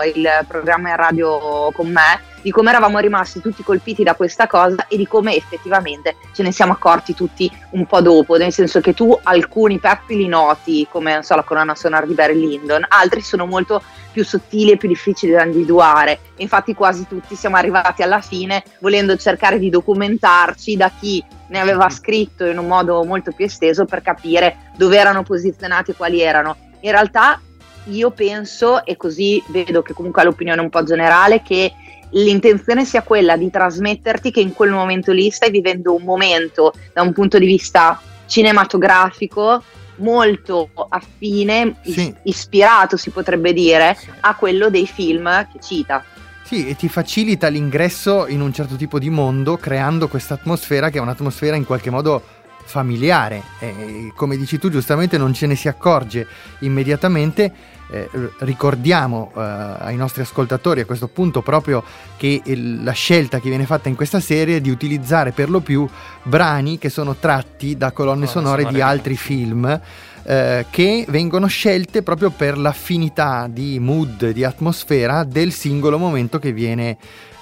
il 0.05 0.29
programma 0.47 0.91
in 0.91 0.97
radio 0.97 1.71
con 1.73 1.89
me, 1.89 2.35
di 2.43 2.53
come 2.53 2.71
eravamo 2.71 3.01
rimasti 3.01 3.41
tutti 3.41 3.65
colpiti 3.65 4.05
da 4.05 4.15
questa 4.15 4.47
cosa 4.47 4.87
e 4.87 4.97
di 4.97 5.07
come 5.07 5.35
effettivamente 5.35 6.17
ce 6.33 6.45
ne 6.45 6.53
siamo 6.53 6.73
accorti 6.73 7.15
tutti 7.15 7.51
un 7.71 7.87
po' 7.87 8.01
dopo, 8.01 8.37
nel 8.37 8.53
senso 8.53 8.81
che 8.81 8.95
tu 8.95 9.19
alcuni 9.25 9.81
pezzi 9.81 10.17
li 10.17 10.29
noti, 10.29 10.87
come 10.89 11.23
so, 11.23 11.35
la 11.35 11.43
colonna 11.43 11.75
sonora 11.75 12.07
di 12.07 12.15
Barry 12.15 12.39
Lyndon, 12.39 12.85
altri 12.89 13.21
sono 13.21 13.47
molto 13.47 13.83
più 14.13 14.25
sottili 14.25 14.71
e 14.71 14.77
più 14.77 14.89
difficili 14.89 15.33
da 15.33 15.43
individuare. 15.43 16.21
Infatti 16.37 16.73
quasi 16.75 17.07
tutti 17.09 17.35
siamo 17.35 17.57
arrivati 17.57 18.03
alla 18.03 18.21
fine 18.21 18.63
volendo 18.79 19.17
cercare 19.17 19.59
di 19.59 19.69
documentarci 19.69 20.77
da 20.77 20.91
chi 20.97 21.23
ne 21.49 21.61
aveva 21.61 21.91
scritto 21.91 22.45
in 22.45 22.59
un 22.59 22.67
modo 22.67 23.03
molto 23.05 23.33
più 23.33 23.45
esteso 23.45 23.85
per 23.85 24.03
capire 24.03 24.71
dove 24.77 24.97
erano 24.97 25.23
posizionati 25.23 25.91
e 25.91 25.95
quali 25.95 26.21
erano. 26.21 26.57
In 26.81 26.93
realtà 26.93 27.41
io 27.87 28.11
penso, 28.11 28.85
e 28.85 28.97
così 28.97 29.43
vedo 29.49 29.83
che 29.83 29.93
comunque 29.93 30.23
è 30.23 30.25
l'opinione 30.25 30.61
un 30.61 30.71
po' 30.71 30.83
generale, 30.83 31.43
che 31.43 31.73
l'intenzione 32.11 32.85
sia 32.85 33.03
quella 33.03 33.37
di 33.37 33.51
trasmetterti 33.51 34.31
che 34.31 34.41
in 34.41 34.53
quel 34.53 34.71
momento 34.71 35.13
lì 35.13 35.31
stai 35.31 35.51
vivendo 35.51 35.95
un 35.95 36.03
momento 36.03 36.73
da 36.93 37.03
un 37.03 37.13
punto 37.13 37.39
di 37.39 37.47
vista 37.47 38.01
cinematografico 38.27 39.63
molto 39.97 40.69
affine, 40.89 41.77
sì. 41.83 42.15
ispirato 42.25 42.97
si 42.97 43.11
potrebbe 43.11 43.53
dire, 43.53 43.97
sì. 43.99 44.11
a 44.21 44.35
quello 44.35 44.69
dei 44.69 44.87
film 44.87 45.47
che 45.53 45.59
cita. 45.61 46.05
Sì, 46.47 46.69
e 46.69 46.77
ti 46.77 46.89
facilita 46.89 47.49
l'ingresso 47.49 48.29
in 48.29 48.41
un 48.41 48.53
certo 48.53 48.77
tipo 48.77 49.01
di 49.01 49.11
mondo 49.11 49.57
creando 49.57 50.07
questa 50.07 50.35
atmosfera 50.35 50.91
che 50.91 50.99
è 50.99 51.01
un'atmosfera 51.01 51.57
in 51.57 51.65
qualche 51.65 51.91
modo 51.91 52.23
familiare. 52.67 53.43
E, 53.59 54.13
come 54.15 54.37
dici 54.37 54.59
tu 54.59 54.69
giustamente 54.69 55.17
non 55.17 55.33
ce 55.33 55.47
ne 55.47 55.55
si 55.55 55.69
accorge 55.69 56.27
immediatamente. 56.61 57.75
Eh, 57.89 58.11
ricordiamo 58.41 59.31
eh, 59.37 59.41
ai 59.41 59.95
nostri 59.95 60.23
ascoltatori 60.23 60.81
a 60.81 60.85
questo 60.85 61.07
punto 61.07 61.41
proprio 61.41 61.85
che 62.17 62.43
il, 62.45 62.83
la 62.83 62.91
scelta 62.91 63.39
che 63.39 63.49
viene 63.49 63.65
fatta 63.65 63.89
in 63.89 63.95
questa 63.95 64.19
serie 64.19 64.57
è 64.57 64.61
di 64.61 64.71
utilizzare 64.71 65.31
per 65.31 65.49
lo 65.49 65.61
più 65.61 65.89
brani 66.25 66.79
che 66.79 66.89
sono 66.89 67.15
tratti 67.15 67.77
da 67.77 67.93
colonne 67.93 68.27
sonore, 68.27 68.63
sonore 68.63 68.75
di 68.75 68.81
altri 68.81 69.17
film 69.17 69.81
eh, 70.29 70.67
che 70.71 71.05
vengono 71.09 71.47
scelte 71.47 72.03
proprio 72.03 72.31
per 72.31 72.59
l'affinità 72.59 73.47
di 73.49 73.79
mood, 73.79 74.31
di 74.31 74.43
atmosfera 74.43 75.23
del 75.23 75.53
singolo 75.53 75.99
momento 75.99 76.41
che 76.41 76.51
viene 76.51 76.97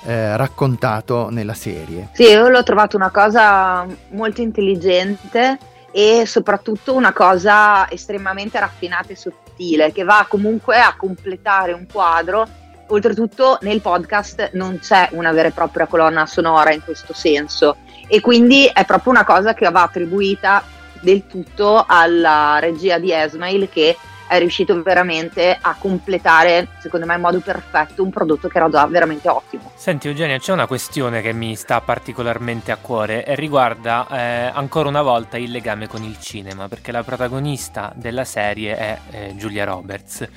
eh, 0.04 0.36
raccontato 0.36 1.28
nella 1.30 1.54
serie. 1.54 2.08
Sì, 2.12 2.24
io 2.24 2.48
l'ho 2.48 2.62
trovato 2.62 2.96
una 2.96 3.10
cosa 3.10 3.86
molto 4.10 4.40
intelligente 4.40 5.58
e 5.90 6.26
soprattutto 6.26 6.94
una 6.94 7.12
cosa 7.12 7.88
estremamente 7.90 8.58
raffinata 8.58 9.08
e 9.08 9.16
sottile 9.16 9.92
che 9.92 10.04
va 10.04 10.26
comunque 10.28 10.78
a 10.78 10.94
completare 10.96 11.72
un 11.72 11.86
quadro. 11.90 12.46
Oltretutto 12.88 13.58
nel 13.62 13.80
podcast 13.80 14.50
non 14.52 14.78
c'è 14.78 15.08
una 15.12 15.32
vera 15.32 15.48
e 15.48 15.52
propria 15.52 15.86
colonna 15.86 16.26
sonora 16.26 16.72
in 16.72 16.82
questo 16.84 17.14
senso 17.14 17.76
e 18.06 18.20
quindi 18.20 18.66
è 18.66 18.84
proprio 18.84 19.12
una 19.12 19.24
cosa 19.24 19.54
che 19.54 19.70
va 19.70 19.82
attribuita 19.82 20.62
del 21.00 21.26
tutto 21.26 21.84
alla 21.86 22.58
regia 22.58 22.98
di 22.98 23.10
Esmail 23.10 23.68
che 23.70 23.96
è 24.26 24.38
riuscito 24.38 24.82
veramente 24.82 25.56
a 25.60 25.76
completare, 25.78 26.68
secondo 26.80 27.06
me 27.06 27.14
in 27.14 27.20
modo 27.20 27.40
perfetto, 27.40 28.02
un 28.02 28.10
prodotto 28.10 28.48
che 28.48 28.56
era 28.56 28.68
già 28.68 28.86
veramente 28.86 29.28
ottimo. 29.28 29.70
Senti 29.74 30.08
Eugenia, 30.08 30.38
c'è 30.38 30.52
una 30.52 30.66
questione 30.66 31.20
che 31.20 31.32
mi 31.32 31.54
sta 31.56 31.80
particolarmente 31.80 32.72
a 32.72 32.76
cuore 32.76 33.24
e 33.24 33.34
riguarda 33.34 34.06
eh, 34.10 34.50
ancora 34.52 34.88
una 34.88 35.02
volta 35.02 35.36
il 35.36 35.50
legame 35.50 35.86
con 35.86 36.02
il 36.02 36.18
cinema, 36.20 36.68
perché 36.68 36.92
la 36.92 37.02
protagonista 37.02 37.92
della 37.94 38.24
serie 38.24 38.76
è 38.76 38.98
eh, 39.10 39.34
Giulia 39.36 39.64
Roberts. 39.64 40.28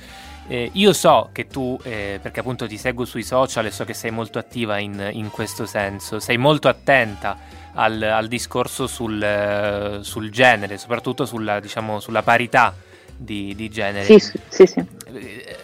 Eh, 0.50 0.70
io 0.74 0.94
so 0.94 1.28
che 1.30 1.46
tu, 1.46 1.78
eh, 1.82 2.18
perché 2.22 2.40
appunto 2.40 2.66
ti 2.66 2.78
seguo 2.78 3.04
sui 3.04 3.22
social 3.22 3.66
e 3.66 3.70
so 3.70 3.84
che 3.84 3.92
sei 3.92 4.10
molto 4.10 4.38
attiva 4.38 4.78
in, 4.78 5.10
in 5.12 5.30
questo 5.30 5.66
senso, 5.66 6.20
sei 6.20 6.38
molto 6.38 6.68
attenta 6.68 7.36
al, 7.74 8.00
al 8.02 8.28
discorso 8.28 8.86
sul, 8.86 9.22
eh, 9.22 9.98
sul, 10.00 10.30
genere, 10.30 10.78
soprattutto 10.78 11.26
sulla, 11.26 11.60
diciamo, 11.60 12.00
sulla 12.00 12.22
parità 12.22 12.74
di, 13.18 13.54
di 13.54 13.68
genere. 13.68 14.18
Sì, 14.18 14.32
sì, 14.48 14.66
sì. 14.66 14.78
Eh, 15.10 15.56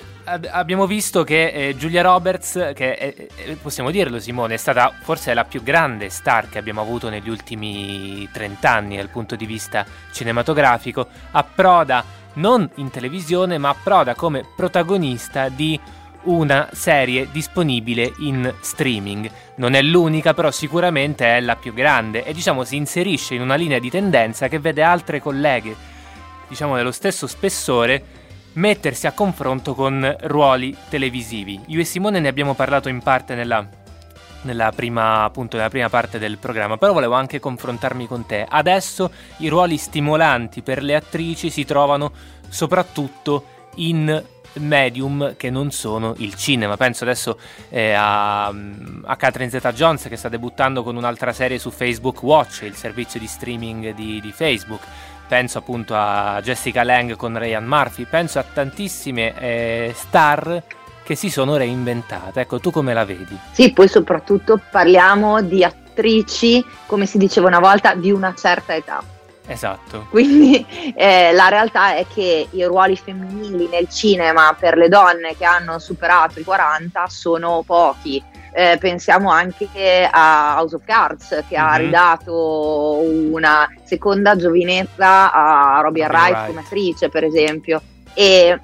abbiamo 0.51 0.87
visto 0.87 1.23
che 1.23 1.49
eh, 1.49 1.77
Giulia 1.77 2.03
Roberts, 2.03 2.73
che 2.75 2.97
è, 2.97 3.15
è, 3.15 3.55
possiamo 3.61 3.91
dirlo 3.91 4.19
Simone, 4.19 4.55
è 4.55 4.59
stata 4.59 4.93
forse 5.03 5.35
la 5.35 5.45
più 5.45 5.63
grande 5.63 6.09
star 6.09 6.49
che 6.49 6.59
abbiamo 6.59 6.81
avuto 6.81 7.09
negli 7.09 7.29
ultimi 7.29 8.29
30 8.33 8.71
anni 8.71 8.97
dal 8.97 9.09
punto 9.09 9.37
di 9.37 9.47
vista 9.47 9.87
cinematografico, 10.13 11.07
approda 11.31 12.23
non 12.35 12.69
in 12.77 12.91
televisione 12.91 13.59
ma 13.59 13.69
approda 13.69 14.15
come 14.15 14.45
protagonista 14.57 15.49
di 15.49 15.79
una 16.25 16.69
serie 16.73 17.29
disponibile 17.31 18.13
in 18.19 18.53
streaming. 18.61 19.31
Non 19.57 19.75
è 19.75 19.83
l'unica, 19.83 20.35
però 20.35 20.51
sicuramente 20.51 21.37
è 21.37 21.41
la 21.41 21.57
più 21.57 21.75
grande 21.75 22.25
e 22.25 22.33
diciamo 22.33 22.65
si 22.65 22.77
inserisce 22.77 23.35
in 23.35 23.43
una 23.43 23.57
linea 23.57 23.79
di 23.79 23.91
tendenza 23.91 24.49
che 24.49 24.59
vede 24.59 24.83
altre 24.83 25.21
colleghe, 25.21 25.77
diciamo 26.55 26.77
dello 26.77 26.93
stesso 26.93 27.27
spessore, 27.27 28.05
mettersi 28.53 29.09
a 29.09 29.13
confronto 29.13 29.75
con 29.75 30.17
ruoli 30.21 30.77
televisivi. 30.89 31.61
Io 31.67 31.81
e 31.81 31.85
Simone 31.85 32.21
ne 32.21 32.29
abbiamo 32.29 32.55
parlato 32.55 32.89
in 32.89 33.03
parte 33.03 33.35
nella, 33.35 33.67
nella, 34.43 34.71
prima, 34.71 35.25
appunto, 35.25 35.57
nella 35.57 35.69
prima 35.69 35.89
parte 35.89 36.21
del 36.21 36.39
programma, 36.39 36.77
però 36.77 36.93
volevo 36.93 37.15
anche 37.15 37.41
confrontarmi 37.41 38.07
con 38.07 38.25
te. 38.25 38.47
Adesso 38.49 39.11
i 39.39 39.49
ruoli 39.49 39.77
stimolanti 39.77 40.63
per 40.63 40.81
le 40.85 40.95
attrici 40.95 41.51
si 41.51 41.65
trovano 41.65 42.13
soprattutto 42.49 43.47
in 43.77 44.23
medium 44.55 45.35
che 45.37 45.51
non 45.51 45.73
sono 45.73 46.15
il 46.19 46.35
cinema. 46.37 46.77
Penso 46.77 47.03
adesso 47.03 47.37
eh, 47.69 47.95
a, 47.95 48.47
a 48.47 49.17
Catherine 49.17 49.51
Zeta 49.51 49.73
Jones 49.73 50.07
che 50.09 50.17
sta 50.17 50.29
debuttando 50.29 50.85
con 50.85 50.95
un'altra 50.95 51.33
serie 51.33 51.59
su 51.59 51.73
Facebook 51.73 52.23
Watch, 52.23 52.63
il 52.63 52.77
servizio 52.77 53.19
di 53.19 53.27
streaming 53.27 53.93
di, 53.93 54.21
di 54.21 54.31
Facebook. 54.31 54.83
Penso 55.27 55.59
appunto 55.59 55.95
a 55.97 56.41
Jessica 56.43 56.83
Lang 56.83 57.17
con 57.17 57.39
Ryan 57.39 57.65
Murphy, 57.65 58.05
penso 58.05 58.39
a 58.39 58.45
tantissime 58.45 59.35
eh, 59.39 59.93
star 59.95 60.63
che 61.03 61.15
si 61.15 61.31
sono 61.31 61.57
reinventate. 61.57 62.43
Ecco, 62.43 62.61
tu 62.61 62.71
come 62.71 62.95
la 62.95 63.05
vedi? 63.05 63.37
Sì, 63.53 63.73
poi 63.73 63.89
soprattutto 63.89 64.61
parliamo 64.71 65.43
di 65.43 65.65
attrici, 65.65 66.65
come 66.87 67.07
si 67.07 67.19
diceva 67.19 67.47
una 67.49 67.61
volta, 67.61 67.95
di 67.95 68.11
una 68.11 68.35
certa 68.35 68.75
età 68.75 69.03
Esatto. 69.47 70.07
Quindi 70.09 70.65
eh, 70.95 71.33
la 71.33 71.49
realtà 71.49 71.97
è 71.97 72.07
che 72.13 72.49
i 72.51 72.65
ruoli 72.65 72.97
femminili 72.97 73.69
nel 73.69 73.89
cinema 73.89 74.57
per 74.59 74.77
le 74.77 74.89
donne 74.89 75.37
che 75.37 75.45
hanno 75.45 75.79
superato 75.79 76.41
i 76.41 76.45
40 76.45 77.07
sono 77.09 77.63
pochi. 77.65 78.23
Eh, 78.57 78.77
pensiamo 78.79 79.31
anche 79.31 80.09
a 80.09 80.55
House 80.59 80.77
of 80.77 80.85
Cards 80.85 81.43
che 81.49 81.57
mm-hmm. 81.57 81.65
ha 81.65 81.73
mhm. 81.73 81.79
ridato 81.79 82.99
una 83.33 83.69
seconda 83.83 84.37
giovinezza 84.37 85.33
a 85.33 85.81
Robin 85.81 86.05
Wright, 86.05 86.31
Wright 86.31 86.47
come 86.47 86.61
attrice, 86.61 87.09
per 87.09 87.25
esempio. 87.25 87.83
E 88.15 88.61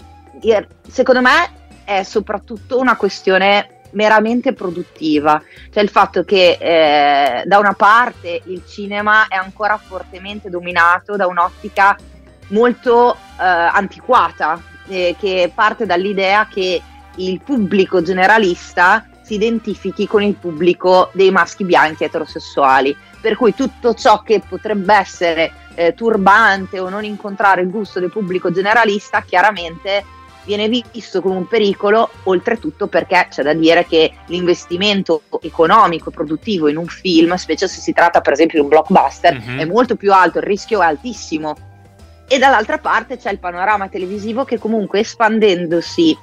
secondo 0.88 1.20
me 1.20 1.51
è 1.82 2.05
soprattutto 2.05 2.78
una 2.78 2.95
questione 2.95 3.80
meramente 3.93 4.53
produttiva, 4.53 5.43
cioè 5.72 5.82
il 5.82 5.88
fatto 5.88 6.22
che 6.22 6.57
eh, 6.61 7.43
da 7.45 7.59
una 7.59 7.72
parte 7.72 8.43
il 8.45 8.62
cinema 8.68 9.26
è 9.26 9.34
ancora 9.34 9.76
fortemente 9.76 10.49
dominato 10.49 11.16
da 11.16 11.26
un'ottica 11.26 11.97
molto 12.51 13.14
eh, 13.14 13.45
antiquata, 13.45 14.62
eh, 14.86 15.16
che 15.18 15.51
parte 15.53 15.84
dall'idea 15.84 16.47
che 16.47 16.80
il 17.16 17.41
pubblico 17.41 18.03
generalista 18.03 19.07
si 19.31 19.35
identifichi 19.35 20.09
con 20.09 20.24
il 20.24 20.35
pubblico 20.35 21.11
dei 21.12 21.31
maschi 21.31 21.64
bianchi 21.64 22.03
eterosessuali, 22.03 22.97
per 23.20 23.37
cui 23.37 23.55
tutto 23.55 23.95
ciò 23.95 24.22
che 24.22 24.43
potrebbe 24.47 24.93
essere 24.93 25.53
eh, 25.76 25.95
turbante 25.95 26.81
o 26.81 26.89
non 26.89 27.05
incontrare 27.05 27.61
il 27.61 27.70
gusto 27.70 28.01
del 28.01 28.11
pubblico 28.11 28.51
generalista 28.51 29.22
chiaramente 29.22 30.05
viene 30.45 30.68
visto 30.68 31.22
come 31.22 31.37
un 31.37 31.47
pericolo, 31.47 32.11
oltretutto 32.24 32.89
perché 32.89 33.28
c'è 33.31 33.45
da 33.45 33.53
dire 33.53 33.87
che 33.87 34.12
l'investimento 34.26 35.22
economico 35.43 36.11
produttivo 36.11 36.66
in 36.66 36.76
un 36.76 36.87
film, 36.87 37.37
specie 37.37 37.68
se 37.68 37.81
si 37.81 37.93
tratta 37.93 38.20
per 38.20 38.33
esempio 38.33 38.59
di 38.59 38.64
un 38.64 38.70
blockbuster, 38.70 39.39
mm-hmm. 39.39 39.59
è 39.61 39.64
molto 39.64 39.95
più 39.95 40.12
alto, 40.12 40.39
il 40.39 40.45
rischio 40.45 40.83
è 40.83 40.87
altissimo. 40.87 41.55
E 42.26 42.39
dall'altra 42.39 42.78
parte 42.78 43.16
c'è 43.16 43.31
il 43.31 43.39
panorama 43.39 43.89
televisivo 43.89 44.45
che 44.45 44.59
comunque 44.59 45.01
espandendosi 45.01 46.16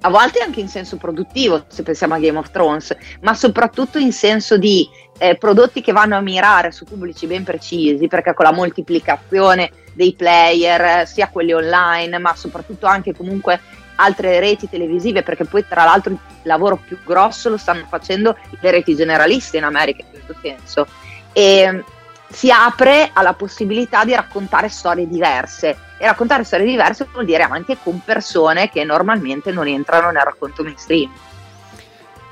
a 0.00 0.10
volte 0.10 0.40
anche 0.40 0.60
in 0.60 0.68
senso 0.68 0.96
produttivo, 0.96 1.64
se 1.68 1.82
pensiamo 1.82 2.14
a 2.14 2.18
Game 2.18 2.38
of 2.38 2.50
Thrones, 2.50 2.96
ma 3.22 3.34
soprattutto 3.34 3.98
in 3.98 4.12
senso 4.12 4.56
di 4.56 4.88
eh, 5.18 5.36
prodotti 5.36 5.80
che 5.80 5.92
vanno 5.92 6.16
a 6.16 6.20
mirare 6.20 6.70
su 6.70 6.84
pubblici 6.84 7.26
ben 7.26 7.42
precisi, 7.42 8.06
perché 8.06 8.32
con 8.34 8.44
la 8.44 8.52
moltiplicazione 8.52 9.70
dei 9.94 10.14
player, 10.14 11.06
sia 11.08 11.28
quelli 11.28 11.52
online, 11.52 12.18
ma 12.18 12.34
soprattutto 12.36 12.86
anche 12.86 13.14
comunque 13.14 13.60
altre 13.96 14.38
reti 14.38 14.68
televisive, 14.68 15.24
perché 15.24 15.44
poi 15.44 15.66
tra 15.66 15.82
l'altro 15.82 16.12
il 16.12 16.18
lavoro 16.42 16.76
più 16.76 16.98
grosso 17.04 17.48
lo 17.48 17.56
stanno 17.56 17.84
facendo 17.88 18.36
le 18.60 18.70
reti 18.70 18.94
generaliste 18.94 19.56
in 19.56 19.64
America 19.64 20.02
in 20.02 20.10
questo 20.10 20.36
senso. 20.40 20.86
E 21.32 21.84
si 22.30 22.52
apre 22.52 23.10
alla 23.12 23.32
possibilità 23.32 24.04
di 24.04 24.14
raccontare 24.14 24.68
storie 24.68 25.08
diverse 25.08 25.76
e 25.98 26.06
raccontare 26.06 26.44
storie 26.44 26.66
diverse 26.66 27.06
vuol 27.12 27.24
dire 27.24 27.42
anche 27.42 27.76
con 27.82 28.00
persone 28.04 28.70
che 28.70 28.84
normalmente 28.84 29.50
non 29.52 29.66
entrano 29.66 30.10
nel 30.10 30.22
racconto 30.22 30.62
mainstream. 30.62 31.10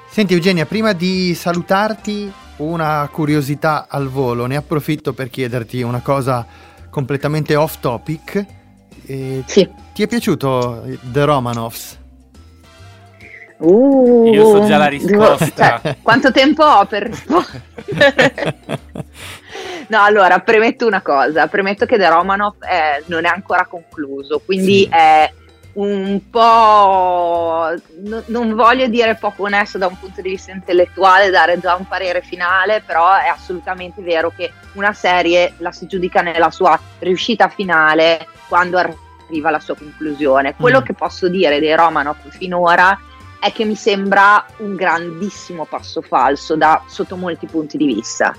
Senti 0.09 0.33
Eugenia, 0.35 0.65
prima 0.65 0.93
di 0.93 1.35
salutarti 1.35 2.33
una 2.57 3.07
curiosità 3.13 3.87
al 3.89 4.09
volo, 4.09 4.47
ne 4.47 4.57
approfitto 4.57 5.13
per 5.13 5.29
chiederti 5.29 5.83
una 5.83 6.01
cosa 6.01 6.47
completamente 6.89 7.55
off 7.55 7.81
topic. 7.81 8.47
Eh, 9.05 9.43
sì. 9.47 9.69
Ti 9.93 10.03
è 10.03 10.07
piaciuto 10.07 10.85
The 11.03 11.25
Romanovs? 11.25 11.99
Uh, 13.59 14.31
Io 14.33 14.45
so 14.45 14.67
già 14.67 14.77
la 14.77 14.87
risposta. 14.87 15.81
Cioè, 15.83 15.97
quanto 16.03 16.31
tempo 16.31 16.65
ho 16.65 16.87
per 16.87 17.03
rispondere? 17.05 17.63
no, 19.89 20.03
allora, 20.03 20.39
premetto 20.41 20.87
una 20.87 21.03
cosa. 21.03 21.47
Premetto 21.47 21.87
che 21.87 21.97
The 21.97 22.09
Romanov 22.09 22.63
è, 22.63 23.03
non 23.07 23.25
è 23.25 23.29
ancora 23.29 23.67
concluso, 23.67 24.41
quindi 24.45 24.83
sì. 24.83 24.89
è 24.91 25.33
un 25.77 26.21
po', 26.31 27.69
no, 28.05 28.23
non 28.27 28.55
voglio 28.55 28.87
dire 28.87 29.15
poco 29.17 29.43
onesto 29.43 29.77
da 29.77 29.87
un 29.87 29.99
punto 29.99 30.23
di 30.23 30.31
vista 30.31 30.53
intellettuale, 30.53 31.31
dare 31.31 31.59
già 31.59 31.75
un 31.75 31.87
parere 31.87 32.23
finale, 32.23 32.83
però 32.85 33.15
è 33.15 33.27
assolutamente 33.27 34.01
vero 34.03 34.33
che 34.35 34.53
una 34.73 34.93
serie 34.93 35.53
la 35.59 35.73
si 35.73 35.87
giudica 35.87 36.23
nella 36.23 36.51
sua 36.51 36.79
riuscita 37.01 37.49
finale 37.49 38.27
quando 38.49 38.79
arriva 38.79 39.49
alla 39.49 39.61
sua 39.61 39.77
conclusione. 39.77 40.55
Quello 40.57 40.81
mm. 40.81 40.85
che 40.85 40.95
posso 40.95 41.29
dire 41.29 41.61
dei 41.61 41.75
Romanov 41.75 42.27
finora 42.31 42.99
è 43.39 43.53
che 43.53 43.65
mi 43.65 43.77
sembra 43.77 44.45
un 44.59 44.77
grandissimo 44.77 45.67
passo 45.67 46.01
falso 46.01 46.57
da, 46.57 46.83
sotto 46.87 47.17
molti 47.17 47.47
punti 47.47 47.77
di 47.77 47.85
vista. 47.85 48.35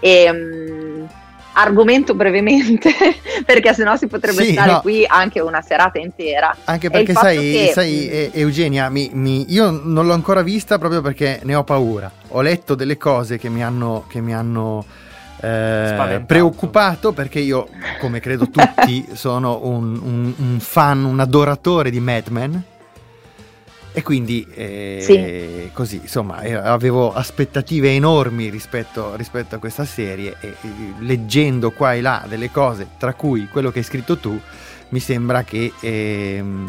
E, 0.00 0.30
um, 0.30 1.08
argomento 1.52 2.14
brevemente 2.14 2.92
perché 3.44 3.74
sennò 3.74 3.96
si 3.96 4.06
potrebbe 4.06 4.44
sì, 4.44 4.52
stare 4.52 4.72
no. 4.72 4.80
qui 4.80 5.04
anche 5.06 5.40
una 5.40 5.60
serata 5.60 5.98
intera. 5.98 6.54
Anche 6.64 6.90
perché 6.90 7.12
sai, 7.12 7.36
che... 7.36 7.70
sai 7.72 8.30
Eugenia, 8.32 8.88
mi, 8.88 9.10
mi, 9.12 9.52
io 9.52 9.70
non 9.70 10.06
l'ho 10.06 10.12
ancora 10.12 10.42
vista 10.42 10.78
proprio 10.78 11.00
perché 11.00 11.40
ne 11.42 11.54
ho 11.54 11.64
paura. 11.64 12.10
Ho 12.28 12.40
letto 12.40 12.74
delle 12.74 12.96
cose 12.96 13.38
che 13.38 13.48
mi 13.48 13.62
hanno, 13.62 14.04
che 14.08 14.20
mi 14.20 14.34
hanno 14.34 14.84
Spaventato. 15.36 16.24
preoccupato 16.26 17.12
perché 17.12 17.40
io, 17.40 17.68
come 17.98 18.20
credo 18.20 18.48
tutti, 18.48 19.06
sono 19.14 19.60
un, 19.64 19.98
un- 20.02 20.34
un 20.36 20.60
fan, 20.60 21.04
un 21.04 21.18
adoratore 21.18 21.90
di 21.90 22.00
Mad 22.00 22.28
Men. 22.28 22.62
E 23.92 24.02
quindi 24.02 24.46
eh, 24.54 25.00
Sì. 25.66 25.70
così, 25.72 25.96
insomma, 26.02 26.40
eh, 26.42 26.54
avevo 26.54 27.12
aspettative 27.12 27.90
enormi 27.94 28.48
rispetto, 28.48 29.16
rispetto 29.16 29.56
a 29.56 29.58
questa 29.58 29.84
serie 29.84 30.36
e, 30.40 30.48
e 30.48 30.68
leggendo 31.00 31.72
qua 31.72 31.94
e 31.94 32.00
là 32.00 32.24
delle 32.28 32.50
cose, 32.52 32.86
tra 32.98 33.14
cui 33.14 33.48
quello 33.48 33.70
che 33.72 33.78
hai 33.80 33.84
scritto 33.84 34.16
tu, 34.18 34.38
mi 34.90 35.00
sembra 35.00 35.42
che, 35.42 35.72
ehm, 35.80 36.68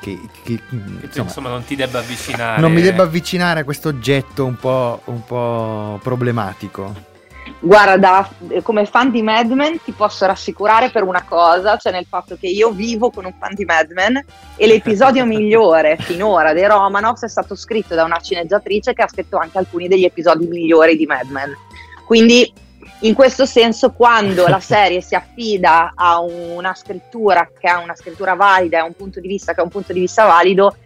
che- 0.00 0.20
che, 0.44 0.58
insomma, 1.02 1.24
insomma, 1.24 1.48
non 1.48 1.64
ti 1.64 1.74
debba 1.76 1.98
avvicinare. 2.00 2.60
non 2.60 2.72
mi 2.72 2.82
debba 2.82 3.02
avvicinare 3.04 3.60
a 3.60 3.64
questo 3.64 3.88
oggetto 3.88 4.44
un 4.44 4.56
po', 4.56 5.00
un 5.06 5.24
po' 5.24 5.98
problematico. 6.02 7.14
Guarda, 7.58 7.96
da- 7.96 8.60
come 8.62 8.84
fan 8.84 9.10
di 9.10 9.22
Mad 9.22 9.50
Men 9.50 9.80
ti 9.82 9.92
posso 9.92 10.26
rassicurare 10.26 10.90
per 10.90 11.02
una 11.02 11.24
cosa, 11.26 11.76
cioè 11.78 11.90
nel 11.92 12.06
fatto 12.06 12.36
che 12.38 12.48
io 12.48 12.70
vivo 12.70 13.10
con 13.10 13.24
un 13.24 13.34
fan 13.38 13.54
di 13.54 13.64
Mad 13.64 13.90
Men 13.92 14.22
e 14.56 14.66
l'episodio 14.66 15.24
migliore 15.26 15.96
finora 15.98 16.52
dei 16.52 16.66
Romanovs 16.66 17.24
è 17.24 17.28
stato 17.28 17.54
scritto 17.54 17.94
da 17.94 18.04
una 18.04 18.20
sceneggiatrice 18.20 18.92
che 18.92 19.02
ha 19.02 19.08
scritto 19.08 19.38
anche 19.38 19.58
alcuni 19.58 19.88
degli 19.88 20.04
episodi 20.04 20.46
migliori 20.46 20.96
di 20.96 21.06
Mad 21.06 21.28
Men. 21.30 21.56
Quindi 22.04 22.52
in 23.00 23.14
questo 23.14 23.46
senso 23.46 23.90
quando 23.92 24.46
la 24.46 24.60
serie 24.60 25.00
si 25.00 25.14
affida 25.14 25.92
a 25.94 26.20
una 26.20 26.74
scrittura 26.74 27.48
che 27.58 27.68
ha 27.68 27.78
una 27.78 27.96
scrittura 27.96 28.34
valida 28.34 28.78
e 28.78 28.80
a 28.80 28.84
un 28.84 28.94
punto 28.94 29.18
di 29.18 29.28
vista 29.28 29.54
che 29.54 29.60
ha 29.60 29.64
un 29.64 29.70
punto 29.70 29.92
di 29.92 30.00
vista 30.00 30.26
valido, 30.26 30.76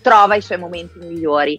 trova 0.00 0.36
i 0.36 0.40
suoi 0.40 0.58
momenti 0.58 0.98
migliori. 1.00 1.58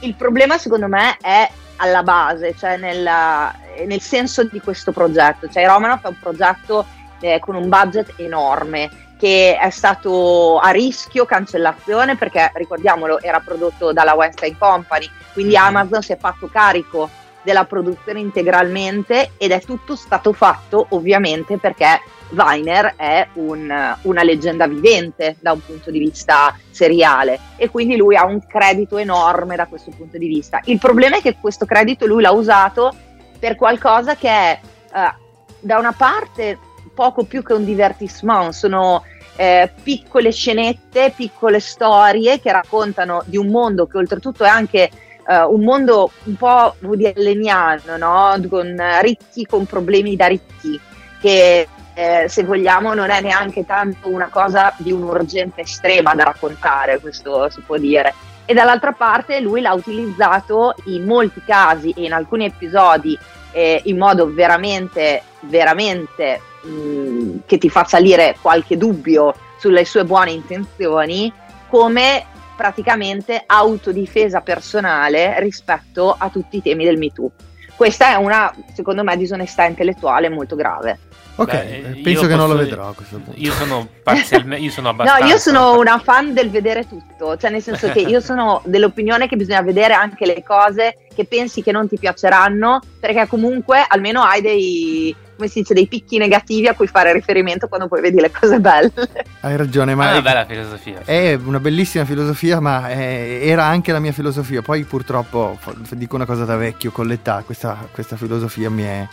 Il 0.00 0.14
problema 0.14 0.58
secondo 0.58 0.86
me 0.88 1.16
è 1.20 1.50
alla 1.76 2.02
base, 2.02 2.54
cioè 2.56 2.76
nella- 2.76 3.52
nel 3.86 4.00
senso 4.00 4.44
di 4.44 4.60
questo 4.60 4.92
progetto. 4.92 5.48
Cioè 5.48 5.66
Romanov 5.66 6.02
è 6.02 6.08
un 6.08 6.18
progetto 6.20 6.86
eh, 7.20 7.38
con 7.38 7.54
un 7.54 7.68
budget 7.68 8.14
enorme 8.16 8.88
che 9.18 9.58
è 9.58 9.68
stato 9.68 10.58
a 10.58 10.70
rischio 10.70 11.26
cancellazione 11.26 12.16
perché 12.16 12.50
ricordiamolo 12.54 13.20
era 13.20 13.40
prodotto 13.40 13.92
dalla 13.92 14.14
Weinstein 14.14 14.56
Company, 14.56 15.06
quindi 15.34 15.56
Amazon 15.56 16.02
si 16.02 16.12
è 16.12 16.16
fatto 16.16 16.48
carico 16.48 17.10
della 17.42 17.64
produzione 17.64 18.20
integralmente 18.20 19.32
ed 19.36 19.50
è 19.50 19.60
tutto 19.60 19.94
stato 19.94 20.32
fatto 20.32 20.86
ovviamente 20.90 21.58
perché 21.58 22.00
Weiner 22.30 22.94
è 22.96 23.26
un- 23.34 23.96
una 24.02 24.22
leggenda 24.22 24.66
vivente 24.66 25.36
da 25.40 25.52
un 25.52 25.64
punto 25.64 25.90
di 25.90 25.98
vista 25.98 26.56
seriale 26.70 27.38
e 27.56 27.68
quindi 27.68 27.96
lui 27.96 28.16
ha 28.16 28.24
un 28.24 28.46
credito 28.46 28.96
enorme 28.96 29.56
da 29.56 29.66
questo 29.66 29.90
punto 29.90 30.16
di 30.16 30.28
vista. 30.28 30.60
Il 30.64 30.78
problema 30.78 31.18
è 31.18 31.20
che 31.20 31.36
questo 31.38 31.66
credito 31.66 32.06
lui 32.06 32.22
l'ha 32.22 32.30
usato 32.30 32.94
per 33.40 33.56
qualcosa 33.56 34.14
che 34.14 34.28
è 34.28 34.60
eh, 34.94 35.14
da 35.58 35.78
una 35.78 35.92
parte 35.92 36.58
poco 36.94 37.24
più 37.24 37.42
che 37.42 37.54
un 37.54 37.64
divertissement, 37.64 38.52
sono 38.52 39.02
eh, 39.36 39.72
piccole 39.82 40.30
scenette, 40.30 41.12
piccole 41.16 41.58
storie 41.58 42.40
che 42.40 42.52
raccontano 42.52 43.22
di 43.24 43.38
un 43.38 43.48
mondo 43.48 43.86
che 43.86 43.96
oltretutto 43.96 44.44
è 44.44 44.48
anche 44.48 44.90
eh, 45.26 45.42
un 45.44 45.62
mondo 45.62 46.10
un 46.24 46.36
po' 46.36 46.74
Woody 46.80 47.12
Alleniano, 47.16 47.96
no? 47.96 48.48
con 48.48 48.76
ricchi 49.00 49.46
con 49.46 49.64
problemi 49.64 50.14
da 50.14 50.26
ricchi, 50.26 50.78
che 51.20 51.66
eh, 51.94 52.26
se 52.28 52.44
vogliamo 52.44 52.92
non 52.94 53.10
è 53.10 53.20
neanche 53.20 53.64
tanto 53.64 54.08
una 54.08 54.28
cosa 54.28 54.74
di 54.76 54.92
un'urgenza 54.92 55.60
estrema 55.60 56.14
da 56.14 56.24
raccontare, 56.24 57.00
questo 57.00 57.48
si 57.50 57.60
può 57.60 57.78
dire. 57.78 58.12
E 58.50 58.52
dall'altra 58.52 58.90
parte 58.90 59.38
lui 59.38 59.60
l'ha 59.60 59.72
utilizzato 59.72 60.74
in 60.86 61.04
molti 61.04 61.40
casi 61.46 61.94
e 61.96 62.02
in 62.02 62.12
alcuni 62.12 62.46
episodi 62.46 63.16
eh, 63.52 63.80
in 63.84 63.96
modo 63.96 64.34
veramente, 64.34 65.22
veramente 65.42 66.40
mh, 66.62 67.42
che 67.46 67.58
ti 67.58 67.70
fa 67.70 67.84
salire 67.84 68.34
qualche 68.40 68.76
dubbio 68.76 69.32
sulle 69.56 69.84
sue 69.84 70.04
buone 70.04 70.32
intenzioni, 70.32 71.32
come 71.68 72.26
praticamente 72.56 73.40
autodifesa 73.46 74.40
personale 74.40 75.38
rispetto 75.38 76.12
a 76.18 76.28
tutti 76.28 76.56
i 76.56 76.62
temi 76.62 76.84
del 76.84 76.98
Me 76.98 77.12
Too. 77.12 77.30
Questa 77.76 78.08
è 78.08 78.14
una, 78.16 78.52
secondo 78.74 79.04
me, 79.04 79.16
disonestà 79.16 79.62
intellettuale 79.66 80.28
molto 80.28 80.56
grave. 80.56 80.98
Ok, 81.36 81.50
Beh, 81.52 81.76
eh, 81.76 82.00
penso 82.02 82.26
che 82.26 82.34
non 82.36 82.48
lo 82.48 82.56
vedrò 82.56 82.88
a 82.88 82.94
questo 82.94 83.16
punto. 83.16 83.40
Io 83.40 83.52
sono 83.52 83.88
parzialmente. 84.02 84.64
Io 84.64 84.70
sono 84.70 84.88
No, 84.88 84.94
abbastanza. 85.02 85.26
io 85.26 85.38
sono 85.38 85.78
una 85.78 85.98
fan 85.98 86.34
del 86.34 86.50
vedere 86.50 86.86
tutto, 86.86 87.36
cioè 87.38 87.50
nel 87.50 87.62
senso 87.62 87.88
che 87.90 88.00
io 88.00 88.20
sono 88.20 88.60
dell'opinione 88.66 89.26
che 89.28 89.36
bisogna 89.36 89.62
vedere 89.62 89.94
anche 89.94 90.26
le 90.26 90.42
cose 90.42 90.96
che 91.14 91.24
pensi 91.24 91.62
che 91.62 91.72
non 91.72 91.88
ti 91.88 91.98
piaceranno, 91.98 92.80
perché 92.98 93.26
comunque 93.26 93.84
almeno 93.88 94.20
hai 94.22 94.42
dei, 94.42 95.14
come 95.36 95.48
si 95.48 95.60
dice, 95.60 95.72
dei 95.74 95.86
picchi 95.86 96.18
negativi 96.18 96.66
a 96.68 96.74
cui 96.74 96.86
fare 96.86 97.12
riferimento 97.12 97.68
quando 97.68 97.88
poi 97.88 98.00
vedi 98.02 98.20
le 98.20 98.30
cose 98.30 98.60
belle. 98.60 98.92
Hai 99.40 99.56
ragione, 99.56 99.92
È 99.92 99.94
ma 99.94 100.08
una 100.10 100.18
è, 100.18 100.22
bella 100.22 100.44
filosofia. 100.44 101.00
è 101.04 101.38
una 101.42 101.58
bellissima 101.60 102.04
filosofia, 102.04 102.60
ma 102.60 102.88
è- 102.90 103.40
era 103.42 103.64
anche 103.64 103.92
la 103.92 103.98
mia 103.98 104.12
filosofia. 104.12 104.60
Poi 104.62 104.84
purtroppo, 104.84 105.58
dico 105.92 106.16
una 106.16 106.26
cosa 106.26 106.44
da 106.44 106.56
vecchio, 106.56 106.90
con 106.90 107.06
l'età 107.06 107.42
questa, 107.44 107.88
questa 107.90 108.16
filosofia 108.16 108.68
mi 108.70 108.82
è, 108.82 109.06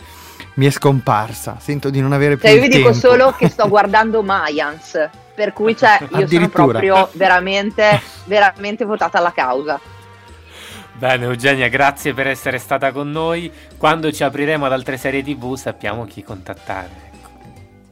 mi 0.58 0.66
è 0.66 0.70
scomparsa. 0.70 1.56
Sento 1.60 1.88
di 1.88 2.00
non 2.00 2.12
avere 2.12 2.36
più 2.36 2.48
Cioè 2.48 2.56
io 2.56 2.62
vi 2.62 2.68
dico 2.68 2.90
tempo. 2.90 3.06
solo 3.06 3.32
che 3.32 3.48
sto 3.48 3.66
guardando 3.70 4.22
Mayans, 4.22 5.08
per 5.34 5.52
cui 5.52 5.76
cioè, 5.76 5.98
io 6.00 6.08
sono 6.08 6.22
Addirittura. 6.24 6.66
proprio 6.66 7.08
veramente, 7.14 8.00
veramente 8.24 8.84
votata 8.84 9.18
alla 9.18 9.32
causa. 9.32 9.80
Bene, 10.94 11.26
Eugenia, 11.26 11.68
grazie 11.68 12.12
per 12.12 12.26
essere 12.26 12.58
stata 12.58 12.90
con 12.90 13.08
noi. 13.12 13.52
Quando 13.76 14.10
ci 14.10 14.24
apriremo 14.24 14.66
ad 14.66 14.72
altre 14.72 14.96
serie 14.96 15.22
TV, 15.22 15.54
sappiamo 15.54 16.04
chi 16.06 16.24
contattare. 16.24 16.88
ecco. 17.12 17.30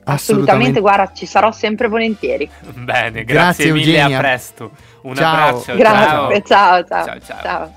Assolutamente, 0.03 0.81
guarda, 0.81 1.13
ci 1.13 1.25
sarò 1.25 1.53
sempre 1.53 1.87
volentieri. 1.87 2.51
Bene, 2.75 3.23
grazie, 3.23 3.71
Grazie, 3.71 3.73
mille, 3.73 3.97
Eugenia. 3.97 4.17
a 4.17 4.21
presto. 4.21 4.71
Un 5.03 5.15
Ciao. 5.15 5.35
abbraccio. 5.35 5.77
Grazie, 5.77 6.43
ciao, 6.43 6.85
ciao. 6.85 7.05
Ciao, 7.05 7.21
ciao. 7.21 7.43
ciao. 7.43 7.75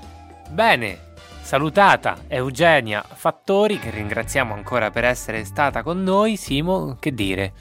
Bene, 0.48 0.98
salutata 1.50 2.16
Eugenia 2.28 3.04
Fattori, 3.04 3.80
che 3.80 3.90
ringraziamo 3.90 4.54
ancora 4.54 4.92
per 4.92 5.02
essere 5.02 5.44
stata 5.44 5.82
con 5.82 6.00
noi. 6.00 6.36
Simo, 6.36 6.96
che 7.00 7.12
dire? 7.12 7.52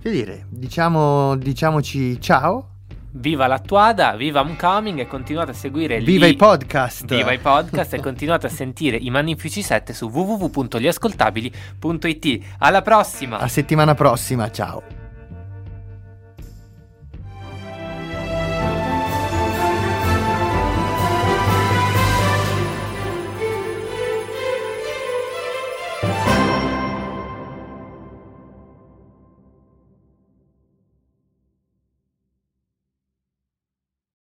Che 0.00 0.10
dire, 0.10 0.46
diciamo, 0.48 1.36
diciamoci 1.36 2.18
ciao. 2.22 2.70
Viva 3.10 3.46
l'attuada, 3.46 4.16
viva 4.16 4.40
Homecoming 4.40 5.00
e 5.00 5.06
continuate 5.06 5.50
a 5.50 5.54
seguire 5.54 6.00
Viva 6.00 6.24
lì- 6.24 6.32
i 6.32 6.36
podcast. 6.36 7.04
Viva 7.04 7.32
i 7.32 7.38
podcast 7.38 7.92
e 7.92 8.00
continuate 8.00 8.46
a 8.46 8.48
sentire 8.48 8.96
i 8.96 9.10
Magnifici 9.10 9.60
7 9.60 9.92
su 9.92 10.06
www.liascoltabili.it. 10.06 12.44
Alla 12.60 12.80
prossima! 12.80 13.40
A 13.40 13.48
settimana 13.48 13.94
prossima, 13.94 14.50
ciao. 14.50 15.03